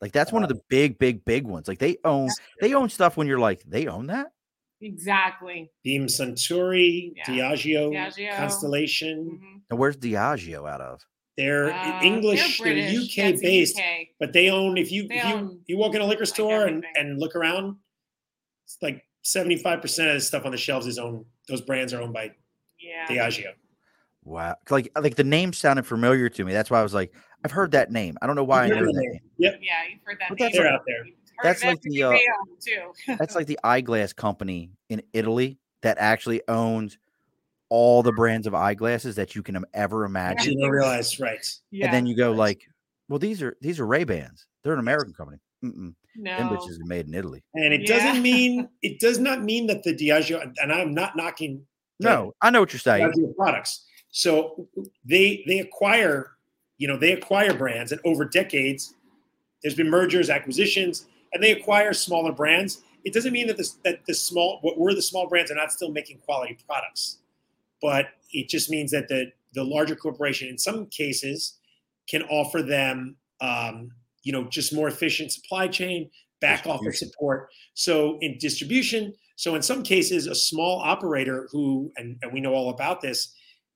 [0.00, 1.68] Like that's one of Uh, the big, big, big ones.
[1.68, 2.28] Like they own
[2.60, 4.32] they own stuff when you're like they own that.
[4.80, 5.70] Exactly.
[5.84, 7.24] Beam Suntory, Yeah.
[7.24, 8.36] Diageo, Diageo.
[8.36, 9.40] Constellation.
[9.40, 9.60] Mhm.
[9.70, 11.00] And where's Diageo out of?
[11.36, 13.84] They're Uh, English, they're they're, UK That's based, UK.
[14.20, 16.66] but they own if you They if you, own, you walk in a liquor store
[16.66, 17.76] and, and look around,
[18.64, 22.12] it's like 75% of the stuff on the shelves is owned those brands are owned
[22.12, 22.32] by
[22.80, 23.06] Yeah.
[23.08, 23.52] Diageo.
[24.22, 24.56] Wow.
[24.70, 26.52] Like like the name sounded familiar to me.
[26.52, 27.12] That's why I was like,
[27.44, 28.16] I've heard that name.
[28.22, 29.10] I don't know why I You've know heard that name.
[29.12, 29.20] name.
[29.38, 29.58] Yep.
[29.60, 30.46] Yeah, you've heard that But name.
[30.46, 31.04] that's They're like- out there.
[31.42, 32.12] That's of like the, uh,
[32.64, 32.92] too.
[33.18, 36.96] That's like the eyeglass company in Italy that actually owns
[37.68, 40.52] all the brands of eyeglasses that you can ever imagine.
[40.52, 41.44] You don't realize, right?
[41.70, 41.86] yeah.
[41.86, 42.38] And then you go Right.
[42.38, 42.68] like,
[43.08, 44.46] well, these are these are Ray Bans.
[44.62, 45.38] They're an American company.
[45.64, 45.94] Mm-mm.
[46.16, 46.36] no.
[46.36, 47.42] Them bitches are made in Italy.
[47.54, 47.96] And it Yeah.
[47.98, 51.66] doesn't mean it does not mean that the Diageo and I'm not knocking
[52.00, 53.06] No, I know what you're saying.
[53.08, 53.86] Diageo products.
[54.10, 54.68] So
[55.04, 56.32] they they acquire,
[56.78, 58.94] you know, they acquire brands, and over decades,
[59.62, 62.82] there's been mergers, acquisitions, and they acquire smaller brands.
[63.04, 65.72] It doesn't mean that this that the small what we're the small brands are not
[65.72, 67.18] still making quality products,
[67.84, 71.58] but it just means that the the larger corporation, in some cases,
[72.08, 73.90] can offer them, um,
[74.22, 77.50] you know, just more efficient supply chain, back office support.
[77.74, 82.54] So in distribution, so in some cases, a small operator who, and, and we know
[82.54, 83.32] all about this,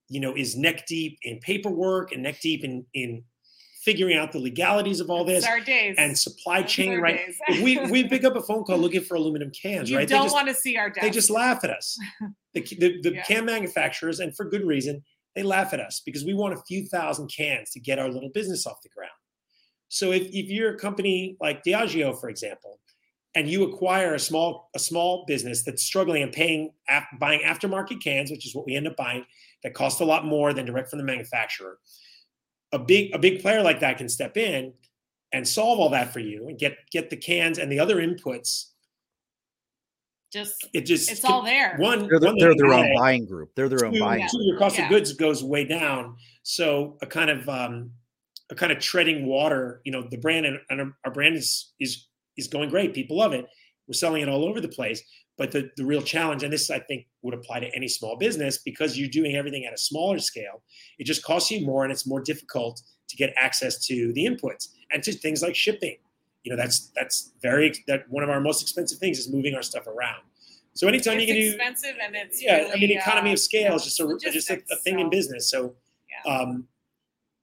[0.08, 3.22] you know, is neck deep in paperwork and neck deep in in
[3.88, 5.94] figuring out the legalities of all this our days.
[5.98, 7.00] and supply chain.
[7.00, 7.20] Right?
[7.62, 10.06] we we pick up a phone call looking for aluminum cans, you right?
[10.08, 11.00] don't they just, want to see our desk.
[11.02, 11.98] they just laugh at us.
[12.54, 13.22] The the, the Yeah.
[13.24, 15.04] can manufacturers, and for good reason,
[15.36, 18.30] they laugh at us because we want a few thousand cans to get our little
[18.30, 19.12] business off the ground.
[19.88, 22.80] So if, if you're a company like Diageo, for example,
[23.34, 28.02] and you acquire a small a small business that's struggling and paying af- buying aftermarket
[28.02, 29.24] cans, which is what we end up buying,
[29.62, 31.78] that cost a lot more than direct from the manufacturer.
[32.72, 34.72] A big a big player like that can step in
[35.32, 38.66] and solve all that for you and get get the cans and the other inputs.
[40.32, 41.76] just It just it's all there.
[41.78, 42.94] one They're, the- one they're their own delay.
[42.98, 43.50] buying group.
[43.54, 44.20] They're their own buying.
[44.20, 44.28] Yeah.
[44.28, 44.84] two, your cost Yeah.
[44.84, 46.16] of goods goes way down.
[46.42, 47.92] So a kind of um,
[48.50, 49.80] a kind of treading water.
[49.84, 52.92] You know, the brand and, and our, our brand is is is going great.
[52.92, 53.46] People love it.
[53.86, 55.02] We're selling it all over the place.
[55.38, 58.58] But the, the real challenge, and this I think would apply to any small business,
[58.58, 60.62] because you're doing everything at a smaller scale,
[60.98, 64.68] it just costs you more and it's more difficult to get access to the inputs
[64.92, 65.96] and to things like shipping.
[66.42, 69.62] You know, that's that's very that one of our most expensive things is moving our
[69.62, 70.22] stuff around.
[70.74, 73.38] So anytime it's you can do expensive and it's yeah, I mean, economy uh, of
[73.38, 75.50] scale is just a just a, a thing in business.
[75.50, 75.74] So,
[76.24, 76.32] Yeah.
[76.32, 76.66] um,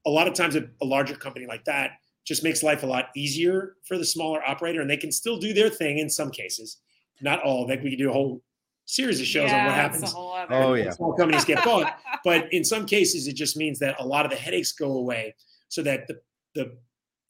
[0.05, 1.91] a lot of times, a, a larger company like that
[2.25, 5.53] just makes life a lot easier for the smaller operator, and they can still do
[5.53, 6.77] their thing in some cases.
[7.21, 7.67] Not all.
[7.67, 8.41] Like we could do a whole
[8.85, 10.13] series of shows on what yeah, it's a happens
[10.49, 10.91] Oh, yeah.
[10.91, 11.97] small companies get bought.
[12.23, 15.35] but in some cases, it just means that a lot of the headaches go away,
[15.69, 16.19] so that the
[16.53, 16.77] the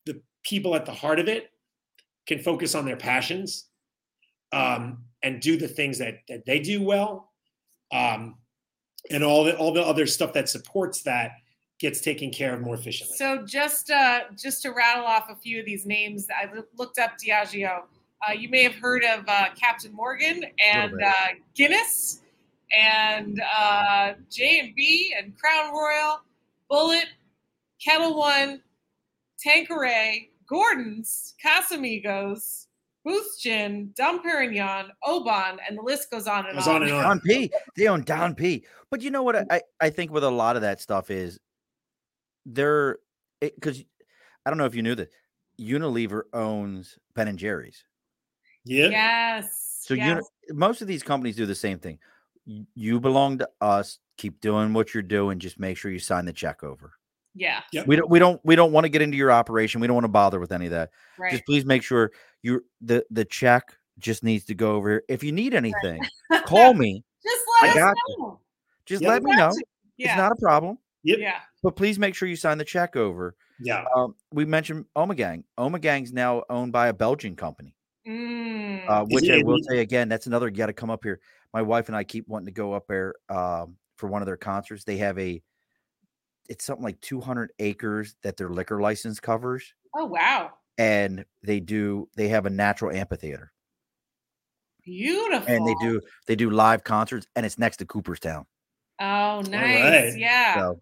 [0.05, 1.51] the people at the heart of it
[2.27, 3.65] can focus on their passions
[4.51, 7.31] um, and do the things that that they do well,
[7.91, 8.35] um,
[9.09, 11.31] and all the all the other stuff that supports that
[11.79, 13.15] gets taken care of more efficiently.
[13.17, 17.13] So just uh, just to rattle off a few of these names, I looked up
[17.23, 17.83] Diageo.
[18.27, 21.11] Uh, you may have heard of uh, Captain Morgan and uh,
[21.55, 22.21] Guinness
[22.75, 26.21] and uh, J and B and Crown Royal,
[26.71, 27.05] Bulleit,
[27.79, 28.61] Ketel One,
[29.39, 32.67] Tanqueray, Gordon's, Casamigos,
[33.03, 36.77] Booth Gin, Dom Perignon, Oban, and the list goes on and Goes on.
[36.77, 37.03] on and on.
[37.03, 37.51] Don P.
[37.77, 38.65] They own Don P.
[38.89, 39.35] But you know what?
[39.35, 41.39] I, I- I think with a lot of that stuff is
[42.45, 42.97] they're
[43.41, 43.83] because
[44.45, 45.09] I don't know if you knew that
[45.59, 47.83] Unilever owns Ben and Jerry's.
[48.65, 48.87] Yeah.
[48.87, 49.81] Yes.
[49.81, 50.21] So yes.
[50.49, 51.99] you most of these companies do the same thing.
[52.75, 53.99] You belong to us.
[54.17, 55.39] Keep doing what you're doing.
[55.39, 56.93] Just make sure you sign the check over.
[57.35, 57.87] yeah, Yep.
[57.87, 58.09] We don't.
[58.09, 58.39] We don't.
[58.45, 59.81] We don't want to get into your operation.
[59.81, 60.91] We don't want to bother with any of that.
[61.17, 61.31] right.
[61.31, 62.11] Just please make sure
[62.43, 65.03] you the the check just needs to go over here.
[65.09, 66.01] If you need anything,
[66.45, 67.03] call me.
[67.23, 68.39] Just I let us got know.
[68.85, 69.09] Just Yep.
[69.09, 69.51] let me know.
[69.97, 70.09] Yeah.
[70.09, 70.77] It's not a problem.
[71.03, 71.17] Yep.
[71.19, 71.39] yeah.
[71.61, 73.35] But please make sure you sign the check over.
[73.59, 73.83] Yeah.
[73.95, 75.43] Um, we mentioned Omegang.
[75.57, 77.74] Omegang's now owned by a Belgian company,
[78.07, 78.87] Mm.
[78.89, 80.47] uh, which it I will say again, that's another.
[80.47, 81.19] You got to come up here.
[81.53, 84.37] My wife and I keep wanting to go up there um, for one of their
[84.37, 84.83] concerts.
[84.83, 85.41] They have a,
[86.49, 89.73] it's something like 200 acres that their liquor license covers.
[89.95, 90.51] oh wow.
[90.77, 93.51] and they do they have a natural amphitheater
[94.83, 95.51] Beautiful.
[95.51, 98.45] and they do they do live concerts and it's next to Cooperstown.
[98.99, 99.51] Oh, nice.
[100.11, 100.17] right.
[100.17, 100.55] Yeah.
[100.55, 100.81] So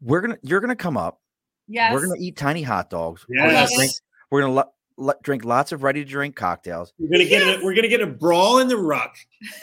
[0.00, 1.20] we're gonna you're gonna come up.
[1.68, 1.92] yes.
[1.92, 3.26] We're gonna eat tiny hot dogs.
[3.28, 3.74] We're gonna Yes.
[3.76, 3.92] drink,
[4.30, 6.92] we're gonna lo- lo- drink lots of ready to drink cocktails.
[6.98, 9.14] We're gonna get a, we're gonna get a brawl in the ruck.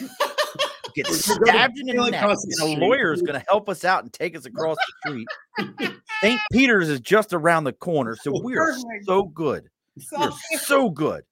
[0.94, 2.78] Get We're gonna go to stabbed in the neck, the and a street.
[2.78, 5.90] lawyer is gonna help us out and take us across the street.
[6.22, 6.40] St.
[6.52, 9.68] Peter's is just around the corner, so we are so good.
[9.98, 11.24] So- We are so good.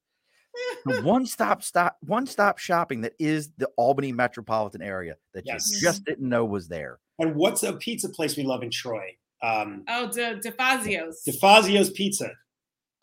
[0.85, 5.69] The one stop stop one stop shopping that is the Albany metropolitan area that Yes.
[5.71, 6.99] you just didn't know was there.
[7.19, 9.15] And what's a pizza place we love in Troy?
[9.41, 11.23] Um, oh, De, DeFazio's.
[11.25, 12.31] DeFazio's Pizza.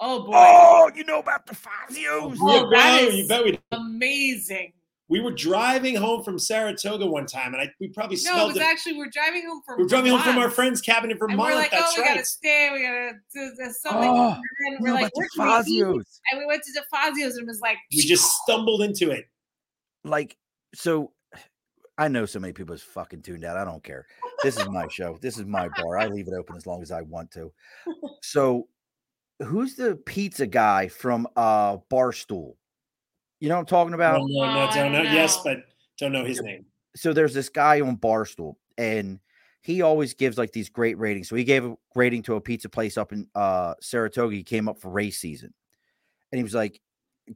[0.01, 2.39] Oh boy, Oh, you know about DeFazio's?
[2.41, 3.59] Oh, Yeah, that bro, is- you bet we.
[3.73, 4.73] amazing.
[5.09, 8.57] We were driving home from Saratoga one time, and I we probably No, it was
[8.57, 8.63] it.
[8.63, 9.81] actually we're driving home from.
[9.81, 11.51] We're driving home from our friend's cabin in And Vermont.
[11.51, 12.15] we're like, That's oh, we right.
[12.15, 12.71] gotta stay.
[12.73, 14.09] We gotta do this something.
[14.09, 14.41] Oh, and ah,
[14.71, 15.83] You we're like, about the can we eat?
[15.83, 16.21] DeFazio's?
[16.31, 19.25] And we went to DeFazio's and it was like, We just stumbled into it.
[20.05, 20.37] Like,
[20.77, 21.13] so
[21.99, 23.57] I know so many people is fucking tuned out.
[23.57, 24.07] I don't care.
[24.45, 25.19] This is my show.
[25.21, 25.99] This is my bar.
[25.99, 27.53] I leave it open as long as I want to.
[28.23, 28.69] So,
[29.43, 32.55] who's the pizza guy from uh Barstool?
[33.41, 34.19] You know what I'm talking about?
[34.19, 35.03] Don't know, Oh, no, don't know.
[35.03, 35.65] don't Yes, but
[35.99, 36.67] don't know his name.
[36.95, 39.19] so there's this guy on Barstool, and
[39.63, 41.29] he always gives like these great ratings.
[41.29, 44.35] So he gave a rating to a pizza place up in uh Saratoga.
[44.35, 45.53] He came up for race season,
[46.33, 46.81] and he was like,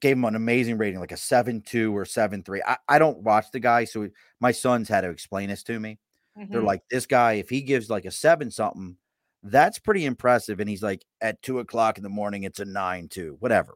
[0.01, 2.63] gave him an amazing rating, like a seven two or seven three.
[2.67, 4.09] I, I don't watch the guy, so
[4.41, 5.99] my sons had to explain this to me.
[6.37, 6.65] They're mhm.
[6.65, 8.97] like, this guy, if he gives like a seven something,
[9.45, 10.59] that's pretty impressive.
[10.59, 13.75] And he's like, at two o'clock in the morning, it's a nine two, whatever.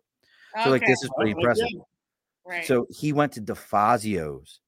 [0.65, 1.69] So like this is pretty impressive.
[2.45, 2.65] right.
[2.65, 4.61] So he went to DeFazio's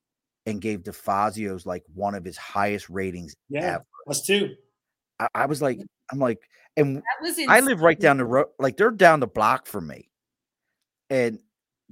[0.47, 3.85] and gave DeFazio's like one of his highest ratings Yeah, ever.
[4.09, 4.55] us too.
[5.19, 5.81] I, I was like,
[6.13, 6.39] I'm like,
[6.77, 7.03] and
[7.49, 10.09] I live right down the road, like they're down the block from me.
[11.09, 11.41] And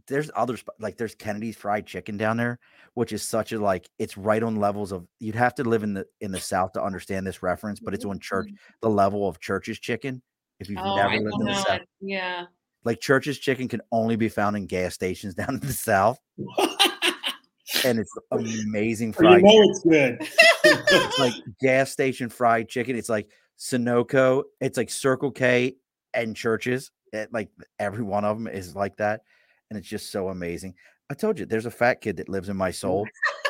[0.08, 2.58] there's other like there's Kennedy's fried chicken down there,
[2.94, 5.94] which is such a like it's right on levels of you'd have to live in
[5.94, 8.12] the in the south to understand this reference, but it's mm-hmm.
[8.12, 10.22] on church the level of church's chicken.
[10.58, 11.80] If you've Oh, never I lived in the know south.
[12.00, 12.44] Yeah.
[12.84, 16.18] like church's chicken can only be found in gas stations down in the south,
[17.84, 19.42] and it's amazing you fried.
[19.42, 20.18] know it's good.
[20.64, 22.96] it's like gas station fried chicken.
[22.96, 23.28] It's like
[23.58, 24.44] Sunoco.
[24.60, 25.76] It's like Circle K
[26.14, 26.90] and churches.
[27.12, 27.48] It, like
[27.78, 29.22] every one of them is like that,
[29.70, 30.74] and it's just so amazing.
[31.10, 33.06] I told you, there's a fat kid that lives in my soul.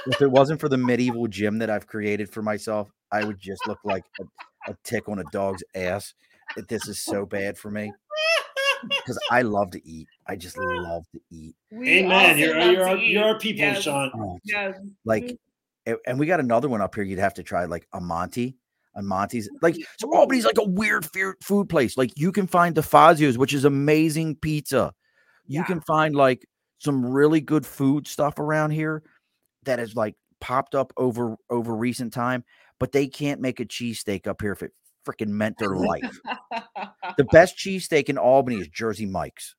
[0.07, 3.67] if it wasn't for the medieval gym that I've created for myself, I would just
[3.67, 6.15] look like a, a tick on a dog's ass.
[6.57, 7.93] It- This is so bad for me
[8.89, 10.07] because I love to eat.
[10.27, 11.57] I just love to eat.
[11.73, 12.39] We Amen.
[12.39, 14.11] You're uh, you're to our, you're our people, Yes, Sean.
[14.15, 14.77] Oh, Yes.
[15.05, 15.37] like
[16.07, 18.59] and we got another one up here you'd have to try like a monty
[18.95, 21.07] a monty's like so albany's like a weird
[21.43, 24.93] food place like you can find DeFazio's, which is amazing pizza
[25.49, 25.65] you Yeah.
[25.65, 26.47] can find like
[26.79, 29.03] some really good food stuff around here
[29.65, 32.45] that has like popped up over over recent time
[32.79, 34.71] but they can't make a cheesesteak up here if it
[35.05, 36.17] freaking meant their life
[37.17, 39.57] the best cheesesteak in albany is jersey mike's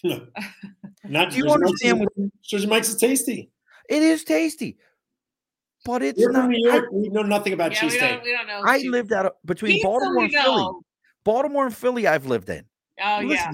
[0.04, 3.50] Not do you Jersey Mike's understand is- what Jersey Mike's is tasty.
[3.88, 4.76] it is tasty
[5.84, 8.00] but it's We're not from New I- we know nothing about yeah, we cheesesteak.
[8.00, 8.62] don't, we don't know.
[8.66, 8.90] I cheese.
[8.90, 10.68] lived out of, between Pizza Baltimore and Philly.
[11.24, 12.64] Baltimore and Philly, I've lived in.
[13.02, 13.50] Oh Listen yeah.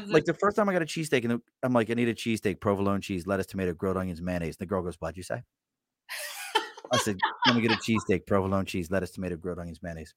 [0.00, 0.12] to me.
[0.12, 2.14] Like the first time I got a cheesesteak, and the- I'm like, I need a
[2.14, 4.56] cheesesteak, provolone cheese, lettuce, tomato, grilled onions, mayonnaise.
[4.56, 5.42] And the girl goes, What'd you say?
[6.92, 10.14] I said, Let me get a cheesesteak, provolone cheese, lettuce, tomato, grilled onions, mayonnaise.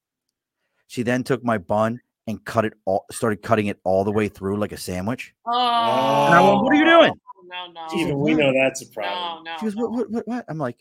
[0.88, 4.28] She then took my bun and cut it all, started cutting it all the way
[4.28, 5.34] through like a sandwich.
[5.46, 5.52] oh.
[5.52, 7.14] And I went, What are you doing?
[7.46, 7.88] No, no.
[8.00, 9.44] Even we know that's a problem.
[9.44, 9.58] No, no.
[9.60, 9.82] She goes, no.
[9.84, 10.46] What, what, what, what?
[10.48, 10.78] I'm like,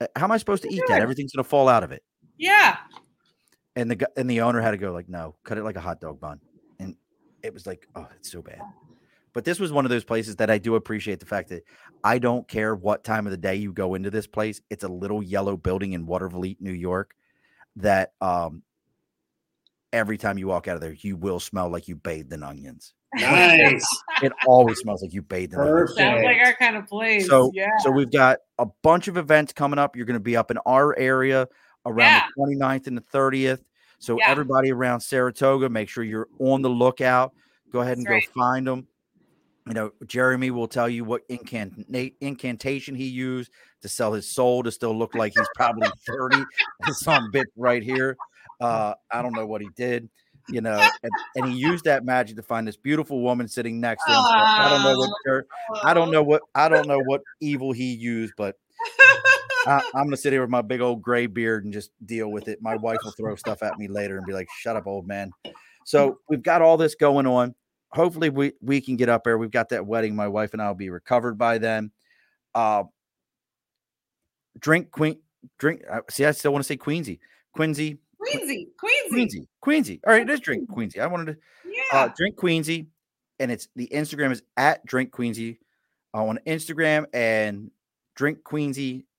[0.00, 1.00] "Uh, How am I supposed to eat that?
[1.00, 2.02] Everything's going to fall out of it.
[2.38, 2.76] Yeah.
[3.76, 5.80] and the gu- and the owner had to go like, no, cut it like a
[5.80, 6.45] hot dog bun, and
[7.46, 8.60] it was like, oh, it's so bad.
[9.32, 11.62] But this was one of those places that I do appreciate the fact that
[12.02, 14.60] I don't care what time of the day you go into this place.
[14.70, 17.14] It's a little yellow building in Watervliet, New York,
[17.76, 18.62] that um
[19.92, 22.94] every time you walk out of there, you will smell like you bathed in onions.
[23.14, 23.86] Nice.
[24.22, 25.94] It always smells like you bathed in onions.
[25.94, 27.26] Sounds like our kind of place.
[27.26, 27.68] So, yeah.
[27.80, 29.94] so we've got a bunch of events coming up.
[29.94, 31.46] You're going to be up in our area
[31.84, 32.22] around Yeah.
[32.34, 33.60] the 29th and the 30th.
[33.98, 34.30] So Yeah.
[34.30, 37.32] everybody around Saratoga, make sure you're on the lookout.
[37.72, 38.86] Go ahead and That's go find them.
[39.66, 41.86] You know, Jeremy will tell you what incant-
[42.20, 43.50] incantation he used
[43.82, 46.44] to sell his soul to still look like he's probably 30.
[46.92, 48.16] Some bit right here.
[48.60, 50.08] Uh, I don't know what he did,
[50.48, 54.04] you know, and, and he used that magic to find this beautiful woman sitting next
[54.04, 54.24] to him.
[54.58, 55.44] I don't know what
[55.84, 58.56] I don't know what I don't know what evil he used, but
[59.66, 62.48] I, I'm gonna sit here with my big old gray beard and just deal with
[62.48, 62.62] it.
[62.62, 65.30] My wife will throw stuff at me later and be like, "Shut up, old man."
[65.84, 67.54] So we've got all this going on.
[67.90, 69.38] hopefully we we can get up there.
[69.38, 70.14] We've got that wedding.
[70.16, 71.90] My wife and I will be recovered by then.
[72.54, 72.84] Uh,
[74.58, 75.18] drink Queen.
[75.58, 75.82] Drink.
[75.90, 77.18] Uh, see, I still want to say Queensy.
[77.54, 77.98] Quincy.
[78.20, 78.66] Queensy.
[78.82, 79.12] Queensy.
[79.12, 79.46] Queensy.
[79.64, 80.00] Queensy.
[80.06, 80.98] All right, let's drink Queensy.
[80.98, 81.98] I wanted to Yeah.
[82.00, 82.86] uh, drink Queensy,
[83.38, 85.58] and it's the Instagram is at drink Queensy
[86.14, 87.70] uh, on Instagram and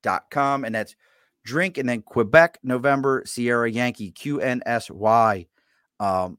[0.08, 0.96] drinkqueensy.com, and that's
[1.44, 5.48] drink and then Quebec November Sierra Yankee Q N S Y.
[6.00, 6.38] Um,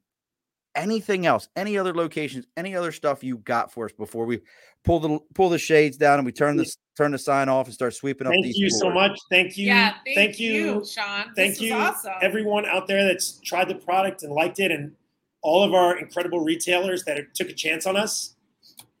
[0.75, 4.41] anything else, any other locations, any other stuff you got for us before we
[4.85, 7.73] pull the pull the shades down and we turn this turn the sign off and
[7.73, 9.17] start sweeping up Thank these you so much.
[9.29, 9.67] Thank you.
[9.67, 9.95] yeah.
[10.05, 10.85] Thank, thank you, you.
[10.85, 11.25] Sean.
[11.35, 12.13] Thank this you, awesome.
[12.21, 14.93] everyone out there that's tried the product and liked it, and
[15.41, 18.35] all of our incredible retailers that took a chance on us.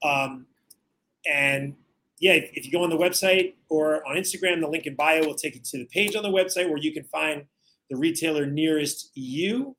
[0.01, 0.45] Um,
[1.29, 1.75] and
[2.19, 5.25] yeah, if, if you go on the website or on Instagram, the link in bio
[5.25, 7.43] will take you to the page on the website where you can find
[7.89, 9.75] the retailer nearest you.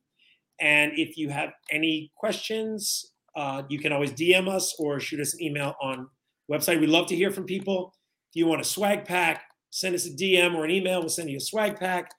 [0.59, 5.33] And if you have any questions, uh, you can always DM us or shoot us
[5.33, 6.07] an email on
[6.51, 6.79] website.
[6.79, 7.93] We love to hear from people.
[8.31, 10.99] If you want a swag pack, send us a DM or an email.
[10.99, 12.11] We'll send you a swag pack.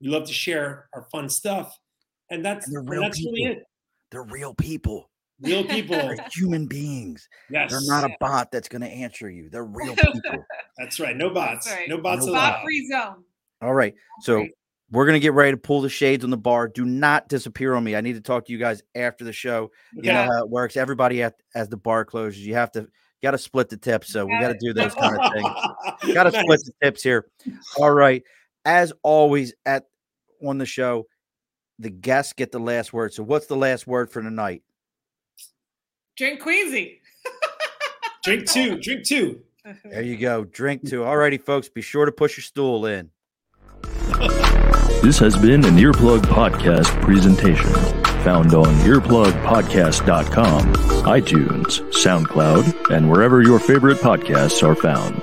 [0.00, 1.74] We love to share our fun stuff,
[2.30, 3.62] and that's And and that's really it.
[4.10, 5.10] They're real people.
[5.40, 5.96] Real people.
[5.96, 7.28] They're human beings.
[7.50, 9.50] yes, They're not a bot that's going to answer you.
[9.50, 10.44] They're real people.
[10.78, 11.16] That's right.
[11.16, 11.70] No bots.
[11.70, 11.88] Right.
[11.88, 12.48] No bots No allowed.
[12.52, 13.24] Spot free zone.
[13.62, 13.94] All right.
[14.20, 14.52] So Great.
[14.90, 16.68] we're gonna get ready to pull the shades on the bar.
[16.68, 17.96] Do not disappear on me.
[17.96, 19.70] I need to talk to you guys after the show.
[19.94, 20.26] You know Yeah.
[20.26, 20.76] how it works.
[20.76, 22.86] Everybody at as the bar closes, you have to
[23.22, 24.12] got to split the tips.
[24.12, 26.14] So we Got got to do those kind of things.
[26.14, 26.42] Got to Nice.
[26.42, 27.26] split the tips here.
[27.78, 28.22] All right.
[28.66, 29.84] As always at
[30.46, 31.06] on the show,
[31.78, 33.12] the guests get the last word.
[33.14, 34.62] So what's the last word for tonight?
[36.16, 37.00] Drink Queasy.
[38.24, 38.78] Drink two.
[38.80, 39.42] Drink two.
[39.84, 40.44] There you go.
[40.44, 41.00] Drink two.
[41.00, 41.68] Alrighty, folks.
[41.68, 43.10] Be sure to push your stool in.
[45.02, 47.72] This has been an Earplug Podcast presentation.
[48.24, 50.72] Found on earplugpodcast.com,
[51.04, 55.22] iTunes, SoundCloud, and wherever your favorite podcasts are found.